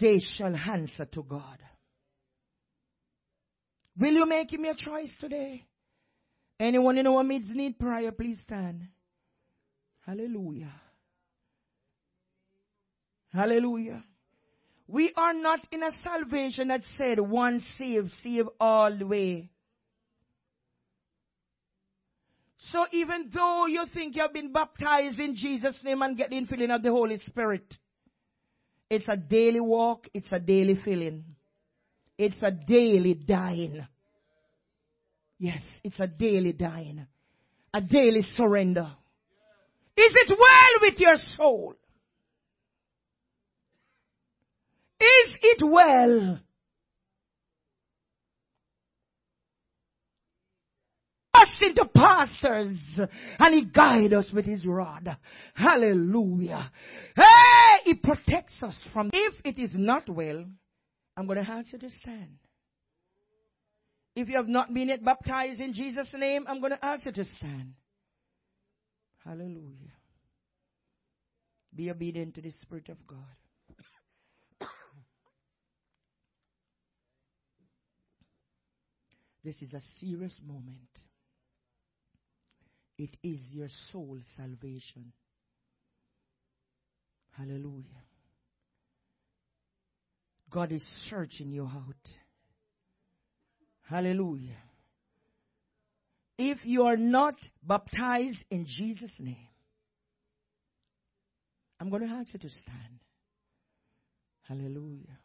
they 0.00 0.18
shall 0.36 0.54
answer 0.56 1.04
to 1.04 1.22
God. 1.22 1.58
Will 3.98 4.12
you 4.12 4.26
make 4.26 4.52
him 4.52 4.64
your 4.64 4.74
choice 4.74 5.10
today? 5.20 5.64
Anyone 6.58 6.98
in 6.98 7.06
our 7.06 7.22
midst 7.22 7.50
need 7.50 7.78
prayer, 7.78 8.12
please 8.12 8.38
stand. 8.42 8.88
Hallelujah. 10.06 10.72
Hallelujah. 13.32 14.04
We 14.86 15.12
are 15.16 15.34
not 15.34 15.60
in 15.70 15.82
a 15.82 15.90
salvation 16.02 16.68
that 16.68 16.82
said 16.98 17.20
one 17.20 17.62
save, 17.78 18.10
save 18.22 18.46
all 18.58 18.96
the 18.96 19.06
way. 19.06 19.50
So 22.72 22.84
even 22.92 23.30
though 23.32 23.66
you 23.66 23.84
think 23.94 24.16
you 24.16 24.22
have 24.22 24.32
been 24.32 24.52
baptized 24.52 25.20
in 25.20 25.34
Jesus' 25.36 25.78
name 25.84 26.02
and 26.02 26.16
get 26.16 26.30
the 26.30 26.36
infilling 26.36 26.74
of 26.74 26.82
the 26.82 26.90
Holy 26.90 27.16
Spirit, 27.18 27.64
it's 28.90 29.08
a 29.08 29.16
daily 29.16 29.60
walk, 29.60 30.08
it's 30.12 30.30
a 30.32 30.40
daily 30.40 30.78
filling. 30.84 31.24
It's 32.18 32.42
a 32.42 32.50
daily 32.50 33.14
dying. 33.14 33.86
Yes, 35.38 35.62
it's 35.82 35.98
a 36.00 36.06
daily 36.06 36.52
dying. 36.52 37.06
A 37.72 37.80
daily 37.80 38.22
surrender. 38.36 38.90
Is 39.96 40.12
it 40.12 40.36
well 40.38 40.80
with 40.82 40.98
your 40.98 41.16
soul? 41.36 41.74
Is 45.00 45.32
it 45.40 45.64
well? 45.64 46.40
us 51.40 51.48
into 51.62 51.84
pastors 51.94 52.80
and 53.38 53.54
he 53.54 53.64
guides 53.64 54.12
us 54.12 54.30
with 54.32 54.46
his 54.46 54.66
rod. 54.66 55.16
Hallelujah. 55.54 56.70
Hey, 57.16 57.78
he 57.84 57.94
protects 57.94 58.62
us 58.62 58.76
from, 58.92 59.10
if 59.12 59.34
it 59.44 59.58
is 59.58 59.70
not 59.74 60.08
well, 60.08 60.44
I'm 61.16 61.26
going 61.26 61.44
to 61.44 61.50
ask 61.50 61.72
you 61.72 61.78
to 61.78 61.90
stand. 61.90 62.38
If 64.16 64.28
you 64.28 64.36
have 64.36 64.48
not 64.48 64.72
been 64.74 64.88
yet 64.88 65.04
baptized 65.04 65.60
in 65.60 65.72
Jesus' 65.72 66.08
name, 66.14 66.44
I'm 66.48 66.60
going 66.60 66.72
to 66.72 66.84
ask 66.84 67.06
you 67.06 67.12
to 67.12 67.24
stand. 67.24 67.74
Hallelujah. 69.24 69.92
Be 71.74 71.90
obedient 71.90 72.34
to 72.34 72.42
the 72.42 72.50
Spirit 72.62 72.88
of 72.88 72.96
God. 73.06 73.18
this 79.44 79.62
is 79.62 79.72
a 79.72 79.80
serious 80.00 80.40
moment. 80.44 80.88
It 83.00 83.16
is 83.22 83.40
your 83.50 83.68
soul 83.90 84.18
salvation. 84.36 85.14
Hallelujah. 87.30 88.02
God 90.50 90.70
is 90.70 90.84
searching 91.08 91.50
you 91.50 91.64
out. 91.64 92.10
Hallelujah. 93.88 94.58
If 96.36 96.58
you 96.64 96.82
are 96.82 96.98
not 96.98 97.36
baptized 97.66 98.44
in 98.50 98.66
Jesus' 98.66 99.16
name, 99.18 99.48
I'm 101.80 101.88
going 101.88 102.06
to 102.06 102.14
ask 102.14 102.34
you 102.34 102.40
to 102.40 102.50
stand. 102.50 103.00
Hallelujah. 104.46 105.16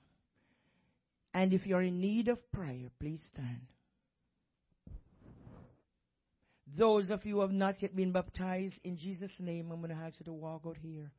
And 1.33 1.51
if 1.51 1.65
you're 1.65 1.81
in 1.81 1.99
need 1.99 2.29
of 2.29 2.37
prayer, 2.53 2.89
please 3.01 3.19
stand. 3.33 3.67
Those 6.67 7.11
of 7.11 7.25
you 7.25 7.35
who 7.35 7.41
have 7.41 7.51
not 7.51 7.81
yet 7.81 7.95
been 7.95 8.11
baptized, 8.11 8.79
in 8.83 8.97
Jesus' 8.97 9.31
name, 9.39 9.71
I'm 9.71 9.81
going 9.81 9.95
to 9.95 10.03
ask 10.03 10.19
you 10.19 10.25
to 10.25 10.33
walk 10.33 10.63
out 10.65 10.77
here. 10.81 11.11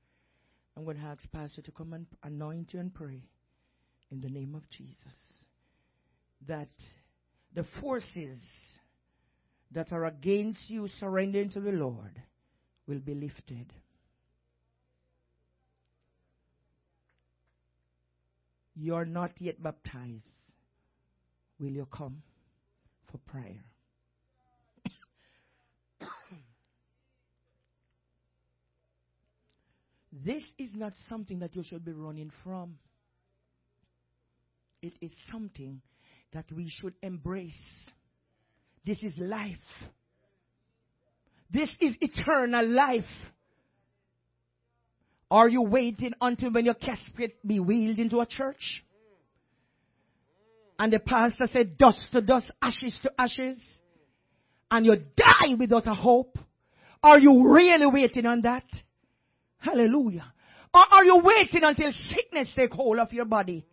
I'm 0.77 0.85
going 0.85 0.99
to 0.99 1.03
ask 1.05 1.31
Pastor 1.31 1.63
to 1.63 1.71
come 1.71 1.93
and 1.93 2.07
anoint 2.23 2.75
you 2.75 2.81
and 2.81 2.93
pray 2.93 3.23
in 4.11 4.21
the 4.21 4.29
name 4.29 4.55
of 4.55 4.69
Jesus. 4.71 4.97
That 6.49 6.69
the 7.55 7.65
forces 7.81 8.39
that 9.73 9.93
are 9.93 10.05
against 10.05 10.69
you 10.69 10.89
surrendering 11.01 11.51
to 11.51 11.61
the 11.61 11.73
Lord 11.73 12.21
will 12.87 12.99
be 12.99 13.15
lifted. 13.15 13.73
You 18.75 18.95
are 18.95 19.07
not 19.07 19.33
yet 19.41 19.63
baptized. 19.63 20.23
Will 21.59 21.71
you 21.71 21.87
come 21.91 22.23
for 23.11 23.19
prayer? 23.19 23.65
This 30.25 30.43
is 30.59 30.71
not 30.75 30.93
something 31.09 31.41
that 31.41 31.55
you 31.55 31.63
should 31.63 31.85
be 31.85 31.93
running 31.93 32.31
from. 32.43 32.79
It 34.81 34.95
is 35.01 35.13
something 35.31 35.81
that 36.33 36.47
we 36.53 36.69
should 36.69 36.95
embrace. 37.03 37.55
This 38.85 39.03
is 39.03 39.13
life. 39.19 39.57
This 41.51 41.71
is 41.81 41.97
eternal 42.01 42.67
life. 42.69 43.05
Are 45.31 45.49
you 45.49 45.63
waiting 45.63 46.13
until 46.21 46.53
when 46.53 46.65
your 46.65 46.75
casket 46.75 47.37
be 47.47 47.61
wheeled 47.61 47.99
into 47.99 48.21
a 48.21 48.27
church? 48.27 48.85
And 50.79 50.93
the 50.93 50.99
pastor 50.99 51.47
said, 51.47 51.79
dust 51.79 52.09
to 52.13 52.21
dust, 52.21 52.51
ashes 52.63 52.99
to 53.03 53.13
ashes. 53.19 53.61
And 54.71 54.87
you 54.87 54.97
die 55.17 55.55
without 55.59 55.87
a 55.87 55.95
hope. 55.95 56.39
Are 57.03 57.19
you 57.19 57.53
really 57.53 57.87
waiting 57.87 58.27
on 58.27 58.43
that? 58.43 58.65
Hallelujah. 59.59 60.33
Or 60.73 60.85
are 60.91 61.05
you 61.05 61.19
waiting 61.23 61.63
until 61.65 61.93
sickness 62.11 62.49
take 62.55 62.73
hold 62.73 62.99
of 62.99 63.13
your 63.13 63.25
body 63.25 63.67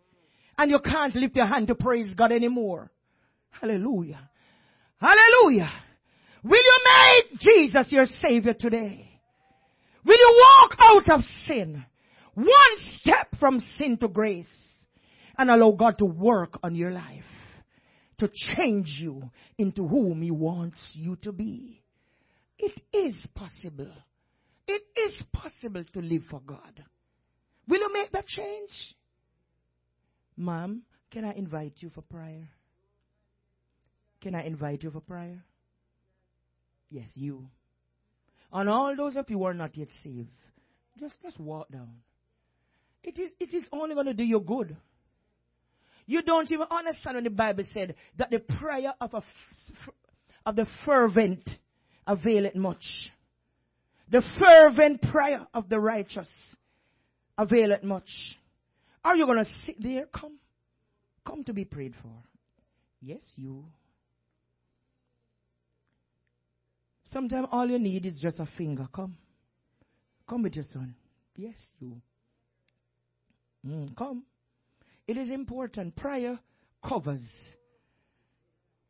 and 0.56 0.70
you 0.70 0.78
can't 0.80 1.14
lift 1.14 1.36
your 1.36 1.46
hand 1.46 1.66
to 1.68 1.74
praise 1.74 2.08
God 2.16 2.32
anymore? 2.32 2.90
Hallelujah. 3.50 4.30
Hallelujah. 5.00 5.70
Will 6.42 6.62
you 6.62 6.78
make 6.84 7.40
Jesus 7.40 7.92
your 7.92 8.06
savior 8.06 8.54
today? 8.54 9.08
Will 10.04 10.18
you 10.18 10.42
walk 10.42 10.76
out 10.78 11.10
of 11.18 11.20
sin? 11.46 11.84
One 12.34 12.48
step 13.00 13.28
from 13.38 13.60
sin 13.78 13.96
to 13.98 14.08
grace 14.08 14.46
and 15.38 15.50
allow 15.50 15.72
God 15.72 15.98
to 15.98 16.04
work 16.04 16.58
on 16.62 16.74
your 16.74 16.90
life. 16.90 17.24
to 18.18 18.28
change 18.56 18.98
you 19.00 19.30
into 19.58 19.86
whom 19.86 20.22
He 20.22 20.30
wants 20.30 20.78
you 20.92 21.16
to 21.22 21.32
be. 21.32 21.82
It 22.58 22.80
is 22.92 23.14
possible. 23.34 23.90
It 24.66 24.82
is 24.96 25.12
possible 25.32 25.84
to 25.92 26.00
live 26.00 26.22
for 26.30 26.40
God. 26.40 26.82
Will 27.68 27.80
you 27.80 27.92
make 27.92 28.12
that 28.12 28.26
change? 28.26 28.70
Ma'am, 30.36 30.82
can 31.10 31.24
I 31.24 31.32
invite 31.34 31.74
you 31.78 31.90
for 31.90 32.02
prayer? 32.02 32.48
Can 34.20 34.34
I 34.34 34.44
invite 34.44 34.82
you 34.82 34.90
for 34.90 35.00
prayer? 35.00 35.44
Yes, 36.90 37.08
you. 37.14 37.48
And 38.52 38.68
all 38.68 38.96
those 38.96 39.16
of 39.16 39.28
you 39.28 39.38
who 39.38 39.44
are 39.44 39.54
not 39.54 39.76
yet 39.76 39.88
saved, 40.02 40.30
just, 40.98 41.20
just 41.22 41.38
walk 41.40 41.68
down. 41.70 41.90
It 43.02 43.18
is, 43.18 43.30
it 43.38 43.52
is 43.52 43.64
only 43.72 43.94
going 43.94 44.06
to 44.06 44.14
do 44.14 44.24
you 44.24 44.40
good. 44.40 44.76
You 46.06 46.22
don't 46.22 46.50
even 46.50 46.66
understand 46.70 47.16
when 47.16 47.24
the 47.24 47.30
Bible 47.30 47.64
said 47.72 47.94
that 48.18 48.30
the 48.30 48.38
prayer 48.38 48.94
of, 49.00 49.14
a, 49.14 49.22
of 50.46 50.56
the 50.56 50.66
fervent 50.84 51.48
availeth 52.06 52.54
much. 52.54 52.84
The 54.10 54.22
fervent 54.38 55.02
prayer 55.02 55.46
of 55.54 55.68
the 55.68 55.80
righteous 55.80 56.28
availeth 57.38 57.82
much. 57.82 58.08
Are 59.04 59.16
you 59.16 59.26
going 59.26 59.38
to 59.38 59.50
sit 59.66 59.82
there? 59.82 60.06
Come. 60.14 60.38
Come 61.26 61.44
to 61.44 61.52
be 61.52 61.64
prayed 61.64 61.94
for. 62.02 62.12
Yes, 63.00 63.20
you. 63.36 63.64
Sometimes 67.12 67.48
all 67.52 67.68
you 67.68 67.78
need 67.78 68.06
is 68.06 68.18
just 68.20 68.38
a 68.38 68.48
finger. 68.58 68.88
Come. 68.94 69.16
Come 70.28 70.42
with 70.42 70.54
your 70.54 70.64
son. 70.72 70.94
Yes, 71.36 71.54
you. 71.78 72.00
Mm, 73.66 73.96
come. 73.96 74.24
It 75.06 75.16
is 75.16 75.30
important. 75.30 75.96
Prayer 75.96 76.38
covers. 76.86 77.26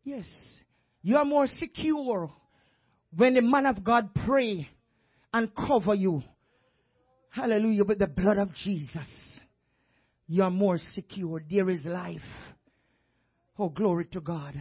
Yes. 0.04 0.26
You 1.02 1.16
are 1.16 1.24
more 1.24 1.46
secure 1.46 2.32
when 3.16 3.34
the 3.34 3.42
man 3.42 3.66
of 3.66 3.82
God 3.82 4.10
pray 4.26 4.68
and 5.34 5.50
cover 5.54 5.94
you. 5.94 6.22
Hallelujah. 7.28 7.84
With 7.84 7.98
the 7.98 8.06
blood 8.06 8.38
of 8.38 8.54
Jesus. 8.54 9.08
You 10.28 10.44
are 10.44 10.50
more 10.50 10.78
secure. 10.94 11.42
There 11.50 11.68
is 11.68 11.84
life. 11.84 12.22
Oh, 13.58 13.68
glory 13.68 14.06
to 14.12 14.20
God. 14.20 14.54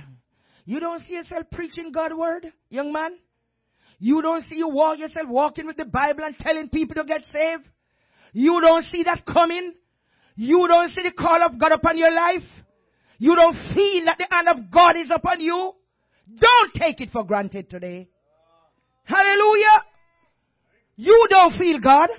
You 0.65 0.79
don't 0.79 1.01
see 1.01 1.13
yourself 1.13 1.45
preaching 1.51 1.91
God's 1.91 2.15
word, 2.15 2.47
young 2.69 2.91
man? 2.91 3.11
You 3.99 4.21
don't 4.23 4.41
see 4.41 4.55
you 4.55 4.67
walk 4.67 4.97
yourself 4.97 5.27
walking 5.29 5.67
with 5.67 5.77
the 5.77 5.85
Bible 5.85 6.23
and 6.23 6.37
telling 6.39 6.69
people 6.69 6.95
to 6.95 7.03
get 7.03 7.23
saved? 7.31 7.63
You 8.33 8.59
don't 8.59 8.83
see 8.85 9.03
that 9.03 9.25
coming? 9.25 9.73
You 10.35 10.67
don't 10.67 10.89
see 10.89 11.03
the 11.03 11.11
call 11.11 11.43
of 11.43 11.59
God 11.59 11.71
upon 11.71 11.97
your 11.97 12.11
life? 12.11 12.43
You 13.19 13.35
don't 13.35 13.53
feel 13.75 14.05
that 14.05 14.17
the 14.17 14.27
hand 14.29 14.47
of 14.49 14.71
God 14.71 14.97
is 14.97 15.11
upon 15.13 15.39
you? 15.39 15.73
Don't 16.35 16.73
take 16.73 16.99
it 16.99 17.11
for 17.11 17.23
granted 17.23 17.69
today. 17.69 18.07
Hallelujah. 19.03 19.92
You 20.95 21.25
don't 21.29 21.57
feel 21.57 21.79
God. 21.79 22.09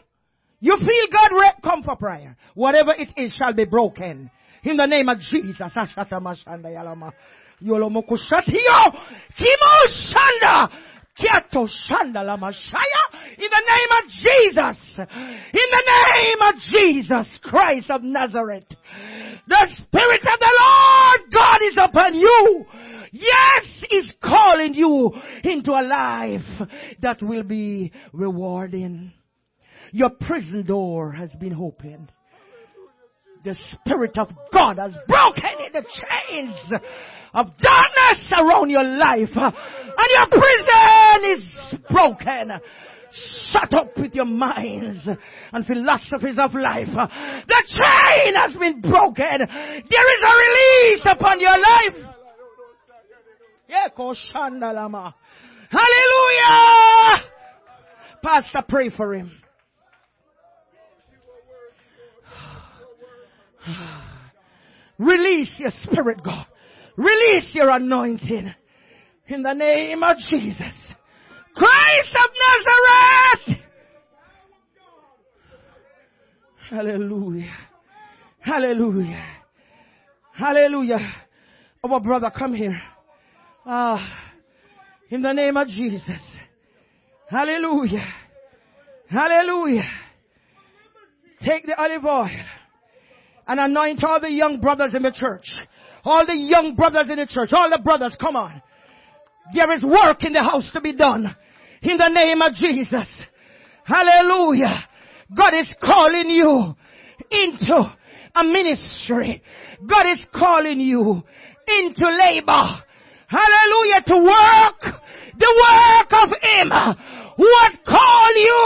You 0.60 0.76
feel 0.78 1.06
God, 1.12 1.30
come 1.62 1.82
for 1.82 1.96
prayer. 1.96 2.36
Whatever 2.54 2.92
it 2.96 3.10
is 3.16 3.34
shall 3.34 3.52
be 3.52 3.64
broken. 3.64 4.30
In 4.62 4.76
the 4.76 4.86
name 4.86 5.08
of 5.08 5.18
Jesus. 5.20 5.72
Kiato 11.16 11.68
Shanda 11.68 12.24
la 12.24 12.34
in 12.34 13.50
the 13.50 13.62
name 13.70 13.92
of 13.98 14.04
Jesus. 14.10 14.98
In 14.98 15.68
the 15.70 15.84
name 16.16 16.40
of 16.42 16.54
Jesus 16.72 17.38
Christ 17.42 17.90
of 17.90 18.02
Nazareth. 18.02 18.64
The 19.46 19.68
Spirit 19.74 20.22
of 20.22 20.38
the 20.40 20.52
Lord 20.60 21.20
God 21.32 21.58
is 21.62 21.76
upon 21.80 22.14
you. 22.14 22.66
Yes, 23.16 23.84
is 23.92 24.12
calling 24.20 24.74
you 24.74 25.12
into 25.44 25.70
a 25.70 25.86
life 25.86 26.68
that 27.00 27.22
will 27.22 27.44
be 27.44 27.92
rewarding. 28.12 29.12
Your 29.92 30.10
prison 30.10 30.64
door 30.66 31.12
has 31.12 31.32
been 31.38 31.54
opened. 31.54 32.10
The 33.44 33.54
Spirit 33.70 34.18
of 34.18 34.30
God 34.52 34.78
has 34.78 34.96
broken 35.06 35.72
the 35.72 35.84
chains 35.84 36.56
of 37.34 37.46
darkness 37.58 38.32
around 38.32 38.70
your 38.70 38.82
life. 38.82 39.30
And 39.36 40.10
your 40.10 40.26
prison 40.30 41.24
is 41.36 41.74
broken. 41.88 42.60
Shut 43.52 43.72
up 43.74 43.96
with 43.96 44.12
your 44.16 44.24
minds 44.24 45.06
and 45.52 45.64
philosophies 45.64 46.36
of 46.36 46.52
life. 46.52 46.88
The 46.88 47.62
chain 47.68 48.34
has 48.40 48.56
been 48.56 48.80
broken. 48.80 49.38
There 49.38 49.78
is 49.78 50.22
a 50.26 50.34
release 50.34 51.04
upon 51.08 51.38
your 51.38 51.56
life. 51.56 52.13
Hallelujah! 55.70 57.24
Pastor, 58.22 58.64
pray 58.68 58.90
for 58.90 59.14
him. 59.14 59.30
Release 64.98 65.52
your 65.58 65.72
spirit, 65.82 66.22
God. 66.24 66.46
Release 66.96 67.50
your 67.54 67.70
anointing 67.70 68.54
in 69.26 69.42
the 69.42 69.52
name 69.52 70.02
of 70.02 70.16
Jesus. 70.28 70.94
Christ 71.56 72.16
of 72.16 72.30
Nazareth! 73.46 73.64
Hallelujah. 76.70 77.56
Hallelujah. 78.40 79.24
Hallelujah. 80.32 81.14
Our 81.82 82.00
brother, 82.00 82.30
come 82.36 82.54
here. 82.54 82.80
Ah, 83.66 83.98
in 85.10 85.22
the 85.22 85.32
name 85.32 85.56
of 85.56 85.68
Jesus. 85.68 86.20
Hallelujah. 87.30 88.06
Hallelujah. 89.08 89.88
Take 91.40 91.66
the 91.66 91.74
olive 91.76 92.04
oil 92.04 92.44
and 93.46 93.60
anoint 93.60 94.02
all 94.04 94.20
the 94.20 94.30
young 94.30 94.60
brothers 94.60 94.94
in 94.94 95.02
the 95.02 95.12
church. 95.12 95.46
All 96.04 96.26
the 96.26 96.36
young 96.36 96.74
brothers 96.74 97.08
in 97.08 97.16
the 97.16 97.26
church. 97.26 97.50
All 97.54 97.70
the 97.70 97.80
brothers, 97.82 98.16
come 98.20 98.36
on. 98.36 98.60
There 99.54 99.70
is 99.72 99.82
work 99.82 100.24
in 100.24 100.32
the 100.32 100.42
house 100.42 100.70
to 100.72 100.80
be 100.80 100.94
done. 100.94 101.34
In 101.82 101.96
the 101.96 102.08
name 102.08 102.42
of 102.42 102.52
Jesus. 102.54 103.08
Hallelujah. 103.84 104.84
God 105.36 105.54
is 105.54 105.74
calling 105.80 106.28
you 106.30 106.74
into 107.30 107.96
a 108.34 108.44
ministry. 108.44 109.42
God 109.86 110.06
is 110.12 110.26
calling 110.34 110.80
you 110.80 111.22
into 111.66 112.08
labor. 112.08 112.82
Hallelujah. 113.34 114.00
To 114.06 114.16
work 114.22 114.80
the 115.36 115.52
work 115.66 116.10
of 116.22 116.28
Him 116.38 116.70
who 117.36 117.50
has 117.62 117.74
called 117.84 118.36
you 118.36 118.62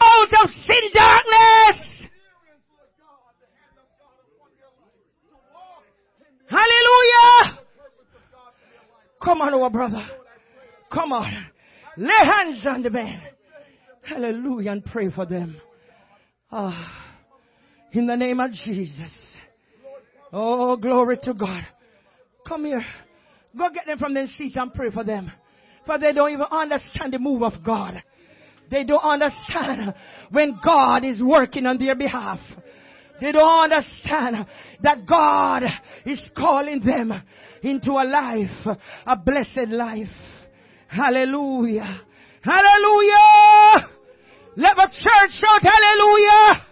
out 0.00 0.32
of 0.44 0.50
sin 0.50 0.84
darkness 0.94 1.90
Hallelujah. 6.50 7.60
Come 9.22 9.40
on, 9.40 9.54
our 9.54 9.70
brother. 9.70 10.04
Come 10.92 11.12
on. 11.12 11.46
Lay 11.96 12.24
hands 12.24 12.66
on 12.66 12.82
the 12.82 12.90
man. 12.90 13.22
Hallelujah. 14.02 14.72
And 14.72 14.84
pray 14.84 15.10
for 15.10 15.26
them. 15.26 15.60
Ah, 16.50 17.14
in 17.92 18.06
the 18.06 18.16
name 18.16 18.40
of 18.40 18.50
Jesus. 18.50 19.36
Oh, 20.32 20.76
glory 20.76 21.18
to 21.22 21.34
God. 21.34 21.64
Come 22.48 22.64
here. 22.64 22.84
Go 23.56 23.68
get 23.74 23.86
them 23.86 23.98
from 23.98 24.14
their 24.14 24.26
seat 24.26 24.56
and 24.56 24.72
pray 24.72 24.90
for 24.90 25.04
them. 25.04 25.30
For 25.86 25.98
they 25.98 26.12
don't 26.12 26.30
even 26.30 26.46
understand 26.50 27.12
the 27.12 27.18
move 27.18 27.42
of 27.42 27.64
God. 27.64 28.02
They 28.70 28.84
don't 28.84 29.02
understand 29.02 29.94
when 30.30 30.58
God 30.64 31.04
is 31.04 31.20
working 31.20 31.66
on 31.66 31.78
their 31.78 31.96
behalf. 31.96 32.38
They 33.20 33.32
don't 33.32 33.64
understand 33.64 34.46
that 34.82 35.06
God 35.06 35.64
is 36.06 36.30
calling 36.36 36.80
them 36.80 37.12
into 37.62 37.92
a 37.92 38.04
life, 38.04 38.78
a 39.06 39.16
blessed 39.16 39.68
life. 39.68 40.08
Hallelujah. 40.88 42.00
Hallelujah. 42.42 43.90
Let 44.56 44.76
the 44.76 44.88
church 44.90 45.30
shout 45.32 45.62
hallelujah. 45.62 46.66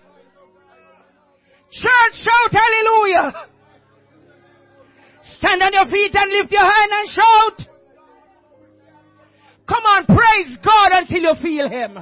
Church 1.71 2.15
shout 2.25 2.53
hallelujah. 2.53 3.49
Stand 5.37 5.63
on 5.63 5.73
your 5.73 5.87
feet 5.87 6.15
and 6.15 6.33
lift 6.33 6.53
your 6.53 6.63
hand 6.63 6.91
and 6.93 7.09
shout. 7.09 7.69
Come 9.69 9.85
on, 9.85 10.07
praise 10.07 10.59
God 10.65 10.93
until 10.93 11.21
you 11.21 11.35
feel 11.43 11.69
Him. 11.69 11.99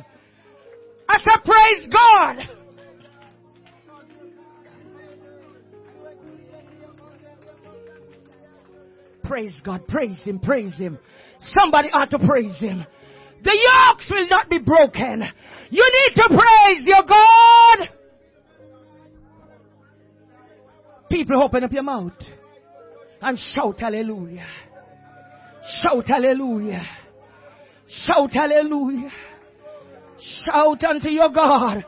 I 1.08 1.18
said 1.18 1.44
praise 1.44 1.88
God. 1.92 2.56
Praise 9.24 9.54
God. 9.64 9.86
Praise 9.88 10.18
Him. 10.22 10.38
Praise 10.38 10.74
Him. 10.76 10.98
Somebody 11.40 11.88
ought 11.92 12.10
to 12.10 12.18
praise 12.18 12.56
Him. 12.60 12.86
The 13.42 13.58
yokes 13.90 14.10
will 14.10 14.28
not 14.28 14.48
be 14.48 14.58
broken. 14.58 15.22
You 15.70 15.92
need 15.92 16.14
to 16.14 16.28
praise 16.28 16.82
your 16.84 17.02
God. 17.02 17.88
People, 21.10 21.42
open 21.42 21.64
up 21.64 21.72
your 21.72 21.82
mouth. 21.82 22.12
And 23.20 23.38
shout 23.38 23.80
hallelujah. 23.80 24.46
Shout 25.82 26.06
hallelujah. 26.06 26.86
Shout 27.88 28.32
hallelujah. 28.32 29.10
Shout 30.18 30.84
unto 30.84 31.10
your 31.10 31.30
God. 31.30 31.84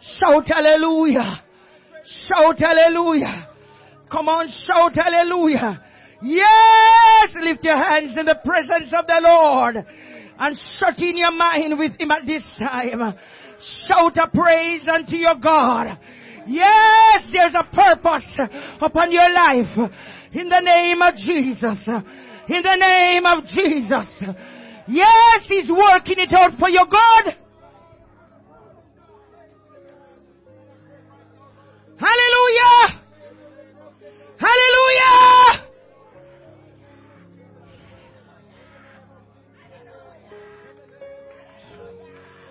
Shout 0.00 0.48
hallelujah. 0.48 1.42
Shout 2.26 2.58
hallelujah. 2.58 3.48
Come 4.10 4.28
on, 4.28 4.48
shout 4.48 4.94
hallelujah. 4.94 5.82
Yes, 6.22 7.34
lift 7.42 7.62
your 7.62 7.76
hands 7.76 8.16
in 8.18 8.26
the 8.26 8.38
presence 8.44 8.92
of 8.92 9.06
the 9.06 9.20
Lord 9.22 9.76
and 10.38 10.56
shut 10.78 10.98
in 10.98 11.16
your 11.16 11.32
mind 11.32 11.78
with 11.78 11.92
Him 12.00 12.10
at 12.10 12.26
this 12.26 12.42
time. 12.58 13.14
Shout 13.86 14.16
a 14.16 14.28
praise 14.28 14.82
unto 14.92 15.16
your 15.16 15.34
God. 15.36 15.98
Yes, 16.46 17.28
there's 17.32 17.54
a 17.54 17.64
purpose 17.64 18.40
upon 18.80 19.12
your 19.12 19.30
life. 19.30 19.90
In 20.32 20.48
the 20.48 20.60
name 20.60 21.00
of 21.02 21.14
Jesus. 21.14 21.88
In 22.48 22.62
the 22.62 22.76
name 22.76 23.26
of 23.26 23.44
Jesus. 23.44 24.36
Yes, 24.86 25.44
He's 25.48 25.70
working 25.70 26.16
it 26.18 26.32
out 26.32 26.58
for 26.58 26.68
your 26.68 26.86
God. 26.86 27.36
Hallelujah! 31.98 33.02
Hallelujah! 34.38 35.68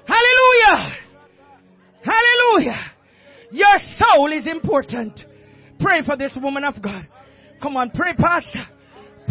Hallelujah! 0.05 0.97
Hallelujah! 2.03 2.91
Your 3.51 3.77
soul 3.95 4.31
is 4.33 4.45
important. 4.45 5.21
Pray 5.79 6.01
for 6.05 6.17
this 6.17 6.33
woman 6.35 6.63
of 6.65 6.81
God. 6.81 7.07
Come 7.61 7.77
on, 7.77 7.91
pray, 7.91 8.13
Pastor. 8.13 8.67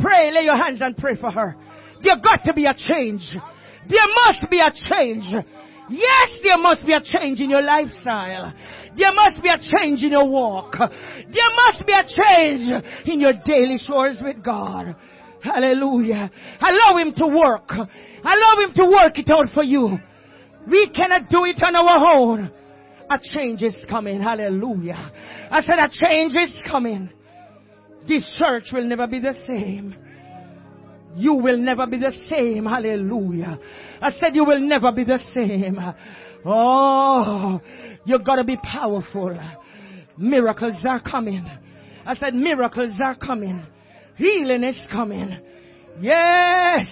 Pray, 0.00 0.32
lay 0.32 0.42
your 0.42 0.56
hands 0.56 0.80
and 0.80 0.96
pray 0.96 1.16
for 1.16 1.30
her. 1.30 1.56
There 2.02 2.16
got 2.16 2.44
to 2.44 2.52
be 2.52 2.66
a 2.66 2.74
change. 2.74 3.22
There 3.88 4.08
must 4.26 4.50
be 4.50 4.58
a 4.58 4.70
change. 4.88 5.24
Yes, 5.88 6.28
there 6.42 6.58
must 6.58 6.84
be 6.84 6.92
a 6.92 7.00
change 7.00 7.40
in 7.40 7.50
your 7.50 7.62
lifestyle. 7.62 8.52
There 8.96 9.14
must 9.14 9.42
be 9.42 9.48
a 9.48 9.58
change 9.58 10.02
in 10.02 10.10
your 10.10 10.28
walk. 10.28 10.74
There 10.78 11.50
must 11.66 11.86
be 11.86 11.92
a 11.92 12.04
change 12.04 12.84
in 13.06 13.20
your 13.20 13.34
daily 13.44 13.78
chores 13.86 14.18
with 14.22 14.42
God. 14.42 14.96
Hallelujah. 15.42 16.30
Allow 16.60 16.98
Him 16.98 17.12
to 17.14 17.26
work. 17.26 17.70
Allow 17.70 18.60
Him 18.60 18.72
to 18.74 18.84
work 18.84 19.18
it 19.18 19.30
out 19.30 19.48
for 19.54 19.62
you. 19.62 19.98
We 20.68 20.90
cannot 20.90 21.28
do 21.28 21.44
it 21.44 21.62
on 21.62 21.76
our 21.76 22.16
own. 22.16 22.50
A 23.08 23.20
change 23.22 23.62
is 23.62 23.76
coming. 23.88 24.20
Hallelujah. 24.20 25.12
I 25.50 25.60
said 25.62 25.78
a 25.78 25.88
change 25.88 26.34
is 26.34 26.60
coming. 26.68 27.10
This 28.08 28.30
church 28.38 28.70
will 28.72 28.86
never 28.86 29.06
be 29.06 29.18
the 29.18 29.34
same. 29.46 29.94
You 31.16 31.34
will 31.34 31.56
never 31.56 31.86
be 31.86 31.98
the 31.98 32.12
same. 32.28 32.66
Hallelujah. 32.66 33.58
I 34.00 34.10
said 34.12 34.36
you 34.36 34.44
will 34.44 34.60
never 34.60 34.92
be 34.92 35.04
the 35.04 35.18
same. 35.34 35.78
Oh, 36.44 37.60
you 38.04 38.18
gotta 38.18 38.44
be 38.44 38.56
powerful. 38.56 39.38
Miracles 40.18 40.76
are 40.88 41.00
coming. 41.00 41.44
I 42.04 42.14
said 42.14 42.34
miracles 42.34 42.92
are 43.04 43.16
coming. 43.16 43.66
Healing 44.16 44.62
is 44.62 44.78
coming. 44.90 45.38
Yes. 46.00 46.86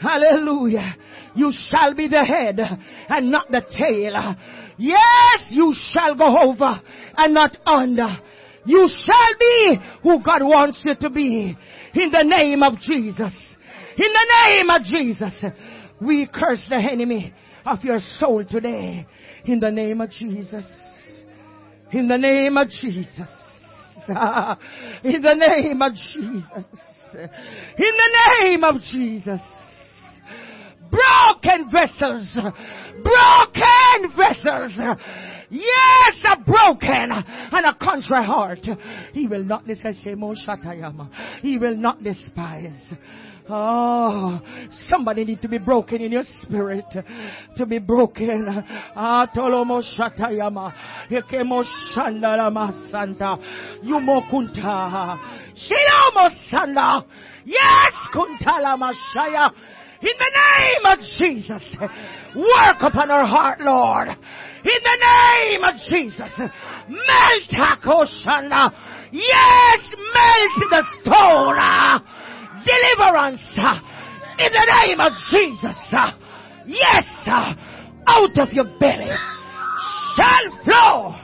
Hallelujah. 0.00 0.96
You 1.34 1.52
shall 1.70 1.94
be 1.94 2.08
the 2.08 2.24
head 2.24 2.58
and 3.08 3.30
not 3.30 3.50
the 3.50 3.60
tail. 3.60 4.36
Yes, 4.76 5.50
you 5.50 5.74
shall 5.92 6.14
go 6.14 6.36
over 6.42 6.80
and 7.16 7.34
not 7.34 7.56
under. 7.66 8.18
You 8.66 8.88
shall 8.88 9.38
be 9.38 9.76
who 10.02 10.22
God 10.22 10.42
wants 10.42 10.80
you 10.84 10.94
to 10.94 11.10
be. 11.10 11.56
In 11.94 12.10
the 12.10 12.22
name 12.24 12.62
of 12.62 12.78
Jesus. 12.78 13.32
In 13.96 14.12
the 14.12 14.26
name 14.48 14.70
of 14.70 14.82
Jesus. 14.82 15.44
We 16.00 16.28
curse 16.32 16.64
the 16.68 16.76
enemy 16.76 17.32
of 17.64 17.84
your 17.84 17.98
soul 18.18 18.44
today. 18.44 19.06
In 19.44 19.60
the 19.60 19.70
name 19.70 20.00
of 20.00 20.10
Jesus. 20.10 20.64
In 21.92 22.08
the 22.08 22.18
name 22.18 22.56
of 22.56 22.68
Jesus. 22.68 23.28
In 24.08 25.22
the 25.22 25.34
name 25.34 25.80
of 25.80 25.92
Jesus. 25.94 26.66
In 27.14 27.92
the 27.96 28.42
name 28.42 28.64
of 28.64 28.80
Jesus. 28.80 29.40
Broken 30.90 31.70
vessels. 31.70 32.36
Broken 33.02 34.16
vessels. 34.16 34.98
Yes, 35.54 36.16
a 36.32 36.42
broken 36.42 37.12
and 37.12 37.66
a 37.66 37.74
contrite 37.74 38.26
heart. 38.26 38.66
He 39.12 39.28
will 39.28 39.44
not 39.44 39.64
despise. 39.66 40.00
He 41.42 41.58
will 41.58 41.76
not 41.76 42.02
despise. 42.02 42.72
Oh, 43.48 44.40
somebody 44.88 45.24
need 45.24 45.42
to 45.42 45.48
be 45.48 45.58
broken 45.58 46.00
in 46.00 46.10
your 46.10 46.24
spirit. 46.42 46.86
To 47.56 47.66
be 47.66 47.78
broken. 47.78 48.48
Ah, 48.96 49.28
tolomo 49.32 49.80
shatayama. 49.96 50.72
Yekemo 51.08 51.62
shandarama 51.94 52.90
santa. 52.90 53.38
Yumo 53.84 54.28
kunta. 54.28 55.18
Shilomo 55.54 56.30
sanda. 56.50 57.04
Yes, 57.44 57.92
kuntala 58.12 58.76
mashaya. 58.76 59.52
In 60.00 60.16
the 60.18 60.30
name 60.34 60.84
of 60.86 60.98
Jesus. 61.18 61.76
Work 62.34 62.76
upon 62.80 63.10
our 63.10 63.26
heart, 63.26 63.60
Lord. 63.60 64.08
In 64.64 64.80
the 64.82 64.96
name 65.00 65.62
of 65.62 65.74
Jesus. 65.90 66.32
Melt 66.88 67.50
Hakoshana. 67.52 68.72
Yes, 69.12 69.94
melt 70.14 70.56
the 70.70 70.82
stone. 71.02 71.58
Deliverance. 72.64 73.58
In 74.38 74.52
the 74.52 74.66
name 74.82 75.00
of 75.00 75.12
Jesus. 75.30 75.78
Yes. 76.66 77.06
Out 78.06 78.38
of 78.38 78.52
your 78.52 78.64
belly 78.78 79.10
shall 80.16 80.46
flow 80.64 81.14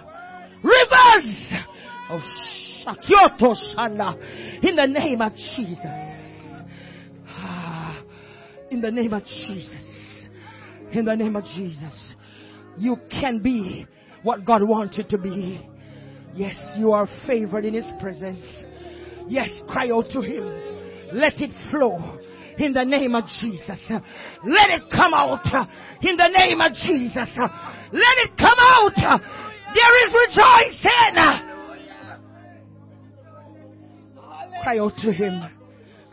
rivers 0.63 1.53
of 2.11 2.21
Shakyoto 2.85 3.55
Shana. 3.75 4.09
Ah, 4.13 4.63
in 4.63 4.77
the 4.77 4.87
name 4.87 5.21
of 5.23 5.35
Jesus. 5.35 5.85
In 8.71 8.81
the 8.81 8.91
name 8.91 9.13
of 9.13 9.25
Jesus. 9.25 10.29
In 10.93 11.05
the 11.05 11.17
name 11.17 11.37
of 11.37 11.45
Jesus. 11.45 12.10
You 12.81 12.97
can 13.11 13.41
be 13.41 13.87
what 14.23 14.47
God 14.47 14.63
wanted 14.63 15.11
to 15.11 15.19
be. 15.19 15.61
Yes, 16.35 16.57
you 16.79 16.93
are 16.93 17.07
favored 17.27 17.67
in 17.67 17.75
His 17.75 17.85
presence. 18.01 18.45
Yes, 19.29 19.51
cry 19.69 19.91
out 19.91 20.07
to 20.13 20.23
Him. 20.23 20.45
Let 21.13 21.35
it 21.41 21.51
flow 21.71 22.19
in 22.57 22.73
the 22.73 22.85
name 22.85 23.15
of 23.15 23.25
Jesus. 23.41 23.79
Let 23.91 24.71
it 24.71 24.83
come 24.91 25.13
out 25.13 25.45
in 26.01 26.17
the 26.17 26.29
name 26.29 26.61
of 26.61 26.73
Jesus. 26.73 27.29
Let 27.37 28.19
it 28.19 28.37
come 28.39 28.59
out. 28.59 29.21
There 29.75 30.07
is 30.07 30.15
rejoicing. 30.25 31.51
Cry 34.63 34.79
out 34.79 34.97
to 34.99 35.13
Him. 35.13 35.43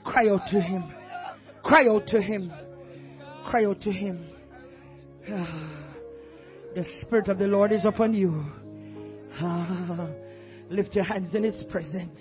Cry 0.04 0.30
out 0.30 0.48
to 0.52 0.60
Him. 0.60 0.94
Cry 1.64 1.88
out 1.88 2.08
to 2.08 2.22
Him. 2.22 2.52
Cry 3.46 3.66
out 3.66 3.82
to 3.82 3.92
Him. 3.92 4.26
The 6.78 6.86
Spirit 7.02 7.28
of 7.28 7.40
the 7.40 7.48
Lord 7.48 7.72
is 7.72 7.86
upon 7.86 8.14
you. 8.14 8.46
Lift 10.70 10.94
your 10.94 11.06
hands 11.06 11.34
in 11.34 11.42
His 11.42 11.64
presence. 11.72 12.20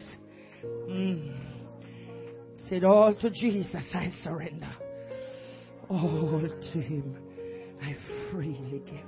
Mm. 0.64 1.36
Say 2.66 2.76
it 2.76 2.84
all 2.84 3.14
to 3.16 3.28
Jesus. 3.28 3.84
I 3.92 4.08
surrender. 4.22 4.74
All 5.90 6.40
to 6.72 6.80
Him. 6.80 7.18
I 7.82 7.94
freely 8.30 8.82
give. 8.86 9.04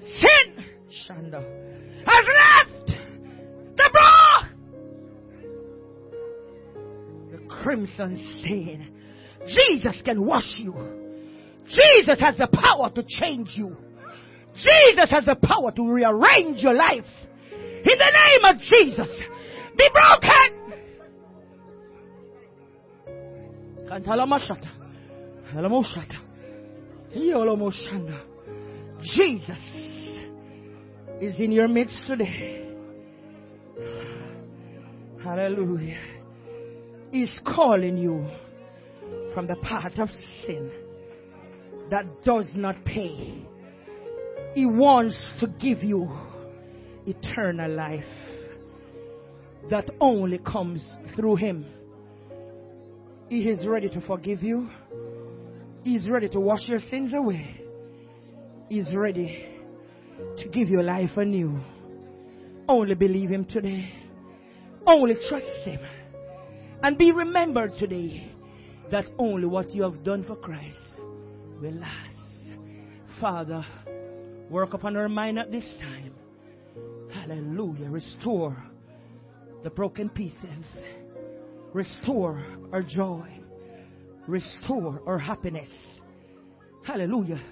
Sin, 0.00 0.64
Shanda, 1.06 1.44
has 2.06 2.24
left 2.40 2.92
the 3.76 3.90
bra. 3.92 4.44
The 7.32 7.38
crimson 7.50 8.16
stain. 8.40 8.94
Jesus 9.46 10.00
can 10.06 10.24
wash 10.24 10.54
you. 10.56 10.72
Jesus 11.66 12.18
has 12.20 12.34
the 12.38 12.48
power 12.50 12.88
to 12.94 13.04
change 13.20 13.50
you. 13.52 13.76
Jesus 14.58 15.10
has 15.10 15.24
the 15.24 15.36
power 15.36 15.70
to 15.72 15.90
rearrange 15.90 16.58
your 16.58 16.74
life. 16.74 17.06
In 17.52 17.98
the 17.98 18.12
name 18.26 18.44
of 18.44 18.58
Jesus, 18.60 19.10
be 19.76 19.88
broken. 19.92 20.58
Jesus 29.00 29.58
is 31.20 31.38
in 31.38 31.52
your 31.52 31.68
midst 31.68 32.04
today. 32.06 32.68
Hallelujah. 35.22 36.00
He's 37.10 37.30
calling 37.46 37.96
you 37.96 38.28
from 39.32 39.46
the 39.46 39.56
path 39.56 39.98
of 39.98 40.08
sin 40.44 40.70
that 41.90 42.04
does 42.24 42.46
not 42.54 42.84
pay. 42.84 43.46
He 44.54 44.66
wants 44.66 45.16
to 45.40 45.46
give 45.46 45.82
you 45.82 46.10
eternal 47.06 47.70
life. 47.70 48.04
that 49.70 49.90
only 50.00 50.38
comes 50.38 50.82
through 51.14 51.36
Him. 51.36 51.66
He 53.28 53.48
is 53.48 53.66
ready 53.66 53.88
to 53.90 54.00
forgive 54.00 54.42
you. 54.42 54.68
He's 55.84 56.08
ready 56.08 56.28
to 56.30 56.40
wash 56.40 56.66
your 56.66 56.80
sins 56.80 57.12
away. 57.12 57.60
He's 58.68 58.92
ready 58.94 59.46
to 60.38 60.48
give 60.48 60.68
you 60.68 60.82
life 60.82 61.16
anew. 61.16 61.60
Only 62.68 62.94
believe 62.94 63.30
Him 63.30 63.44
today. 63.44 63.92
Only 64.86 65.16
trust 65.28 65.46
Him. 65.64 65.80
And 66.82 66.96
be 66.96 67.12
remembered 67.12 67.76
today 67.76 68.32
that 68.90 69.04
only 69.18 69.46
what 69.46 69.70
you 69.74 69.82
have 69.82 70.02
done 70.04 70.24
for 70.24 70.36
Christ 70.36 71.02
will 71.60 71.74
last. 71.74 72.14
Father, 73.20 73.66
work 74.50 74.74
upon 74.74 74.96
our 74.96 75.08
mind 75.08 75.38
at 75.38 75.50
this 75.50 75.68
time. 75.80 76.14
Hallelujah. 77.12 77.90
Restore 77.90 78.56
the 79.62 79.70
broken 79.70 80.08
pieces. 80.08 80.64
Restore 81.72 82.44
our 82.72 82.82
joy. 82.82 83.28
Restore 84.26 85.02
our 85.06 85.18
happiness. 85.18 85.70
Hallelujah. 86.84 87.42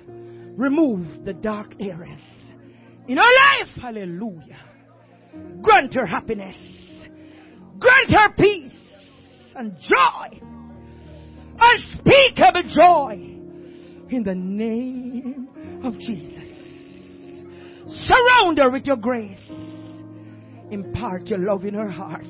Remove 0.57 1.24
the 1.24 1.34
dark 1.34 1.74
areas 1.80 2.20
in 3.09 3.18
our 3.18 3.24
life. 3.24 3.68
Hallelujah. 3.80 4.59
Grant 5.61 5.94
her 5.94 6.07
happiness. 6.07 6.57
Grant 7.78 8.11
her 8.11 8.32
peace 8.38 8.72
and 9.55 9.76
joy. 9.76 10.40
Unspeakable 11.59 12.62
joy. 12.74 13.36
In 14.09 14.22
the 14.24 14.34
name 14.34 15.49
of 15.82 15.99
Jesus. 15.99 16.55
Surround 17.89 18.59
her 18.59 18.70
with 18.70 18.87
your 18.87 18.97
grace. 18.97 19.39
Impart 20.70 21.28
your 21.28 21.39
love 21.39 21.64
in 21.64 21.74
her 21.74 21.89
heart. 21.89 22.26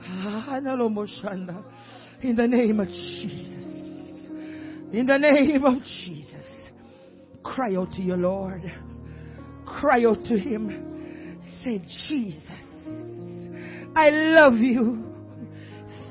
Ah, 0.00 0.56
in 0.56 2.36
the 2.36 2.46
name 2.48 2.80
of 2.80 2.88
Jesus. 2.88 4.28
In 4.92 5.06
the 5.06 5.18
name 5.18 5.64
of 5.64 5.82
Jesus. 5.82 6.44
Cry 7.42 7.74
out 7.76 7.92
to 7.92 8.02
your 8.02 8.16
Lord. 8.16 8.62
Cry 9.66 10.04
out 10.04 10.24
to 10.24 10.38
Him. 10.38 11.42
Say, 11.62 11.78
Jesus, 12.08 12.50
I 13.94 14.10
love 14.10 14.54
you. 14.54 15.04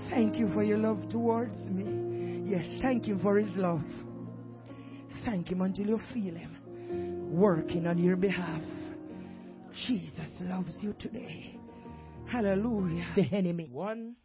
Thank 0.10 0.38
you 0.38 0.54
for 0.54 0.64
your 0.64 0.78
love 0.78 1.10
towards 1.10 1.58
me. 1.70 2.44
Yes, 2.46 2.66
thank 2.82 3.06
Him 3.06 3.20
for 3.20 3.38
His 3.38 3.50
love. 3.56 3.82
Thank 5.26 5.50
Him 5.50 5.62
until 5.62 5.88
you 5.88 6.00
feel 6.14 6.36
Him 6.36 6.55
working 7.36 7.86
on 7.86 7.98
your 7.98 8.16
behalf. 8.16 8.62
Jesus 9.88 10.30
loves 10.42 10.72
you 10.82 10.94
today. 11.00 11.60
Hallelujah. 12.28 13.06
The 13.16 13.30
enemy. 13.36 13.68
One. 13.72 14.16